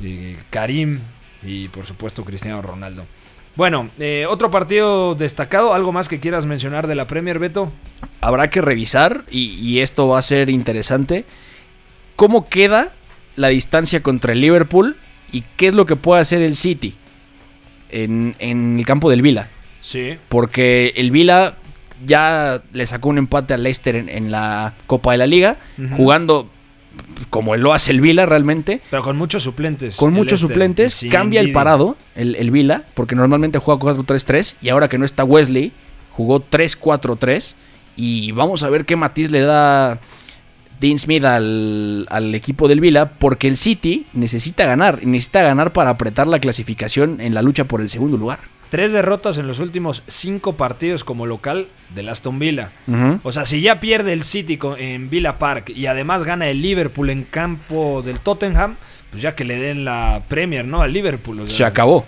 y 0.00 0.34
Karim 0.50 0.98
y 1.42 1.68
por 1.68 1.86
supuesto 1.86 2.24
Cristiano 2.24 2.60
Ronaldo. 2.62 3.04
Bueno, 3.56 3.88
eh, 3.98 4.26
otro 4.28 4.50
partido 4.50 5.14
destacado, 5.14 5.72
algo 5.72 5.90
más 5.90 6.08
que 6.08 6.20
quieras 6.20 6.44
mencionar 6.44 6.86
de 6.86 6.94
la 6.94 7.06
Premier, 7.06 7.38
Beto. 7.38 7.72
Habrá 8.20 8.50
que 8.50 8.60
revisar, 8.60 9.24
y, 9.30 9.54
y 9.54 9.80
esto 9.80 10.08
va 10.08 10.18
a 10.18 10.22
ser 10.22 10.50
interesante, 10.50 11.24
cómo 12.16 12.48
queda 12.48 12.92
la 13.34 13.48
distancia 13.48 14.02
contra 14.02 14.32
el 14.32 14.40
Liverpool 14.40 14.96
y 15.32 15.42
qué 15.56 15.66
es 15.66 15.74
lo 15.74 15.86
que 15.86 15.96
puede 15.96 16.20
hacer 16.20 16.42
el 16.42 16.54
City 16.54 16.94
en, 17.90 18.34
en 18.38 18.78
el 18.78 18.86
campo 18.86 19.08
del 19.10 19.22
Vila. 19.22 19.48
Sí. 19.80 20.16
Porque 20.28 20.92
el 20.96 21.10
Vila 21.10 21.54
ya 22.04 22.60
le 22.72 22.86
sacó 22.86 23.08
un 23.08 23.18
empate 23.18 23.54
al 23.54 23.62
Leicester 23.62 23.96
en, 23.96 24.08
en 24.08 24.30
la 24.30 24.74
Copa 24.86 25.12
de 25.12 25.18
la 25.18 25.26
Liga, 25.26 25.56
jugando 25.96 26.50
como 27.30 27.56
lo 27.56 27.72
hace 27.72 27.92
el 27.92 28.00
Vila 28.00 28.26
realmente, 28.26 28.80
Pero 28.90 29.02
con 29.02 29.16
muchos 29.16 29.42
suplentes. 29.42 29.96
con 29.96 30.12
muchos 30.12 30.40
Leicester, 30.40 30.48
suplentes, 30.48 31.06
cambia 31.10 31.40
el 31.40 31.52
parado, 31.52 31.96
el, 32.14 32.34
el 32.36 32.50
Vila, 32.50 32.84
porque 32.94 33.14
normalmente 33.14 33.58
juega 33.58 33.80
4-3-3 33.80 34.56
y 34.62 34.68
ahora 34.68 34.88
que 34.88 34.98
no 34.98 35.04
está 35.04 35.24
Wesley, 35.24 35.72
jugó 36.12 36.40
3-4-3 36.40 37.54
y 37.96 38.32
vamos 38.32 38.62
a 38.62 38.70
ver 38.70 38.84
qué 38.84 38.96
matiz 38.96 39.30
le 39.30 39.40
da 39.40 39.98
Dean 40.80 40.98
Smith 40.98 41.24
al, 41.24 42.06
al 42.10 42.34
equipo 42.34 42.68
del 42.68 42.80
Vila, 42.80 43.10
porque 43.18 43.48
el 43.48 43.56
City 43.56 44.06
necesita 44.12 44.66
ganar, 44.66 45.04
necesita 45.06 45.42
ganar 45.42 45.72
para 45.72 45.90
apretar 45.90 46.26
la 46.26 46.38
clasificación 46.38 47.20
en 47.20 47.34
la 47.34 47.42
lucha 47.42 47.64
por 47.64 47.80
el 47.80 47.88
segundo 47.88 48.16
lugar. 48.16 48.40
Tres 48.70 48.92
derrotas 48.92 49.38
en 49.38 49.46
los 49.46 49.60
últimos 49.60 50.02
cinco 50.08 50.54
partidos 50.54 51.04
como 51.04 51.26
local 51.26 51.66
del 51.94 52.08
Aston 52.08 52.38
Villa. 52.38 52.70
O 53.22 53.30
sea, 53.32 53.44
si 53.44 53.60
ya 53.60 53.76
pierde 53.76 54.12
el 54.12 54.24
City 54.24 54.58
en 54.78 55.08
Villa 55.08 55.38
Park 55.38 55.70
y 55.70 55.86
además 55.86 56.24
gana 56.24 56.48
el 56.48 56.60
Liverpool 56.62 57.10
en 57.10 57.22
campo 57.24 58.02
del 58.04 58.18
Tottenham, 58.20 58.74
pues 59.10 59.22
ya 59.22 59.34
que 59.36 59.44
le 59.44 59.56
den 59.58 59.84
la 59.84 60.22
Premier, 60.28 60.64
¿no? 60.64 60.82
Al 60.82 60.92
Liverpool. 60.92 61.40
o 61.40 61.46
sea, 61.46 61.56
Se 61.56 61.64
acabó. 61.64 62.04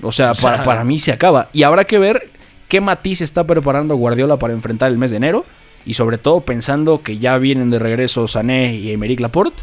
O 0.00 0.12
sea, 0.12 0.30
O 0.30 0.34
sea- 0.36 0.52
para, 0.52 0.62
para 0.62 0.84
mí 0.84 0.98
se 1.00 1.10
acaba. 1.12 1.48
Y 1.52 1.64
habrá 1.64 1.84
que 1.84 1.98
ver 1.98 2.28
qué 2.68 2.80
matiz 2.80 3.20
está 3.20 3.44
preparando 3.44 3.96
Guardiola 3.96 4.36
para 4.38 4.52
enfrentar 4.54 4.90
el 4.92 4.98
mes 4.98 5.10
de 5.10 5.16
enero. 5.16 5.44
Y 5.84 5.94
sobre 5.94 6.18
todo 6.18 6.40
pensando 6.42 7.02
que 7.02 7.18
ya 7.18 7.38
vienen 7.38 7.70
de 7.70 7.78
regreso 7.80 8.28
Sané 8.28 8.74
y 8.76 8.92
Emerick 8.92 9.20
Laporte. 9.20 9.62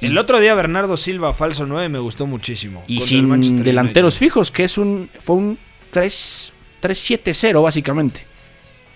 El 0.00 0.16
otro 0.18 0.40
día 0.40 0.54
Bernardo 0.54 0.96
Silva, 0.96 1.32
falso 1.34 1.66
9, 1.66 1.88
me 1.88 1.98
gustó 1.98 2.26
muchísimo. 2.26 2.82
Y 2.86 3.00
sin 3.02 3.62
delanteros 3.62 4.16
fijos, 4.16 4.50
que 4.50 4.64
es 4.64 4.78
un 4.78 5.08
fue 5.20 5.36
un 5.36 5.58
3 5.90 6.52
3-7-0 6.80 7.62
básicamente. 7.62 8.24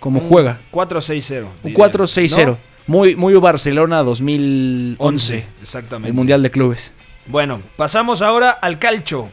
Como 0.00 0.20
Un 0.20 0.28
juega. 0.28 0.60
4-6-0. 0.72 1.44
Un 1.44 1.52
diría, 1.62 1.86
4-6-0. 1.86 2.46
¿no? 2.46 2.58
Muy, 2.86 3.16
muy 3.16 3.34
Barcelona 3.34 4.02
2011. 4.02 5.46
Exactamente. 5.62 6.08
El 6.08 6.14
Mundial 6.14 6.42
de 6.42 6.50
Clubes. 6.50 6.92
Bueno, 7.26 7.62
pasamos 7.76 8.20
ahora 8.20 8.50
al 8.50 8.78
calcio. 8.78 9.30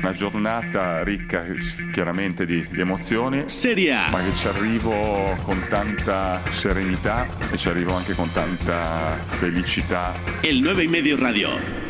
Una 0.00 0.12
giornata 0.12 1.02
ricca 1.02 1.44
chiaramente 1.92 2.46
di, 2.46 2.64
di 2.70 2.80
emozioni, 2.80 3.48
Serie 3.48 3.94
A. 3.94 4.10
ma 4.10 4.22
che 4.22 4.32
ci 4.36 4.46
arrivo 4.46 5.36
con 5.42 5.60
tanta 5.68 6.40
serenità 6.52 7.26
e 7.50 7.56
ci 7.56 7.68
arrivo 7.68 7.92
anche 7.92 8.14
con 8.14 8.30
tanta 8.32 9.16
felicità. 9.26 10.14
El 10.42 10.60
9 10.60 10.84
y 10.84 10.88
medio 10.88 11.16
radio. 11.16 11.85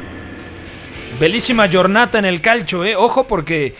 Bellísima 1.18 1.66
jornada 1.66 2.18
en 2.18 2.26
el 2.26 2.42
calcio, 2.42 2.84
¿eh? 2.84 2.94
Ojo 2.94 3.26
porque 3.26 3.74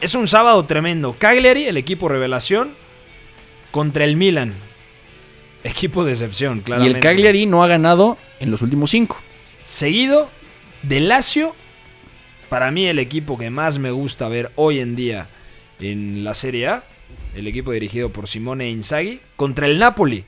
es 0.00 0.16
un 0.16 0.26
sábado 0.26 0.64
tremendo. 0.64 1.14
Cagliari, 1.16 1.66
el 1.66 1.76
equipo 1.76 2.08
revelación, 2.08 2.74
contra 3.70 4.04
el 4.04 4.16
Milan. 4.16 4.52
Equipo 5.64 6.04
de 6.04 6.12
excepción, 6.12 6.62
Y 6.66 6.86
el 6.86 7.00
Cagliari 7.00 7.46
no 7.46 7.62
ha 7.62 7.66
ganado 7.66 8.18
en 8.40 8.50
los 8.50 8.62
últimos 8.62 8.90
cinco. 8.90 9.18
Seguido 9.64 10.28
de 10.82 11.00
Lazio, 11.00 11.54
para 12.48 12.70
mí 12.70 12.86
el 12.86 12.98
equipo 12.98 13.36
que 13.36 13.50
más 13.50 13.78
me 13.78 13.90
gusta 13.90 14.28
ver 14.28 14.52
hoy 14.54 14.78
en 14.78 14.94
día 14.94 15.28
en 15.80 16.22
la 16.22 16.34
Serie 16.34 16.68
A, 16.68 16.84
el 17.34 17.46
equipo 17.48 17.72
dirigido 17.72 18.10
por 18.10 18.28
Simone 18.28 18.70
Inzaghi, 18.70 19.20
contra 19.34 19.66
el 19.66 19.78
Napoli, 19.78 20.24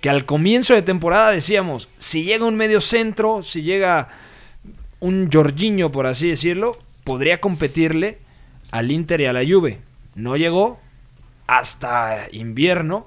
que 0.00 0.10
al 0.10 0.24
comienzo 0.24 0.74
de 0.74 0.82
temporada 0.82 1.30
decíamos, 1.30 1.88
si 1.98 2.24
llega 2.24 2.44
un 2.44 2.56
medio 2.56 2.80
centro, 2.80 3.44
si 3.44 3.62
llega 3.62 4.08
un 5.00 5.30
Jorginho, 5.32 5.90
por 5.90 6.06
así 6.06 6.28
decirlo, 6.28 6.78
podría 7.04 7.40
competirle 7.40 8.18
al 8.70 8.90
Inter 8.90 9.20
y 9.22 9.26
a 9.26 9.32
la 9.32 9.42
Juve. 9.44 9.78
No 10.14 10.36
llegó 10.36 10.78
hasta 11.46 12.28
invierno. 12.32 13.06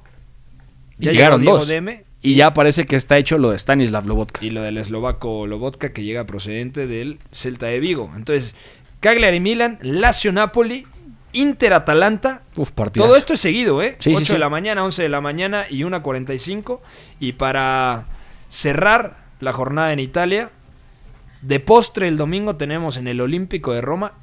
Y 1.00 1.06
Ya 1.06 1.12
llegaron 1.12 1.42
llegó 1.42 1.52
Diego 1.52 1.60
dos. 1.60 1.68
Deme 1.68 2.04
Y 2.22 2.36
ya 2.36 2.54
parece 2.54 2.86
que 2.86 2.96
está 2.96 3.18
hecho 3.18 3.38
lo 3.38 3.52
de 3.52 3.58
Stanislav 3.60 4.06
Lobotka. 4.06 4.44
y 4.44 4.50
lo 4.50 4.62
del 4.62 4.78
eslovaco 4.78 5.48
Lobotka 5.48 5.94
que 5.94 6.04
llega 6.04 6.26
procedente 6.26 6.88
del 6.88 7.20
Celta 7.32 7.68
de 7.68 7.80
Vigo. 7.80 8.12
Entonces, 8.16 8.56
Cagliari 9.00 9.40
Milan, 9.40 9.80
Lazio 9.82 10.32
Napoli, 10.32 10.86
Inter 11.34 11.74
Atalanta. 11.74 12.42
Uf. 12.56 12.72
Todo 12.94 13.16
esto 13.16 13.34
es 13.34 13.40
seguido, 13.40 13.82
¿eh? 13.82 13.96
Sí, 14.00 14.12
sí, 14.12 14.16
8 14.16 14.26
sí. 14.26 14.34
de 14.34 14.40
la 14.40 14.50
mañana, 14.50 14.84
11 14.84 15.04
de 15.04 15.10
la 15.10 15.20
mañana 15.22 15.66
y 15.70 15.82
1.45. 15.82 16.80
Y 17.20 17.34
para 17.34 18.06
cerrar 18.50 19.18
la 19.40 19.52
jornada 19.52 19.92
en 19.94 20.00
Italia, 20.00 20.52
de 21.44 21.60
postre 21.60 22.08
el 22.08 22.18
domingo 22.18 22.56
tenemos 22.56 22.98
en 22.98 23.08
el 23.08 23.22
Olímpico 23.22 23.74
de 23.74 23.82
Roma 23.82 24.14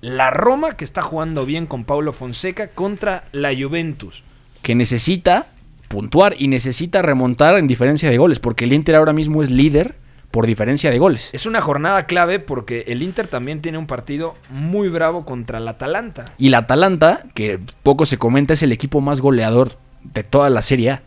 la 0.00 0.30
Roma 0.30 0.72
que 0.72 0.84
está 0.84 1.02
jugando 1.02 1.44
bien 1.44 1.66
con 1.66 1.84
Paulo 1.84 2.12
Fonseca 2.12 2.68
contra 2.68 3.24
la 3.32 3.50
Juventus. 3.54 4.24
que 4.62 4.74
necesita 4.74 5.46
puntuar 5.88 6.36
y 6.38 6.48
necesita 6.48 7.02
remontar 7.02 7.56
en 7.58 7.66
diferencia 7.66 8.10
de 8.10 8.18
goles, 8.18 8.38
porque 8.38 8.64
el 8.64 8.72
Inter 8.72 8.94
ahora 8.94 9.12
mismo 9.12 9.42
es 9.42 9.50
líder 9.50 9.96
por 10.30 10.46
diferencia 10.46 10.90
de 10.90 10.98
goles. 10.98 11.30
Es 11.32 11.46
una 11.46 11.60
jornada 11.60 12.06
clave 12.06 12.38
porque 12.38 12.84
el 12.86 13.02
Inter 13.02 13.26
también 13.26 13.60
tiene 13.60 13.78
un 13.78 13.86
partido 13.86 14.34
muy 14.50 14.88
bravo 14.88 15.24
contra 15.24 15.58
el 15.58 15.66
Atalanta. 15.66 16.26
Y 16.38 16.50
la 16.50 16.58
Atalanta, 16.58 17.24
que 17.34 17.58
poco 17.82 18.06
se 18.06 18.18
comenta, 18.18 18.54
es 18.54 18.62
el 18.62 18.72
equipo 18.72 19.00
más 19.00 19.20
goleador 19.20 19.76
de 20.04 20.22
toda 20.22 20.48
la 20.50 20.62
Serie 20.62 20.90
A. 20.90 21.02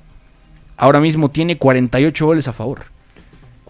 Ahora 0.76 1.00
mismo 1.00 1.30
tiene 1.30 1.58
48 1.58 2.26
goles 2.26 2.48
a 2.48 2.54
favor. 2.54 2.93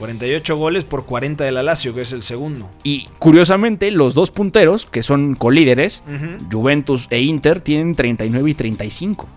48 0.03 0.57
goles 0.57 0.83
por 0.83 1.05
40 1.05 1.45
del 1.45 1.63
Lazio, 1.63 1.95
que 1.95 2.01
es 2.01 2.11
el 2.11 2.23
segundo. 2.23 2.69
Y 2.83 3.07
curiosamente, 3.19 3.89
los 3.89 4.13
dos 4.13 4.31
punteros, 4.31 4.85
que 4.85 5.01
son 5.01 5.33
colíderes. 5.35 6.03
Juventus 6.51 7.07
e 7.09 7.21
Inter, 7.21 7.61
tienen 7.61 7.95
39 7.95 8.49
y 8.49 8.53
35. 8.53 9.29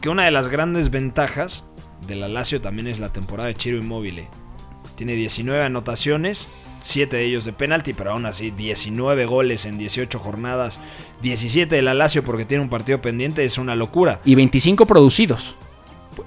Que 0.00 0.08
una 0.08 0.24
de 0.24 0.32
las 0.32 0.48
grandes 0.48 0.90
ventajas 0.90 1.64
de 2.08 2.16
la 2.16 2.26
Lazio 2.26 2.60
también 2.60 2.88
es 2.88 2.98
la 2.98 3.12
temporada 3.12 3.46
de 3.46 3.54
Chiro 3.54 3.78
Immobile. 3.78 4.26
Tiene 4.96 5.12
19 5.12 5.62
anotaciones, 5.62 6.48
7 6.80 7.18
de 7.18 7.24
ellos 7.24 7.44
de 7.44 7.52
penalti, 7.52 7.92
pero 7.92 8.10
aún 8.10 8.26
así 8.26 8.50
19 8.50 9.24
goles 9.26 9.66
en 9.66 9.78
18 9.78 10.18
jornadas, 10.18 10.80
17 11.22 11.76
de 11.76 11.82
la 11.82 11.94
Lazio 11.94 12.24
porque 12.24 12.44
tiene 12.44 12.64
un 12.64 12.70
partido 12.70 13.00
pendiente, 13.00 13.44
es 13.44 13.56
una 13.56 13.76
locura. 13.76 14.20
Y 14.24 14.34
25 14.34 14.84
producidos. 14.84 15.54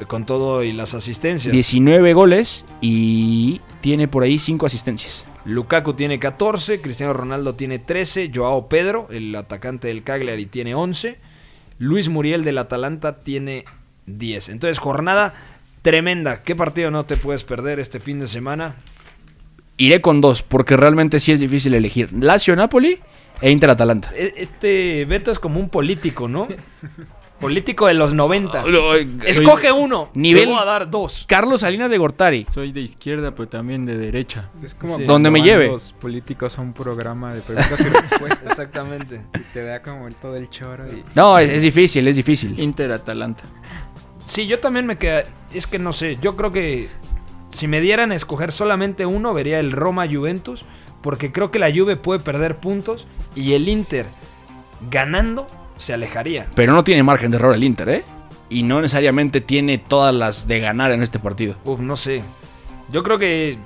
Con 0.07 0.25
todo 0.25 0.63
y 0.63 0.71
las 0.73 0.93
asistencias. 0.93 1.51
19 1.51 2.13
goles 2.13 2.65
y 2.81 3.61
tiene 3.81 4.07
por 4.07 4.23
ahí 4.23 4.39
5 4.39 4.65
asistencias. 4.65 5.25
Lukaku 5.45 5.93
tiene 5.93 6.17
14, 6.19 6.81
Cristiano 6.81 7.13
Ronaldo 7.13 7.53
tiene 7.55 7.77
13, 7.79 8.31
Joao 8.33 8.67
Pedro, 8.67 9.07
el 9.11 9.35
atacante 9.35 9.87
del 9.89 10.03
Cagliari, 10.03 10.47
tiene 10.47 10.73
11, 10.73 11.17
Luis 11.77 12.09
Muriel 12.09 12.43
del 12.43 12.57
Atalanta 12.57 13.19
tiene 13.19 13.65
10. 14.07 14.49
Entonces, 14.49 14.79
jornada 14.79 15.33
tremenda. 15.83 16.41
¿Qué 16.41 16.55
partido 16.55 16.89
no 16.89 17.05
te 17.05 17.15
puedes 17.17 17.43
perder 17.43 17.79
este 17.79 17.99
fin 17.99 18.19
de 18.19 18.27
semana? 18.27 18.75
Iré 19.77 20.01
con 20.01 20.19
dos, 20.21 20.41
porque 20.41 20.77
realmente 20.77 21.19
sí 21.19 21.31
es 21.31 21.39
difícil 21.39 21.73
elegir. 21.75 22.11
Lazio-Napoli 22.11 22.99
e 23.41 23.51
Inter-Atalanta. 23.51 24.11
E- 24.15 24.33
Este 24.37 25.05
Beto 25.05 25.29
es 25.31 25.37
como 25.37 25.59
un 25.59 25.69
político, 25.69 26.27
¿no? 26.27 26.47
Político 27.39 27.87
de 27.87 27.93
los 27.93 28.13
90. 28.13 28.63
Escoge 29.25 29.71
uno. 29.71 30.09
Nivel- 30.13 30.45
Te 30.45 30.51
voy 30.51 30.59
a 30.59 30.65
dar 30.65 30.89
dos. 30.89 31.25
Carlos 31.27 31.61
Salinas 31.61 31.89
de 31.91 31.97
Gortari. 31.97 32.45
Soy 32.49 32.71
de 32.71 32.81
izquierda, 32.81 33.31
pero 33.35 33.47
también 33.49 33.85
de 33.85 33.97
derecha. 33.97 34.49
Es 34.63 34.73
como 34.73 34.97
Sí. 34.97 35.03
Donde 35.03 35.29
me 35.31 35.41
lleve. 35.41 35.67
Los 35.67 35.91
políticos 35.93 36.57
a 36.57 36.61
un 36.61 36.73
programa 36.73 37.33
de 37.33 37.41
preguntas 37.41 37.79
y 37.81 37.83
respuestas. 37.89 38.43
Exactamente. 38.51 39.21
y 39.35 39.39
te 39.53 39.63
da 39.63 39.81
como 39.81 40.09
todo 40.11 40.35
el 40.37 40.49
choro. 40.49 40.85
Y... 40.89 41.03
No, 41.13 41.37
es, 41.37 41.49
es 41.49 41.61
difícil, 41.61 42.07
es 42.07 42.15
difícil. 42.15 42.57
Inter-Atalanta. 42.59 43.43
Sí, 44.25 44.47
yo 44.47 44.59
también 44.59 44.85
me 44.85 44.97
queda. 44.97 45.23
Es 45.53 45.67
que 45.67 45.77
no 45.77 45.91
sé. 45.93 46.17
Yo 46.21 46.35
creo 46.37 46.51
que 46.51 46.87
si 47.51 47.67
me 47.67 47.81
dieran 47.81 48.11
a 48.11 48.15
escoger 48.15 48.51
solamente 48.53 49.05
uno, 49.05 49.33
vería 49.33 49.59
el 49.59 49.71
Roma 49.71 50.07
Juventus. 50.11 50.63
Porque 51.01 51.31
creo 51.31 51.51
que 51.51 51.59
la 51.59 51.69
Juve 51.71 51.97
puede 51.97 52.19
perder 52.21 52.57
puntos. 52.57 53.07
Y 53.35 53.53
el 53.53 53.67
Inter 53.69 54.05
ganando 54.89 55.45
se 55.77 55.93
alejaría. 55.93 56.47
Pero 56.55 56.73
no 56.73 56.83
tiene 56.83 57.03
margen 57.03 57.31
de 57.31 57.37
error 57.37 57.55
el 57.55 57.63
Inter, 57.63 57.89
¿eh? 57.89 58.03
Y 58.49 58.63
no 58.63 58.81
necesariamente 58.81 59.41
tiene 59.41 59.77
todas 59.77 60.13
las 60.13 60.47
de 60.47 60.59
ganar 60.59 60.91
en 60.91 61.01
este 61.01 61.19
partido. 61.19 61.55
Uf, 61.65 61.79
no 61.79 61.95
sé. 61.95 62.21
Yo 62.91 63.03
creo 63.03 63.17
que 63.17 63.57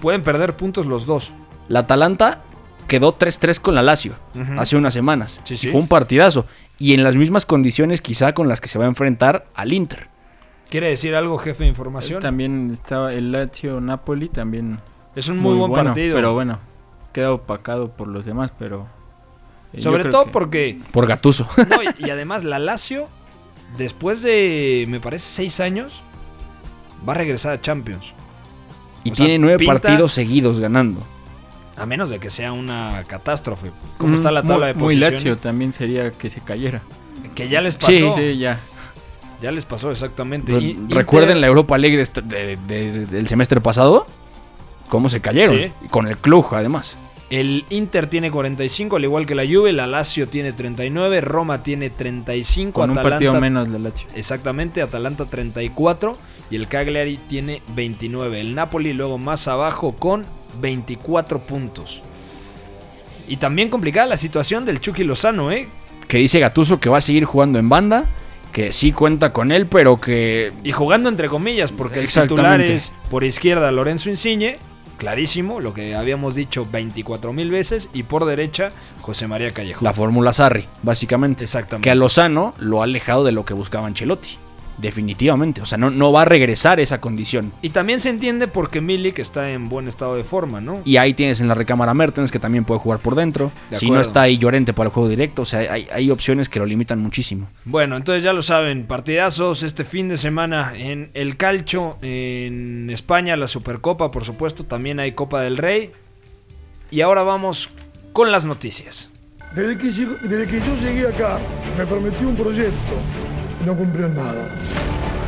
pueden 0.00 0.22
perder 0.22 0.56
puntos 0.56 0.86
los 0.86 1.06
dos. 1.06 1.32
La 1.68 1.80
Atalanta 1.80 2.42
quedó 2.86 3.18
3-3 3.18 3.60
con 3.60 3.74
la 3.74 3.82
Lazio 3.82 4.14
hace 4.58 4.76
unas 4.76 4.94
semanas. 4.94 5.40
Sí, 5.44 5.56
sí. 5.56 5.68
Fue 5.68 5.80
un 5.80 5.88
partidazo. 5.88 6.46
Y 6.78 6.92
en 6.92 7.02
las 7.02 7.16
mismas 7.16 7.46
condiciones 7.46 8.02
quizá 8.02 8.34
con 8.34 8.48
las 8.48 8.60
que 8.60 8.68
se 8.68 8.78
va 8.78 8.84
a 8.84 8.88
enfrentar 8.88 9.46
al 9.54 9.72
Inter. 9.72 10.08
¿Quiere 10.68 10.88
decir 10.88 11.14
algo, 11.14 11.38
jefe 11.38 11.64
de 11.64 11.70
información? 11.70 12.20
También 12.20 12.70
estaba 12.72 13.12
el 13.12 13.32
Lazio-Napoli, 13.32 14.28
también 14.28 14.80
Es 15.14 15.28
un 15.28 15.38
muy, 15.38 15.56
buen 15.56 15.70
bueno, 15.70 15.90
partido. 15.90 16.16
Pero 16.16 16.34
bueno, 16.34 16.58
queda 17.12 17.32
opacado 17.32 17.90
por 17.92 18.08
los 18.08 18.24
demás, 18.24 18.52
pero... 18.58 18.86
eh, 19.72 19.80
Sobre 19.80 20.04
todo 20.04 20.26
que- 20.26 20.30
porque. 20.30 20.80
Por 20.92 21.06
Gatuso. 21.06 21.48
no, 21.70 21.82
y, 21.82 22.06
y 22.06 22.10
además, 22.10 22.44
la 22.44 22.58
Lazio, 22.58 23.08
después 23.78 24.22
de, 24.22 24.84
me 24.88 25.00
parece, 25.00 25.26
seis 25.26 25.60
años, 25.60 26.02
va 27.08 27.12
a 27.12 27.16
regresar 27.16 27.52
a 27.52 27.60
Champions. 27.60 28.14
y 29.04 29.10
O 29.12 29.14
sea, 29.14 29.26
tiene 29.26 29.38
nueve 29.38 29.58
pinta- 29.58 29.74
partidos 29.80 30.12
seguidos 30.12 30.58
ganando. 30.58 31.00
A 31.76 31.84
menos 31.84 32.08
de 32.08 32.18
que 32.18 32.30
sea 32.30 32.52
una 32.52 33.04
catástrofe. 33.06 33.70
¿Cómo 33.98 34.14
está 34.14 34.30
la 34.32 34.42
Mm, 34.42 34.46
tabla 34.46 34.66
de 34.68 34.74
muy, 34.74 34.82
muy 34.82 34.94
posiciones? 34.94 35.20
Lazio 35.20 35.36
también 35.36 35.72
sería 35.74 36.10
que 36.10 36.30
se 36.30 36.40
cayera. 36.40 36.80
Que 37.34 37.48
ya 37.50 37.60
les 37.60 37.76
pasó. 37.76 37.90
Sí, 37.90 38.08
Sí, 38.16 38.38
ya. 38.38 38.58
Ya 39.42 39.52
les 39.52 39.66
pasó, 39.66 39.90
exactamente. 39.90 40.52
Re- 40.52 40.58
Y- 40.62 40.70
Inter- 40.70 40.96
Recuerden 40.96 41.42
la 41.42 41.46
Europa 41.48 41.76
League 41.76 41.96
de 41.96 42.02
este- 42.02 42.22
de- 42.22 42.56
de- 42.66 42.92
de- 42.92 43.06
del 43.06 43.28
semestre 43.28 43.60
pasado. 43.60 44.06
Cómo 44.88 45.10
se 45.10 45.20
cayeron. 45.20 45.58
Sí. 45.58 45.72
Con 45.90 46.06
el 46.08 46.16
club, 46.16 46.46
además. 46.52 46.96
El 47.28 47.64
Inter 47.70 48.08
tiene 48.08 48.30
45, 48.30 48.96
al 48.96 49.04
igual 49.04 49.26
que 49.26 49.34
la 49.34 49.44
Juve. 49.44 49.72
La 49.72 49.86
Lazio 49.86 50.28
tiene 50.28 50.52
39. 50.52 51.20
Roma 51.20 51.62
tiene 51.62 51.90
35. 51.90 52.72
Con 52.72 52.90
un 52.90 52.98
Atalanta, 52.98 53.16
partido 53.16 53.40
menos 53.40 53.68
la 53.68 53.78
Lazio. 53.78 54.08
Exactamente, 54.14 54.80
Atalanta 54.80 55.24
34 55.24 56.16
y 56.50 56.56
el 56.56 56.68
Cagliari 56.68 57.16
tiene 57.28 57.62
29. 57.74 58.40
El 58.40 58.54
Napoli 58.54 58.92
luego 58.92 59.18
más 59.18 59.48
abajo 59.48 59.96
con 59.96 60.24
24 60.60 61.40
puntos. 61.40 62.02
Y 63.26 63.38
también 63.38 63.70
complicada 63.70 64.06
la 64.06 64.16
situación 64.16 64.64
del 64.64 64.80
Chucky 64.80 65.02
Lozano, 65.02 65.50
¿eh? 65.50 65.68
Que 66.06 66.18
dice 66.18 66.38
Gatuso 66.38 66.78
que 66.78 66.88
va 66.88 66.98
a 66.98 67.00
seguir 67.00 67.24
jugando 67.24 67.58
en 67.58 67.68
banda. 67.68 68.06
Que 68.52 68.72
sí 68.72 68.92
cuenta 68.92 69.32
con 69.32 69.52
él, 69.52 69.66
pero 69.66 70.00
que 70.00 70.52
Y 70.64 70.72
jugando 70.72 71.10
entre 71.10 71.28
comillas, 71.28 71.72
porque 71.72 72.00
el 72.00 72.06
titular 72.06 72.60
es 72.60 72.92
por 73.10 73.22
izquierda 73.22 73.70
Lorenzo 73.70 74.08
Insigne, 74.08 74.56
clarísimo, 74.96 75.60
lo 75.60 75.74
que 75.74 75.94
habíamos 75.94 76.34
dicho 76.34 76.66
24 76.70 77.32
mil 77.32 77.50
veces, 77.50 77.88
y 77.92 78.02
por 78.02 78.24
derecha 78.24 78.70
José 79.02 79.26
María 79.26 79.50
Callejo. 79.50 79.84
la 79.84 79.92
fórmula 79.92 80.32
Sarri, 80.32 80.66
básicamente. 80.82 81.44
Exactamente. 81.44 81.84
Que 81.84 81.90
a 81.90 81.94
Lozano 81.94 82.54
lo 82.58 82.80
ha 82.80 82.84
alejado 82.84 83.24
de 83.24 83.32
lo 83.32 83.44
que 83.44 83.54
buscaba 83.54 83.86
Ancelotti. 83.86 84.38
Definitivamente. 84.78 85.60
O 85.62 85.66
sea, 85.66 85.78
no, 85.78 85.90
no 85.90 86.12
va 86.12 86.22
a 86.22 86.24
regresar 86.24 86.80
esa 86.80 87.00
condición. 87.00 87.52
Y 87.62 87.70
también 87.70 88.00
se 88.00 88.10
entiende 88.10 88.46
porque 88.46 88.80
Milik 88.80 89.18
está 89.18 89.50
en 89.50 89.68
buen 89.68 89.88
estado 89.88 90.16
de 90.16 90.24
forma, 90.24 90.60
¿no? 90.60 90.82
Y 90.84 90.98
ahí 90.98 91.14
tienes 91.14 91.40
en 91.40 91.48
la 91.48 91.54
recámara 91.54 91.94
Mertens, 91.94 92.30
que 92.30 92.38
también 92.38 92.64
puede 92.64 92.80
jugar 92.80 93.00
por 93.00 93.14
dentro. 93.14 93.52
De 93.70 93.76
si 93.76 93.90
no 93.90 94.00
está 94.00 94.22
ahí 94.22 94.38
Llorente 94.38 94.72
para 94.72 94.88
el 94.88 94.92
juego 94.92 95.08
directo. 95.08 95.42
O 95.42 95.46
sea, 95.46 95.60
hay, 95.72 95.88
hay 95.92 96.10
opciones 96.10 96.48
que 96.48 96.58
lo 96.58 96.66
limitan 96.66 97.00
muchísimo. 97.00 97.48
Bueno, 97.64 97.96
entonces 97.96 98.22
ya 98.22 98.32
lo 98.32 98.42
saben, 98.42 98.86
partidazos 98.86 99.62
este 99.62 99.84
fin 99.84 100.08
de 100.08 100.16
semana 100.16 100.72
en 100.74 101.08
el 101.14 101.36
Calcho, 101.36 101.98
en 102.02 102.90
España, 102.90 103.36
la 103.36 103.48
Supercopa, 103.48 104.10
por 104.10 104.24
supuesto, 104.24 104.64
también 104.64 105.00
hay 105.00 105.12
Copa 105.12 105.40
del 105.40 105.56
Rey. 105.56 105.90
Y 106.90 107.00
ahora 107.00 107.22
vamos 107.22 107.70
con 108.12 108.30
las 108.30 108.44
noticias. 108.44 109.10
Desde 109.54 109.78
que, 109.78 109.86
desde 109.86 110.46
que 110.46 110.60
yo 110.60 110.76
llegué 110.80 111.08
acá, 111.08 111.40
me 111.78 111.86
prometió 111.86 112.28
un 112.28 112.36
proyecto 112.36 112.96
no 113.66 113.76
cumplió 113.76 114.08
nada. 114.08 114.48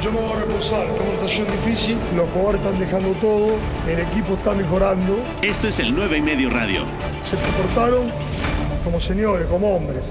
Yo 0.00 0.12
me 0.12 0.20
voy 0.20 0.30
a 0.30 0.36
reposar, 0.36 0.86
esta 0.86 1.04
situación 1.04 1.46
difícil, 1.50 1.98
los 2.16 2.30
jugadores 2.30 2.60
están 2.60 2.78
dejando 2.78 3.12
todo, 3.14 3.56
el 3.88 3.98
equipo 3.98 4.34
está 4.34 4.54
mejorando, 4.54 5.18
Esto 5.42 5.66
es 5.66 5.80
el 5.80 5.92
9 5.92 6.18
y 6.18 6.22
medio 6.22 6.48
radio. 6.48 6.84
se 7.24 7.36
comportaron 7.36 8.12
como 8.84 9.00
señores, 9.00 9.48
como 9.48 9.74
hombres. 9.74 10.02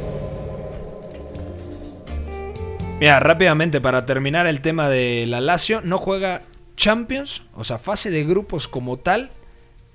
Mira, 3.00 3.22
rápidamente 3.22 3.80
para 3.80 4.06
terminar 4.06 4.46
el 4.46 4.60
tema 4.60 4.90
de 4.90 5.26
la 5.26 5.40
Lazio, 5.40 5.80
no 5.82 5.98
juega 5.98 6.42
Champions, 6.76 7.44
o 7.56 7.64
sea, 7.64 7.78
fase 7.78 8.12
de 8.12 8.26
grupos 8.26 8.68
como 8.68 8.98
tal, 8.98 9.30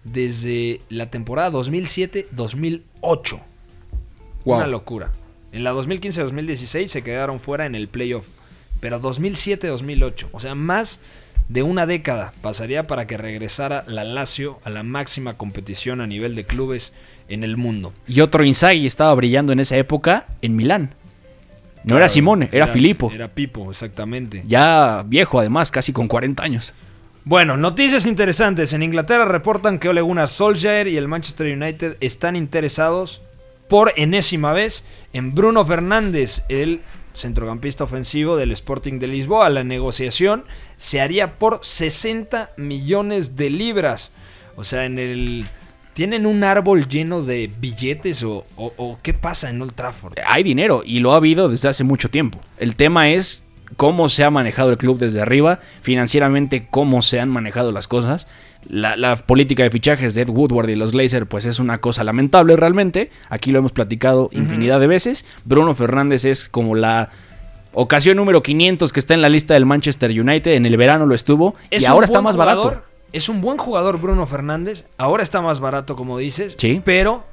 desde 0.05 0.79
la 0.89 1.11
temporada 1.11 1.51
2007-2008. 1.51 3.41
Wow. 4.47 4.57
Una 4.57 4.67
locura. 4.67 5.11
En 5.53 5.65
la 5.65 5.75
2015-2016 5.75 6.87
se 6.87 7.03
quedaron 7.03 7.39
fuera 7.39 7.67
en 7.67 7.75
el 7.75 7.89
playoff. 7.89 8.27
Pero 8.81 9.01
2007-2008, 9.01 10.27
o 10.33 10.41
sea, 10.41 10.55
más 10.55 11.01
de 11.49 11.63
una 11.63 11.87
década 11.87 12.33
pasaría 12.41 12.87
para 12.87 13.07
que 13.07 13.19
regresara 13.19 13.85
la 13.87 14.05
Lazio 14.05 14.59
a 14.65 14.71
la 14.71 14.83
máxima 14.83 15.35
competición 15.35 16.01
a 16.01 16.07
nivel 16.07 16.35
de 16.35 16.45
clubes 16.45 16.93
en 17.29 17.45
el 17.45 17.57
mundo. 17.57 17.93
Y 18.09 18.21
otro 18.21 18.45
Inzaghi 18.45 18.87
estaba 18.87 19.15
brillando 19.15 19.53
en 19.53 19.61
esa 19.61 19.77
época 19.77 20.27
en 20.41 20.57
Milán. 20.57 20.95
No 21.85 21.91
Claro, 21.91 21.99
era 21.99 22.09
Simone, 22.09 22.49
era, 22.53 22.67
Filippo. 22.69 23.11
Era 23.13 23.29
Pipo, 23.29 23.71
exactamente. 23.71 24.45
Ya 24.47 25.05
viejo, 25.07 25.41
además, 25.41 25.71
casi 25.71 25.93
con 25.93 26.09
40 26.09 26.43
años. 26.43 26.73
Bueno, 27.25 27.57
noticias 27.57 28.07
interesantes. 28.07 28.73
En 28.73 28.83
Inglaterra 28.83 29.25
reportan 29.25 29.79
que 29.79 29.89
Ole 29.89 30.01
Gunnar 30.01 30.29
Solskjaer 30.29 30.89
y 30.89 30.97
el 30.97 31.09
Manchester 31.09 31.57
United 31.57 31.97
están 32.01 32.37
interesados 32.37 33.21
por 33.73 33.95
enésima 33.97 34.53
vez 34.53 34.85
en 35.15 35.35
Bruno 35.35 35.65
Fernández, 35.65 36.43
el 36.51 36.83
centrocampista 37.15 37.85
ofensivo 37.85 38.37
del 38.37 38.53
Sporting 38.53 38.99
de 38.99 39.07
Lisboa. 39.07 39.49
La 39.49 39.65
negociación 39.65 40.45
se 40.77 41.01
haría 41.01 41.29
por 41.29 41.61
60 41.63 42.51
millones 42.59 43.35
de 43.35 43.49
libras. 43.49 44.13
O 44.57 44.65
sea, 44.65 44.85
en 44.85 44.99
el... 44.99 45.47
¿Tienen 45.95 46.27
un 46.27 46.45
árbol 46.45 46.87
lleno 46.87 47.23
de 47.23 47.51
billetes 47.61 48.23
o, 48.25 48.45
o- 48.57 48.99
qué 49.03 49.15
pasa 49.15 49.49
en 49.49 49.63
Old 49.63 49.73
Trafford? 49.75 50.19
Hay 50.27 50.43
dinero 50.43 50.83
y 50.85 50.99
lo 51.01 51.15
ha 51.15 51.17
habido 51.17 51.49
desde 51.49 51.71
hace 51.71 51.83
mucho 51.83 52.11
tiempo. 52.11 52.41
El 52.59 52.77
tema 52.77 53.09
es 53.09 53.43
cómo 53.79 54.11
se 54.11 54.23
ha 54.23 54.31
manejado 54.31 54.69
el 54.71 54.77
club 54.77 54.99
desde 54.99 55.23
arriba, 55.23 55.61
financieramente 55.81 56.67
cómo 56.71 57.01
se 57.01 57.21
han 57.21 57.31
manejado 57.31 57.73
las 57.73 57.89
cosas, 57.89 58.29
La, 58.69 58.97
la 58.97 59.17
política 59.17 59.63
de 59.65 59.71
fichajes 59.71 60.15
de 60.15 60.23
Ed 60.23 60.29
Woodward 60.29 60.69
y 60.69 60.77
los 60.77 60.93
Glazer, 60.93 61.27
pues 61.27 61.45
es 61.45 61.59
una 61.59 61.79
cosa 61.79 62.05
lamentable 62.05 62.57
realmente. 62.57 63.11
Aquí 63.29 63.51
lo 63.51 63.59
hemos 63.59 63.73
platicado 63.73 64.29
infinidad 64.33 64.81
de 64.81 64.87
veces. 64.87 65.25
Bruno 65.45 65.75
Fernández 65.75 66.25
es 66.25 66.49
como 66.49 66.75
la 66.75 67.11
ocasión 67.75 68.17
número 68.17 68.43
500 68.43 68.93
que 68.93 69.01
está 69.01 69.15
en 69.15 69.23
la 69.23 69.29
lista 69.29 69.55
del 69.55 69.67
Manchester 69.67 70.11
United. 70.11 70.53
En 70.53 70.67
el 70.67 70.77
verano 70.77 71.07
lo 71.07 71.15
estuvo 71.15 71.55
Es 71.71 71.83
y 71.83 71.87
ahora 71.87 72.07
está 72.07 72.21
más 72.21 72.37
jugador, 72.37 72.65
barato. 72.65 72.87
Es 73.13 73.29
un 73.29 73.41
buen 73.41 73.59
jugador 73.59 74.01
Bruno 74.01 74.27
Fernández. 74.27 74.85
Ahora 74.97 75.23
está 75.23 75.41
más 75.41 75.61
barato, 75.61 75.97
como 75.97 76.19
dices. 76.19 76.55
Sí. 76.59 76.81
Pero 76.85 77.25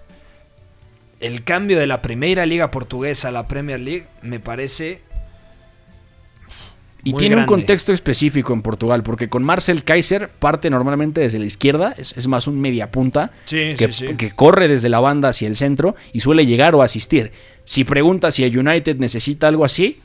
el 1.20 1.44
cambio 1.44 1.80
de 1.80 1.88
la 1.88 2.02
primera 2.02 2.46
liga 2.46 2.72
portuguesa 2.72 3.30
a 3.30 3.32
la 3.32 3.48
Premier 3.48 3.80
League 3.80 4.08
me 4.22 4.40
parece. 4.40 5.02
Y 7.04 7.12
muy 7.12 7.20
tiene 7.20 7.38
un 7.38 7.46
contexto 7.46 7.94
específico 7.94 8.54
en 8.54 8.62
Portugal, 8.62 9.04
porque 9.04 9.30
con 9.30 9.44
Marcel 9.44 9.84
Kaiser 9.84 10.28
parte 10.28 10.70
normalmente 10.70 11.22
desde 11.22 11.40
la 11.40 11.46
izquierda, 11.46 11.96
es, 11.98 12.16
es 12.18 12.28
más 12.28 12.48
un 12.48 12.60
media 12.60 12.88
punta, 12.88 13.32
Sí, 13.46 13.74
que, 13.78 13.92
sí, 13.94 14.08
sí. 14.08 14.16
que 14.16 14.32
corre 14.32 14.68
desde 14.68 14.90
la 14.90 15.00
banda 15.00 15.30
hacia 15.30 15.48
el 15.48 15.56
centro 15.56 15.96
y 16.12 16.20
suele 16.20 16.46
llegar 16.46 16.76
o 16.76 16.82
asistir. 16.82 17.32
Si 17.64 17.84
preguntas 17.84 18.36
si 18.36 18.44
el 18.44 18.58
United 18.58 18.98
necesita 18.98 19.48
algo 19.48 19.64
así, 19.64 19.98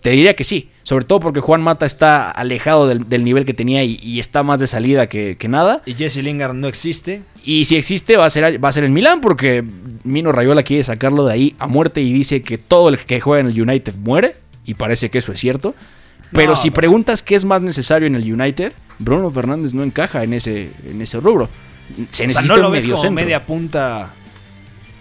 te 0.00 0.10
diría 0.10 0.36
que 0.36 0.44
sí, 0.44 0.68
sobre 0.82 1.06
todo 1.06 1.18
porque 1.20 1.40
Juan 1.40 1.62
Mata 1.62 1.86
está 1.86 2.30
alejado 2.30 2.86
del, 2.86 3.08
del 3.08 3.24
nivel 3.24 3.46
que 3.46 3.54
tenía 3.54 3.84
y, 3.84 3.98
y 4.02 4.18
está 4.18 4.42
más 4.42 4.60
de 4.60 4.66
salida 4.66 5.08
que, 5.08 5.36
que 5.38 5.48
nada. 5.48 5.80
Y 5.86 5.94
Jesse 5.94 6.18
Lingard 6.18 6.52
no 6.52 6.68
existe. 6.68 7.22
Y 7.42 7.64
si 7.64 7.76
existe 7.76 8.18
va 8.18 8.26
a 8.26 8.30
ser 8.30 8.62
va 8.62 8.68
a 8.68 8.72
ser 8.72 8.84
en 8.84 8.92
Milán 8.92 9.22
porque 9.22 9.64
Mino 10.04 10.30
Rayola 10.30 10.62
quiere 10.62 10.84
sacarlo 10.84 11.24
de 11.24 11.32
ahí 11.32 11.54
a 11.58 11.68
muerte 11.68 12.02
y 12.02 12.12
dice 12.12 12.42
que 12.42 12.58
todo 12.58 12.90
el 12.90 12.98
que 12.98 13.18
juega 13.20 13.40
en 13.40 13.46
el 13.46 13.60
United 13.60 13.94
muere 13.94 14.34
y 14.66 14.74
parece 14.74 15.08
que 15.10 15.18
eso 15.18 15.32
es 15.32 15.40
cierto. 15.40 15.74
Pero 16.34 16.50
No, 16.50 16.56
si 16.56 16.70
preguntas 16.70 17.22
qué 17.22 17.34
es 17.36 17.44
más 17.44 17.62
necesario 17.62 18.06
en 18.06 18.14
el 18.14 18.30
United, 18.30 18.72
Bruno 18.98 19.30
Fernández 19.30 19.72
no 19.72 19.82
encaja 19.82 20.24
en 20.24 20.34
ese 20.34 20.70
en 20.86 21.00
ese 21.00 21.20
rubro. 21.20 21.48
Se 21.96 22.02
O 22.02 22.06
sea, 22.10 22.26
necesita 22.26 22.54
¿no 22.56 22.62
lo 22.62 22.68
un 22.68 22.72
ves 22.74 22.84
medio 22.84 22.96
como 22.96 23.10
media 23.12 23.46
punta 23.46 24.12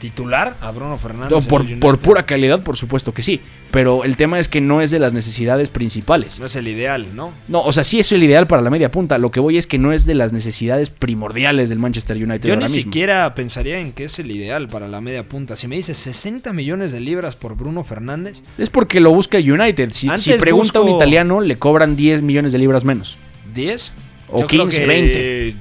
titular 0.09 0.57
a 0.59 0.71
Bruno 0.71 0.97
Fernández? 0.97 1.31
No, 1.31 1.39
por, 1.41 1.79
por 1.79 1.97
pura 1.97 2.25
calidad, 2.25 2.61
por 2.61 2.75
supuesto 2.75 3.13
que 3.13 3.23
sí. 3.23 3.39
Pero 3.71 4.03
el 4.03 4.17
tema 4.17 4.37
es 4.37 4.47
que 4.49 4.59
no 4.61 4.81
es 4.81 4.91
de 4.91 4.99
las 4.99 5.13
necesidades 5.13 5.69
principales. 5.69 6.39
No 6.39 6.45
es 6.45 6.55
el 6.57 6.67
ideal, 6.67 7.07
¿no? 7.15 7.31
No, 7.47 7.61
o 7.61 7.71
sea, 7.71 7.83
sí 7.83 7.99
es 7.99 8.11
el 8.11 8.21
ideal 8.21 8.45
para 8.45 8.61
la 8.61 8.69
media 8.69 8.91
punta. 8.91 9.17
Lo 9.17 9.31
que 9.31 9.39
voy 9.39 9.57
es 9.57 9.65
que 9.65 9.77
no 9.79 9.93
es 9.93 10.05
de 10.05 10.13
las 10.13 10.33
necesidades 10.33 10.89
primordiales 10.89 11.69
del 11.69 11.79
Manchester 11.79 12.17
United 12.17 12.47
Yo 12.49 12.53
ahora 12.55 12.67
ni 12.67 12.73
mismo. 12.73 12.91
siquiera 12.91 13.33
pensaría 13.33 13.79
en 13.79 13.93
que 13.93 14.03
es 14.03 14.19
el 14.19 14.29
ideal 14.29 14.67
para 14.67 14.87
la 14.89 14.99
media 15.01 15.23
punta. 15.23 15.55
Si 15.55 15.67
me 15.67 15.75
dices 15.77 15.97
60 15.97 16.51
millones 16.53 16.91
de 16.91 16.99
libras 16.99 17.35
por 17.37 17.55
Bruno 17.55 17.83
Fernández, 17.83 18.43
Es 18.57 18.69
porque 18.69 18.99
lo 18.99 19.11
busca 19.13 19.37
el 19.37 19.49
United. 19.51 19.89
Si, 19.93 20.09
si 20.17 20.33
pregunta 20.33 20.79
busco- 20.79 20.83
un 20.89 20.95
italiano, 20.95 21.39
le 21.41 21.55
cobran 21.55 21.95
10 21.95 22.21
millones 22.21 22.51
de 22.51 22.59
libras 22.59 22.83
menos. 22.83 23.17
10 23.55 23.91
O 24.29 24.41
Yo 24.41 24.47
creo 24.47 24.61
15, 24.63 24.81
que 24.81 24.87
20. 24.87 25.55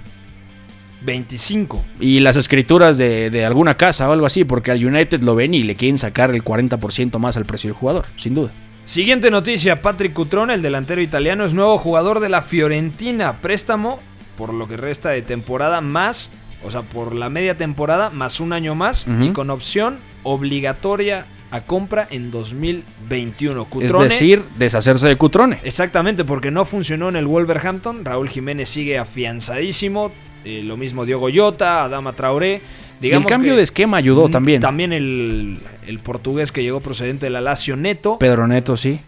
25. 1.04 1.84
Y 2.00 2.20
las 2.20 2.36
escrituras 2.36 2.98
de, 2.98 3.30
de 3.30 3.44
alguna 3.44 3.76
casa 3.76 4.08
o 4.08 4.12
algo 4.12 4.26
así, 4.26 4.44
porque 4.44 4.70
al 4.70 4.84
United 4.84 5.20
lo 5.20 5.34
ven 5.34 5.54
y 5.54 5.62
le 5.62 5.74
quieren 5.74 5.98
sacar 5.98 6.30
el 6.30 6.44
40% 6.44 7.18
más 7.18 7.36
al 7.36 7.44
precio 7.44 7.68
del 7.68 7.76
jugador, 7.76 8.06
sin 8.16 8.34
duda. 8.34 8.50
Siguiente 8.84 9.30
noticia, 9.30 9.80
Patrick 9.80 10.12
Cutrone, 10.12 10.54
el 10.54 10.62
delantero 10.62 11.00
italiano, 11.00 11.44
es 11.44 11.54
nuevo 11.54 11.78
jugador 11.78 12.18
de 12.18 12.28
la 12.28 12.42
Fiorentina, 12.42 13.34
préstamo 13.34 14.00
por 14.36 14.52
lo 14.52 14.66
que 14.66 14.76
resta 14.76 15.10
de 15.10 15.22
temporada 15.22 15.80
más, 15.80 16.30
o 16.64 16.70
sea, 16.70 16.82
por 16.82 17.14
la 17.14 17.28
media 17.28 17.56
temporada 17.56 18.10
más 18.10 18.40
un 18.40 18.52
año 18.52 18.74
más 18.74 19.06
y 19.20 19.28
con 19.28 19.50
opción 19.50 19.98
obligatoria 20.24 21.26
a 21.52 21.60
compra 21.60 22.08
en 22.10 22.30
2021. 22.30 23.64
Cutrone, 23.66 24.06
Es 24.06 24.12
decir, 24.12 24.42
deshacerse 24.58 25.06
de 25.06 25.16
Cutrone. 25.16 25.60
Exactamente, 25.62 26.24
porque 26.24 26.50
no 26.50 26.64
funcionó 26.64 27.08
en 27.08 27.16
el 27.16 27.26
Wolverhampton. 27.26 28.04
Raúl 28.04 28.28
Jiménez 28.30 28.70
sigue 28.70 28.98
afianzadísimo. 28.98 30.10
Eh, 30.44 30.62
lo 30.64 30.76
mismo 30.76 31.04
Diogo 31.04 31.28
Jota, 31.32 31.84
Adama 31.84 32.12
Traoré. 32.14 32.60
Y 33.00 33.10
el 33.10 33.26
cambio 33.26 33.56
de 33.56 33.62
esquema 33.62 33.96
ayudó 33.96 34.28
Mm, 34.28 34.30
también. 34.30 34.60
También 34.60 34.92
el, 34.92 35.58
el 35.86 35.98
portugués 35.98 36.52
que 36.52 36.62
llegó 36.62 36.80
procedente 36.80 37.26
de 37.26 37.30
la 37.30 37.40
Lazio 37.40 37.76
Neto. 37.76 38.18
Pedro 38.18 38.46
Neto, 38.46 38.76
sí. 38.76 39.00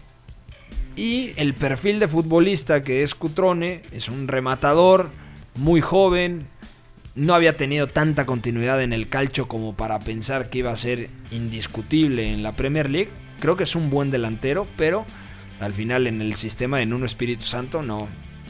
Y 0.95 1.31
el 1.35 1.53
perfil 1.53 1.99
de 1.99 2.07
futbolista 2.07 2.81
que 2.81 3.03
es 3.03 3.15
Cutrone 3.15 3.83
es 3.91 4.09
un 4.09 4.27
rematador 4.27 5.09
muy 5.55 5.81
joven. 5.81 6.47
No 7.15 7.33
había 7.33 7.55
tenido 7.55 7.87
tanta 7.87 8.25
continuidad 8.25 8.81
en 8.81 8.91
el 8.91 9.07
calcio 9.07 9.47
como 9.47 9.73
para 9.73 9.99
pensar 9.99 10.49
que 10.49 10.59
iba 10.59 10.71
a 10.71 10.75
ser 10.75 11.09
indiscutible 11.31 12.33
en 12.33 12.43
la 12.43 12.51
Premier 12.51 12.89
League. 12.89 13.09
Creo 13.39 13.55
que 13.55 13.63
es 13.63 13.75
un 13.75 13.89
buen 13.89 14.11
delantero, 14.11 14.67
pero 14.77 15.05
al 15.59 15.71
final 15.71 16.07
en 16.07 16.21
el 16.21 16.35
sistema 16.35 16.79
de 16.79 16.85
Nuno 16.85 17.05
Espíritu 17.05 17.43
Santo 17.43 17.81
no, 17.81 18.07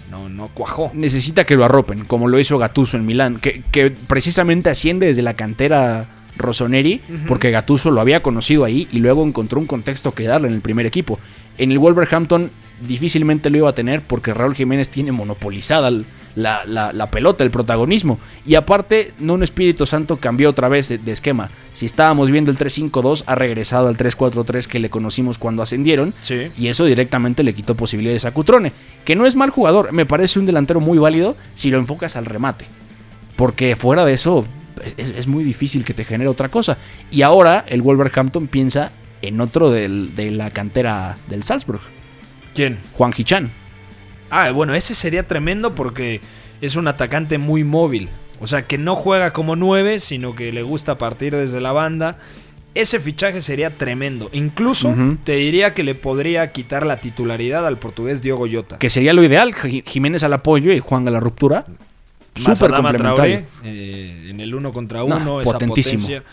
no, 0.10 0.30
no 0.30 0.50
cuajó. 0.50 0.92
Necesita 0.94 1.46
que 1.46 1.56
lo 1.56 1.66
arropen, 1.66 2.06
como 2.06 2.28
lo 2.28 2.40
hizo 2.40 2.58
Gatuso 2.58 2.98
en 2.98 3.06
Milán, 3.06 3.38
que, 3.38 3.64
que 3.72 3.92
precisamente 3.92 4.70
asciende 4.70 5.08
desde 5.08 5.22
la 5.22 5.34
cantera 5.36 6.08
Rossoneri, 6.38 7.02
porque 7.28 7.52
Gatuso 7.52 7.92
lo 7.92 8.02
había 8.02 8.22
conocido 8.22 8.66
ahí 8.66 8.88
y 8.92 9.00
luego 9.00 9.26
encontró 9.26 9.60
un 9.60 9.68
contexto 9.68 10.14
que 10.14 10.26
darle 10.26 10.48
en 10.48 10.54
el 10.54 10.62
primer 10.62 10.86
equipo. 10.86 11.20
En 11.58 11.72
el 11.72 11.80
Wolverhampton 11.80 12.52
difícilmente 12.88 13.50
lo 13.50 13.58
iba 13.58 13.70
a 13.70 13.74
tener 13.74 14.02
porque 14.02 14.34
Raúl 14.34 14.56
Jiménez 14.56 14.90
tiene 14.90 15.12
monopolizada 15.12 15.92
la, 16.36 16.64
la- 16.66 16.92
la 16.94 17.10
pelota, 17.10 17.44
el 17.44 17.52
protagonismo. 17.52 18.20
Y 18.46 18.56
aparte, 18.56 19.14
Nuno 19.20 19.44
Espíritu 19.44 19.86
Santo 19.86 20.18
cambió 20.18 20.50
otra 20.50 20.68
vez 20.70 20.90
de, 20.90 20.98
de 20.98 21.12
esquema. 21.12 21.50
Si 21.74 21.86
estábamos 21.86 22.30
viendo 22.32 22.52
el 22.52 22.58
3-5-2, 22.58 23.24
ha 23.26 23.36
regresado 23.36 23.88
al 23.88 23.98
3-4-3 23.98 24.68
que 24.68 24.80
le 24.80 24.90
conocimos 24.90 25.38
cuando 25.38 25.62
ascendieron. 25.64 26.14
Sí. 26.22 26.52
Y 26.58 26.68
eso 26.68 26.86
directamente 26.86 27.44
le 27.44 27.54
quitó 27.54 27.76
posibilidades 27.76 28.26
a 28.26 28.32
Cutrone, 28.32 28.72
que 29.06 29.16
no 29.16 29.26
es 29.26 29.36
mal 29.36 29.50
jugador, 29.50 29.92
me 29.94 30.06
parece 30.06 30.40
un 30.40 30.46
delantero 30.46 30.80
muy 30.80 30.98
válido 30.98 31.36
si 31.54 31.70
lo 31.72 31.78
enfocas 31.78 32.16
al 32.16 32.26
remate. 32.26 32.66
Porque 33.36 33.76
fuera 33.76 34.06
de 34.06 34.14
eso 34.14 34.46
es, 34.98 35.10
es 35.10 35.28
muy 35.28 35.44
difícil 35.44 35.84
que 35.86 35.94
te 35.94 36.06
genere 36.06 36.30
otra 36.30 36.50
cosa. 36.50 36.78
Y 37.12 37.22
ahora 37.22 37.66
el 37.68 37.82
Wolverhampton 37.82 38.48
piensa 38.48 38.92
en 39.22 39.42
otro 39.42 39.72
del- 39.72 40.14
de 40.16 40.32
la 40.32 40.52
cantera 40.52 41.18
del 41.30 41.44
Salzburg, 41.44 41.80
¿Quién? 42.54 42.78
Juan 42.94 43.14
Hichan. 43.16 43.52
Ah, 44.38 44.52
bueno, 44.52 44.74
ese 44.76 44.96
sería 44.96 45.24
tremendo 45.28 45.74
porque 45.76 46.22
es 46.62 46.76
un 46.76 46.88
atacante 46.88 47.38
muy 47.38 47.64
móvil. 47.64 48.10
O 48.42 48.48
sea, 48.48 48.64
que 48.68 48.78
no 48.78 48.96
juega 48.96 49.32
como 49.32 49.56
nueve, 49.56 50.00
sino 50.00 50.36
que 50.36 50.52
le 50.52 50.62
gusta 50.64 50.98
partir 50.98 51.36
desde 51.36 51.62
la 51.62 51.72
banda. 51.72 52.18
Ese 52.74 53.00
fichaje 53.00 53.42
sería 53.42 53.78
tremendo. 53.78 54.30
Incluso 54.34 54.94
te 55.24 55.34
diría 55.38 55.74
que 55.74 55.84
le 55.84 55.96
podría 55.96 56.52
quitar 56.52 56.86
la 56.86 57.00
titularidad 57.00 57.66
al 57.66 57.78
portugués 57.78 58.22
Diogo 58.22 58.46
Jota. 58.52 58.78
Que 58.78 58.90
sería 58.90 59.14
lo 59.14 59.24
ideal, 59.24 59.54
Ji- 59.56 59.84
Jiménez 59.88 60.24
al 60.24 60.34
apoyo 60.34 60.74
y 60.74 60.80
Juan 60.80 61.08
a 61.08 61.12
la 61.12 61.22
ruptura. 61.22 61.66
Súper 62.36 62.72
complementario. 62.72 63.16
Traoré, 63.16 63.46
eh, 63.64 64.28
en 64.30 64.42
el 64.42 64.54
uno 64.54 64.74
contra 64.74 65.00
No, 65.00 65.06
uno, 65.06 65.40
esa 65.40 65.54
potentísimo. 65.54 66.02
potencia. 66.04 66.24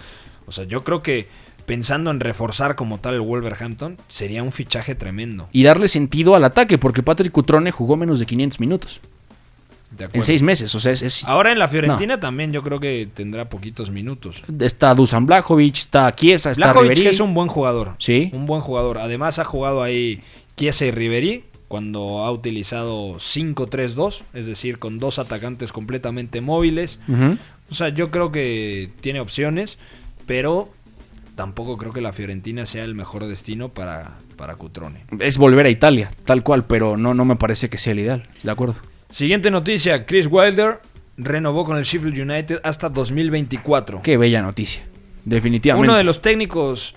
O 0.46 0.50
sea, 0.50 0.64
yo 0.64 0.82
creo 0.82 1.00
que 1.00 1.28
pensando 1.66 2.10
en 2.10 2.20
reforzar 2.20 2.74
como 2.76 2.98
tal 2.98 3.14
el 3.14 3.20
Wolverhampton, 3.20 3.96
sería 4.08 4.42
un 4.42 4.52
fichaje 4.52 4.94
tremendo. 4.94 5.48
Y 5.52 5.62
darle 5.64 5.88
sentido 5.88 6.34
al 6.34 6.44
ataque, 6.44 6.78
porque 6.78 7.02
Patrick 7.02 7.32
Cutrone 7.32 7.70
jugó 7.70 7.96
menos 7.96 8.18
de 8.18 8.26
500 8.26 8.60
minutos. 8.60 9.00
De 9.96 10.08
En 10.14 10.24
seis 10.24 10.42
meses, 10.42 10.74
o 10.74 10.80
sea, 10.80 10.90
es... 10.92 11.02
es- 11.02 11.22
Ahora 11.24 11.52
en 11.52 11.58
la 11.58 11.68
Fiorentina 11.68 12.18
también 12.18 12.50
yo 12.50 12.62
creo 12.62 12.80
que 12.80 13.08
tendrá 13.12 13.50
poquitos 13.50 13.90
minutos. 13.90 14.42
Está 14.58 14.94
Dusan 14.94 15.26
Blajovic, 15.26 15.76
está 15.76 16.14
Chiesa, 16.14 16.50
está 16.50 16.72
Ribery. 16.72 17.06
es 17.08 17.20
un 17.20 17.34
buen 17.34 17.48
jugador. 17.48 17.94
Sí. 17.98 18.30
Un 18.32 18.46
buen 18.46 18.62
jugador. 18.62 18.96
Además 18.96 19.38
ha 19.38 19.44
jugado 19.44 19.82
ahí 19.82 20.22
Chiesa 20.56 20.86
y 20.86 20.92
Ribery 20.92 21.44
cuando 21.68 22.20
ha 22.24 22.30
utilizado 22.32 23.16
5-3-2, 23.16 24.22
es 24.34 24.46
decir, 24.46 24.78
con 24.78 24.98
dos 24.98 25.18
atacantes 25.18 25.72
completamente 25.72 26.40
móviles. 26.40 26.98
O 27.70 27.74
sea, 27.74 27.88
yo 27.90 28.10
creo 28.10 28.32
que 28.32 28.90
tiene 29.02 29.20
opciones, 29.20 29.76
pero 30.26 30.70
tampoco 31.34 31.76
creo 31.76 31.92
que 31.92 32.00
la 32.00 32.12
Fiorentina 32.12 32.66
sea 32.66 32.84
el 32.84 32.94
mejor 32.94 33.26
destino 33.26 33.68
para, 33.68 34.12
para 34.36 34.56
Cutrone. 34.56 35.04
es 35.20 35.38
volver 35.38 35.66
a 35.66 35.70
Italia, 35.70 36.10
tal 36.24 36.42
cual, 36.42 36.64
pero 36.64 36.96
no, 36.96 37.14
no 37.14 37.24
me 37.24 37.36
parece 37.36 37.68
que 37.68 37.78
sea 37.78 37.92
el 37.92 38.00
ideal, 38.00 38.28
de 38.42 38.50
acuerdo. 38.50 38.76
Siguiente 39.10 39.50
noticia, 39.50 40.06
Chris 40.06 40.26
Wilder 40.30 40.80
renovó 41.16 41.64
con 41.64 41.76
el 41.76 41.84
Sheffield 41.84 42.18
United 42.18 42.60
hasta 42.64 42.88
2024. 42.88 44.02
Qué 44.02 44.16
bella 44.16 44.42
noticia, 44.42 44.82
definitivamente. 45.24 45.88
Uno 45.88 45.96
de 45.96 46.04
los 46.04 46.22
técnicos 46.22 46.94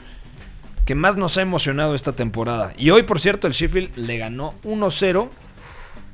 que 0.86 0.96
más 0.96 1.18
nos 1.18 1.38
ha 1.38 1.42
emocionado 1.42 1.96
esta 1.96 2.14
temporada. 2.14 2.74
Y 2.78 2.92
hoy, 2.92 3.04
por 3.04 3.20
cierto, 3.20 3.48
el 3.48 3.54
Sheffield 3.54 3.98
le 3.98 4.18
ganó 4.18 4.54
1-0 4.64 5.30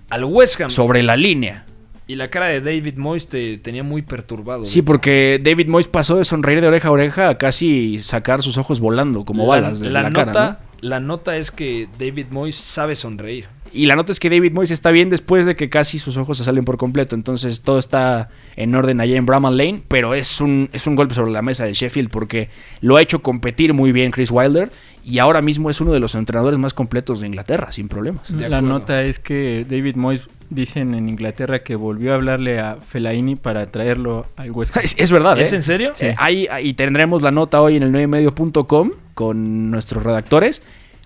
al 0.09 0.23
West 0.25 0.59
Ham. 0.61 0.71
Sobre 0.71 1.03
la 1.03 1.15
línea. 1.15 1.65
Y 2.11 2.15
la 2.15 2.29
cara 2.29 2.47
de 2.47 2.59
David 2.59 2.97
Moyes 2.97 3.27
te 3.27 3.57
tenía 3.57 3.83
muy 3.83 4.01
perturbado. 4.01 4.65
Sí, 4.65 4.81
porque 4.81 5.39
David 5.41 5.69
Moyes 5.69 5.87
pasó 5.87 6.17
de 6.17 6.25
sonreír 6.25 6.59
de 6.59 6.67
oreja 6.67 6.89
a 6.89 6.91
oreja 6.91 7.29
a 7.29 7.37
casi 7.37 7.99
sacar 7.99 8.41
sus 8.43 8.57
ojos 8.57 8.81
volando 8.81 9.23
como 9.23 9.43
la, 9.43 9.61
balas 9.61 9.79
de 9.79 9.89
la 9.89 10.01
la, 10.01 10.09
nota, 10.09 10.25
cara. 10.25 10.59
¿no? 10.61 10.89
La 10.89 10.99
nota 10.99 11.37
es 11.37 11.51
que 11.51 11.87
David 11.97 12.25
Moyes 12.29 12.57
sabe 12.57 12.97
sonreír. 12.97 13.45
Y 13.71 13.85
la 13.85 13.95
nota 13.95 14.11
es 14.11 14.19
que 14.19 14.29
David 14.29 14.51
Moyes 14.51 14.71
está 14.71 14.91
bien 14.91 15.09
después 15.09 15.45
de 15.45 15.55
que 15.55 15.69
casi 15.69 15.99
sus 15.99 16.17
ojos 16.17 16.37
se 16.37 16.43
salen 16.43 16.65
por 16.65 16.75
completo. 16.75 17.15
Entonces 17.15 17.61
todo 17.61 17.79
está 17.79 18.27
en 18.57 18.75
orden 18.75 18.99
allá 18.99 19.15
en 19.15 19.25
Bramall 19.25 19.55
Lane. 19.55 19.81
Pero 19.87 20.13
es 20.13 20.41
un, 20.41 20.69
es 20.73 20.87
un 20.87 20.95
golpe 20.97 21.15
sobre 21.15 21.31
la 21.31 21.41
mesa 21.41 21.63
del 21.63 21.75
Sheffield 21.75 22.09
porque 22.09 22.49
lo 22.81 22.97
ha 22.97 23.01
hecho 23.01 23.21
competir 23.21 23.73
muy 23.73 23.93
bien 23.93 24.11
Chris 24.11 24.31
Wilder. 24.31 24.69
Y 25.05 25.19
ahora 25.19 25.41
mismo 25.41 25.69
es 25.69 25.79
uno 25.79 25.93
de 25.93 26.01
los 26.01 26.13
entrenadores 26.15 26.59
más 26.59 26.73
completos 26.73 27.21
de 27.21 27.27
Inglaterra, 27.27 27.71
sin 27.71 27.87
problemas. 27.87 28.29
La 28.31 28.61
nota 28.61 29.01
es 29.03 29.17
que 29.17 29.65
David 29.69 29.95
Moyes 29.95 30.23
dicen 30.51 30.93
en 30.93 31.09
Inglaterra 31.09 31.59
que 31.63 31.75
volvió 31.75 32.11
a 32.11 32.15
hablarle 32.15 32.59
a 32.59 32.75
Fellaini 32.75 33.35
para 33.37 33.71
traerlo 33.71 34.27
al 34.37 34.51
West 34.51 34.75
Ham. 34.77 34.83
Es, 34.85 34.95
es 34.99 35.11
verdad, 35.11 35.39
¿Es 35.39 35.51
¿eh? 35.53 35.55
en 35.55 35.63
serio? 35.63 35.91
Sí. 35.95 36.05
Eh, 36.05 36.15
ahí, 36.19 36.47
ahí 36.51 36.73
tendremos 36.73 37.23
la 37.23 37.31
nota 37.31 37.59
hoy 37.61 37.77
en 37.77 37.83
el 37.83 37.91
9medio.com 37.91 38.91
con 39.15 39.71
nuestros 39.71 40.03
redactores. 40.03 40.61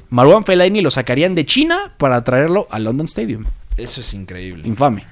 Marwan 0.10 0.44
Fellaini 0.44 0.82
lo 0.82 0.92
sacarían 0.92 1.36
de 1.36 1.46
China 1.46 1.94
para 1.98 2.24
traerlo 2.24 2.68
al 2.70 2.84
London 2.84 3.06
Stadium. 3.06 3.46
Eso 3.78 4.02
es 4.02 4.14
increíble. 4.14 4.68
Infame. 4.68 5.04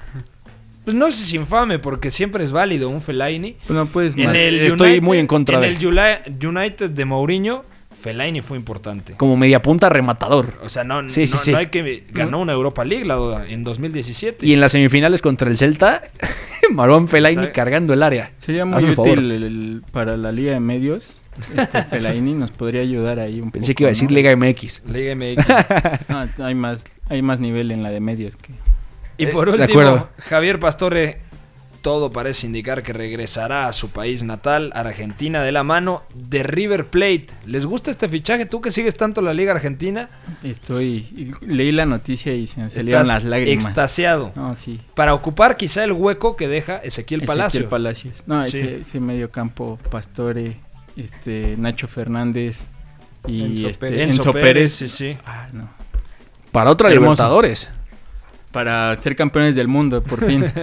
Pues 0.85 0.95
no 0.95 1.09
sé 1.11 1.17
si 1.19 1.23
es 1.23 1.33
infame, 1.41 1.79
porque 1.79 2.09
siempre 2.11 2.43
es 2.43 2.51
válido 2.51 2.89
un 2.89 3.01
Fellaini. 3.01 3.55
No 3.69 3.85
puedes 3.85 4.15
En 4.17 4.35
Estoy 4.35 4.87
United- 4.89 5.01
muy 5.01 5.17
en 5.17 5.27
contra 5.27 5.55
en 5.55 5.61
de 5.61 5.67
el 5.69 6.45
United 6.47 6.89
de 6.89 7.05
Mourinho, 7.05 7.63
Fellaini 8.03 8.41
fue 8.41 8.57
importante. 8.57 9.13
Como 9.13 9.37
mediapunta 9.37 9.87
rematador. 9.89 10.53
O 10.61 10.67
sea, 10.69 10.83
no, 10.83 11.09
Sí, 11.09 11.25
sí, 11.25 11.33
no, 11.33 11.39
sí. 11.39 11.51
no 11.53 11.57
hay 11.59 11.67
que... 11.67 12.03
Ganó 12.11 12.39
una 12.39 12.51
Europa 12.53 12.83
League 12.83 13.05
la- 13.05 13.45
en 13.47 13.63
2017. 13.63 14.45
Y 14.45 14.53
en 14.53 14.59
las 14.59 14.73
semifinales 14.73 15.21
contra 15.21 15.49
el 15.49 15.55
Celta, 15.57 16.03
Marwan 16.71 17.07
Fellaini 17.07 17.47
cargando 17.51 17.93
el 17.93 18.03
área. 18.03 18.31
Sería 18.39 18.65
muy 18.65 18.75
Hazme 18.77 18.89
útil 18.91 18.95
favor. 18.95 19.17
el- 19.19 19.31
el- 19.31 19.83
para 19.91 20.17
la 20.17 20.31
Liga 20.33 20.51
de 20.53 20.59
Medios. 20.59 21.19
Este 21.57 21.81
Fellaini 21.89 22.33
nos 22.33 22.51
podría 22.51 22.81
ayudar 22.81 23.19
ahí 23.19 23.39
un 23.41 23.49
Pensé 23.51 23.71
poco, 23.73 23.77
que 23.77 23.83
iba 23.83 23.87
a 23.87 23.93
decir 23.93 24.09
¿no? 24.11 24.15
Liga 24.15 24.35
MX. 24.35 24.83
Liga 24.85 25.15
MX. 25.15 25.45
No, 26.37 26.45
hay 26.45 26.55
más, 26.55 26.83
hay 27.09 27.21
más 27.21 27.39
nivel 27.39 27.71
en 27.71 27.81
la 27.83 27.89
de 27.89 27.99
medios 28.01 28.35
que. 28.35 28.51
Y 29.17 29.27
por 29.27 29.47
último. 29.47 30.07
Javier 30.19 30.59
Pastore, 30.59 31.19
todo 31.83 32.11
parece 32.11 32.47
indicar 32.47 32.81
que 32.81 32.93
regresará 32.93 33.67
a 33.67 33.73
su 33.73 33.89
país 33.89 34.23
natal, 34.23 34.71
Argentina, 34.73 35.43
de 35.43 35.51
la 35.51 35.63
mano 35.63 36.01
de 36.15 36.41
River 36.41 36.87
Plate. 36.87 37.27
¿Les 37.45 37.65
gusta 37.65 37.91
este 37.91 38.07
fichaje? 38.09 38.45
Tú 38.47 38.61
que 38.61 38.71
sigues 38.71 38.95
tanto 38.97 39.21
la 39.21 39.33
Liga 39.33 39.51
Argentina, 39.51 40.09
Estoy. 40.41 41.35
Leí 41.41 41.71
la 41.73 41.85
noticia 41.85 42.33
y 42.33 42.47
se 42.47 42.61
me 42.61 42.69
salieron 42.71 43.01
estás 43.03 43.07
las 43.07 43.23
lágrimas. 43.25 43.65
extasiado. 43.65 44.31
No, 44.35 44.55
sí. 44.55 44.79
Para 44.95 45.13
ocupar 45.13 45.57
quizá 45.57 45.83
el 45.83 45.91
hueco 45.91 46.35
que 46.37 46.47
deja 46.47 46.77
Ezequiel 46.77 47.21
Ezequiel 47.21 47.25
Palacio. 47.25 47.69
Palacios. 47.69 48.23
No, 48.25 48.47
Sí. 48.47 48.57
ese, 48.59 48.75
ese 48.77 48.99
medio 49.01 49.29
campo, 49.29 49.77
Pastore, 49.91 50.57
este, 50.95 51.55
Nacho 51.57 51.87
Fernández 51.89 52.61
y 53.27 53.43
Enzo 53.43 53.67
este, 53.67 53.87
Pérez. 53.87 54.01
Enzo, 54.01 54.21
Enzo 54.21 54.31
Pérez, 54.33 54.43
Pérez. 54.53 54.71
sí, 54.73 54.87
sí. 54.87 55.17
Ah, 55.25 55.47
no. 55.51 55.69
Para 56.53 56.69
otra 56.69 56.87
Hermoso. 56.87 57.01
Libertadores. 57.11 57.67
Para 58.53 58.95
ser 59.01 59.15
campeones 59.17 59.55
del 59.55 59.67
mundo, 59.67 60.01
por 60.01 60.25
fin. 60.25 60.45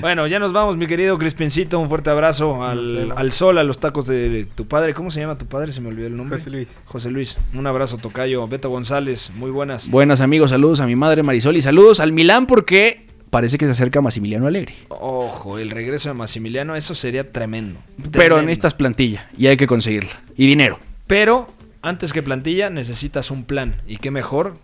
Bueno, 0.00 0.26
ya 0.26 0.38
nos 0.38 0.52
vamos, 0.52 0.76
mi 0.76 0.86
querido 0.86 1.16
Crispincito. 1.18 1.78
Un 1.78 1.88
fuerte 1.88 2.10
abrazo 2.10 2.62
al, 2.62 3.12
al 3.16 3.32
sol, 3.32 3.56
a 3.58 3.62
los 3.62 3.78
tacos 3.78 4.06
de 4.06 4.46
tu 4.54 4.66
padre. 4.66 4.92
¿Cómo 4.92 5.10
se 5.10 5.20
llama 5.20 5.38
tu 5.38 5.46
padre? 5.46 5.72
Se 5.72 5.80
me 5.80 5.88
olvidó 5.88 6.08
el 6.08 6.16
nombre. 6.16 6.36
José 6.38 6.50
Luis. 6.50 6.68
José 6.84 7.10
Luis. 7.10 7.36
Un 7.54 7.66
abrazo, 7.66 7.96
Tocayo. 7.96 8.46
Beto 8.46 8.68
González, 8.68 9.30
muy 9.34 9.50
buenas. 9.50 9.88
Buenas 9.88 10.20
amigos, 10.20 10.50
saludos 10.50 10.80
a 10.80 10.86
mi 10.86 10.94
madre 10.94 11.22
Marisol 11.22 11.56
y 11.56 11.62
saludos 11.62 12.00
al 12.00 12.12
Milán 12.12 12.46
porque 12.46 13.06
parece 13.30 13.56
que 13.56 13.64
se 13.66 13.72
acerca 13.72 14.00
Massimiliano 14.02 14.46
Alegre. 14.46 14.74
Ojo, 14.88 15.58
el 15.58 15.70
regreso 15.70 16.10
de 16.10 16.14
Massimiliano, 16.14 16.76
eso 16.76 16.94
sería 16.94 17.32
tremendo. 17.32 17.80
Pero 17.96 18.10
Tremendo. 18.10 18.42
necesitas 18.42 18.74
plantilla 18.74 19.30
y 19.38 19.46
hay 19.46 19.56
que 19.56 19.66
conseguirla. 19.66 20.20
Y 20.36 20.46
dinero. 20.46 20.78
Pero 21.06 21.48
antes 21.82 22.12
que 22.12 22.22
plantilla, 22.22 22.68
necesitas 22.68 23.30
un 23.30 23.44
plan. 23.44 23.76
Y 23.86 23.96
qué 23.96 24.10
mejor 24.10 24.54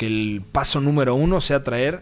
que 0.00 0.06
el 0.06 0.40
paso 0.50 0.80
número 0.80 1.14
uno 1.14 1.42
sea 1.42 1.62
traer 1.62 2.00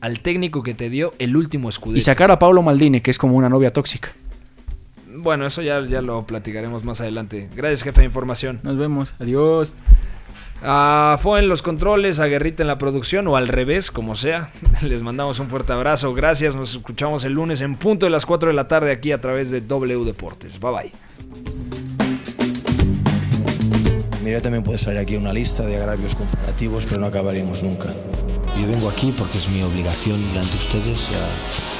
al 0.00 0.20
técnico 0.20 0.62
que 0.62 0.72
te 0.72 0.88
dio 0.88 1.14
el 1.18 1.36
último 1.36 1.68
escudero. 1.68 1.98
Y 1.98 2.00
sacar 2.00 2.30
a 2.30 2.38
Pablo 2.38 2.62
Maldini, 2.62 3.00
que 3.00 3.10
es 3.10 3.18
como 3.18 3.36
una 3.36 3.48
novia 3.48 3.72
tóxica. 3.72 4.12
Bueno, 5.16 5.44
eso 5.48 5.60
ya, 5.60 5.84
ya 5.84 6.00
lo 6.00 6.24
platicaremos 6.24 6.84
más 6.84 7.00
adelante. 7.00 7.48
Gracias, 7.56 7.82
jefe 7.82 8.02
de 8.02 8.06
información. 8.06 8.60
Nos 8.62 8.78
vemos. 8.78 9.14
Adiós. 9.18 9.74
A 10.62 11.18
Fue 11.20 11.40
en 11.40 11.48
los 11.48 11.60
controles, 11.60 12.20
a 12.20 12.26
Guerrita 12.26 12.62
en 12.62 12.68
la 12.68 12.78
producción 12.78 13.26
o 13.26 13.34
al 13.34 13.48
revés, 13.48 13.90
como 13.90 14.14
sea. 14.14 14.52
Les 14.82 15.02
mandamos 15.02 15.40
un 15.40 15.48
fuerte 15.48 15.72
abrazo. 15.72 16.14
Gracias. 16.14 16.54
Nos 16.54 16.76
escuchamos 16.76 17.24
el 17.24 17.32
lunes 17.32 17.62
en 17.62 17.74
punto 17.74 18.06
de 18.06 18.10
las 18.10 18.26
4 18.26 18.50
de 18.50 18.54
la 18.54 18.68
tarde 18.68 18.92
aquí 18.92 19.10
a 19.10 19.20
través 19.20 19.50
de 19.50 19.60
W 19.60 20.04
Deportes. 20.04 20.60
Bye 20.60 20.70
bye. 20.70 21.09
Mira, 24.22 24.42
también 24.42 24.62
puede 24.62 24.78
salir 24.78 24.98
aquí 24.98 25.16
una 25.16 25.32
lista 25.32 25.64
de 25.64 25.76
agravios 25.76 26.14
comparativos, 26.14 26.84
pero 26.84 27.00
no 27.00 27.06
acabaríamos 27.06 27.62
nunca. 27.62 27.88
Yo 28.58 28.66
vengo 28.66 28.90
aquí 28.90 29.14
porque 29.16 29.38
es 29.38 29.48
mi 29.48 29.62
obligación 29.62 30.22
delante 30.28 30.52
de 30.52 30.58
ustedes. 30.58 31.08
A 31.08 31.79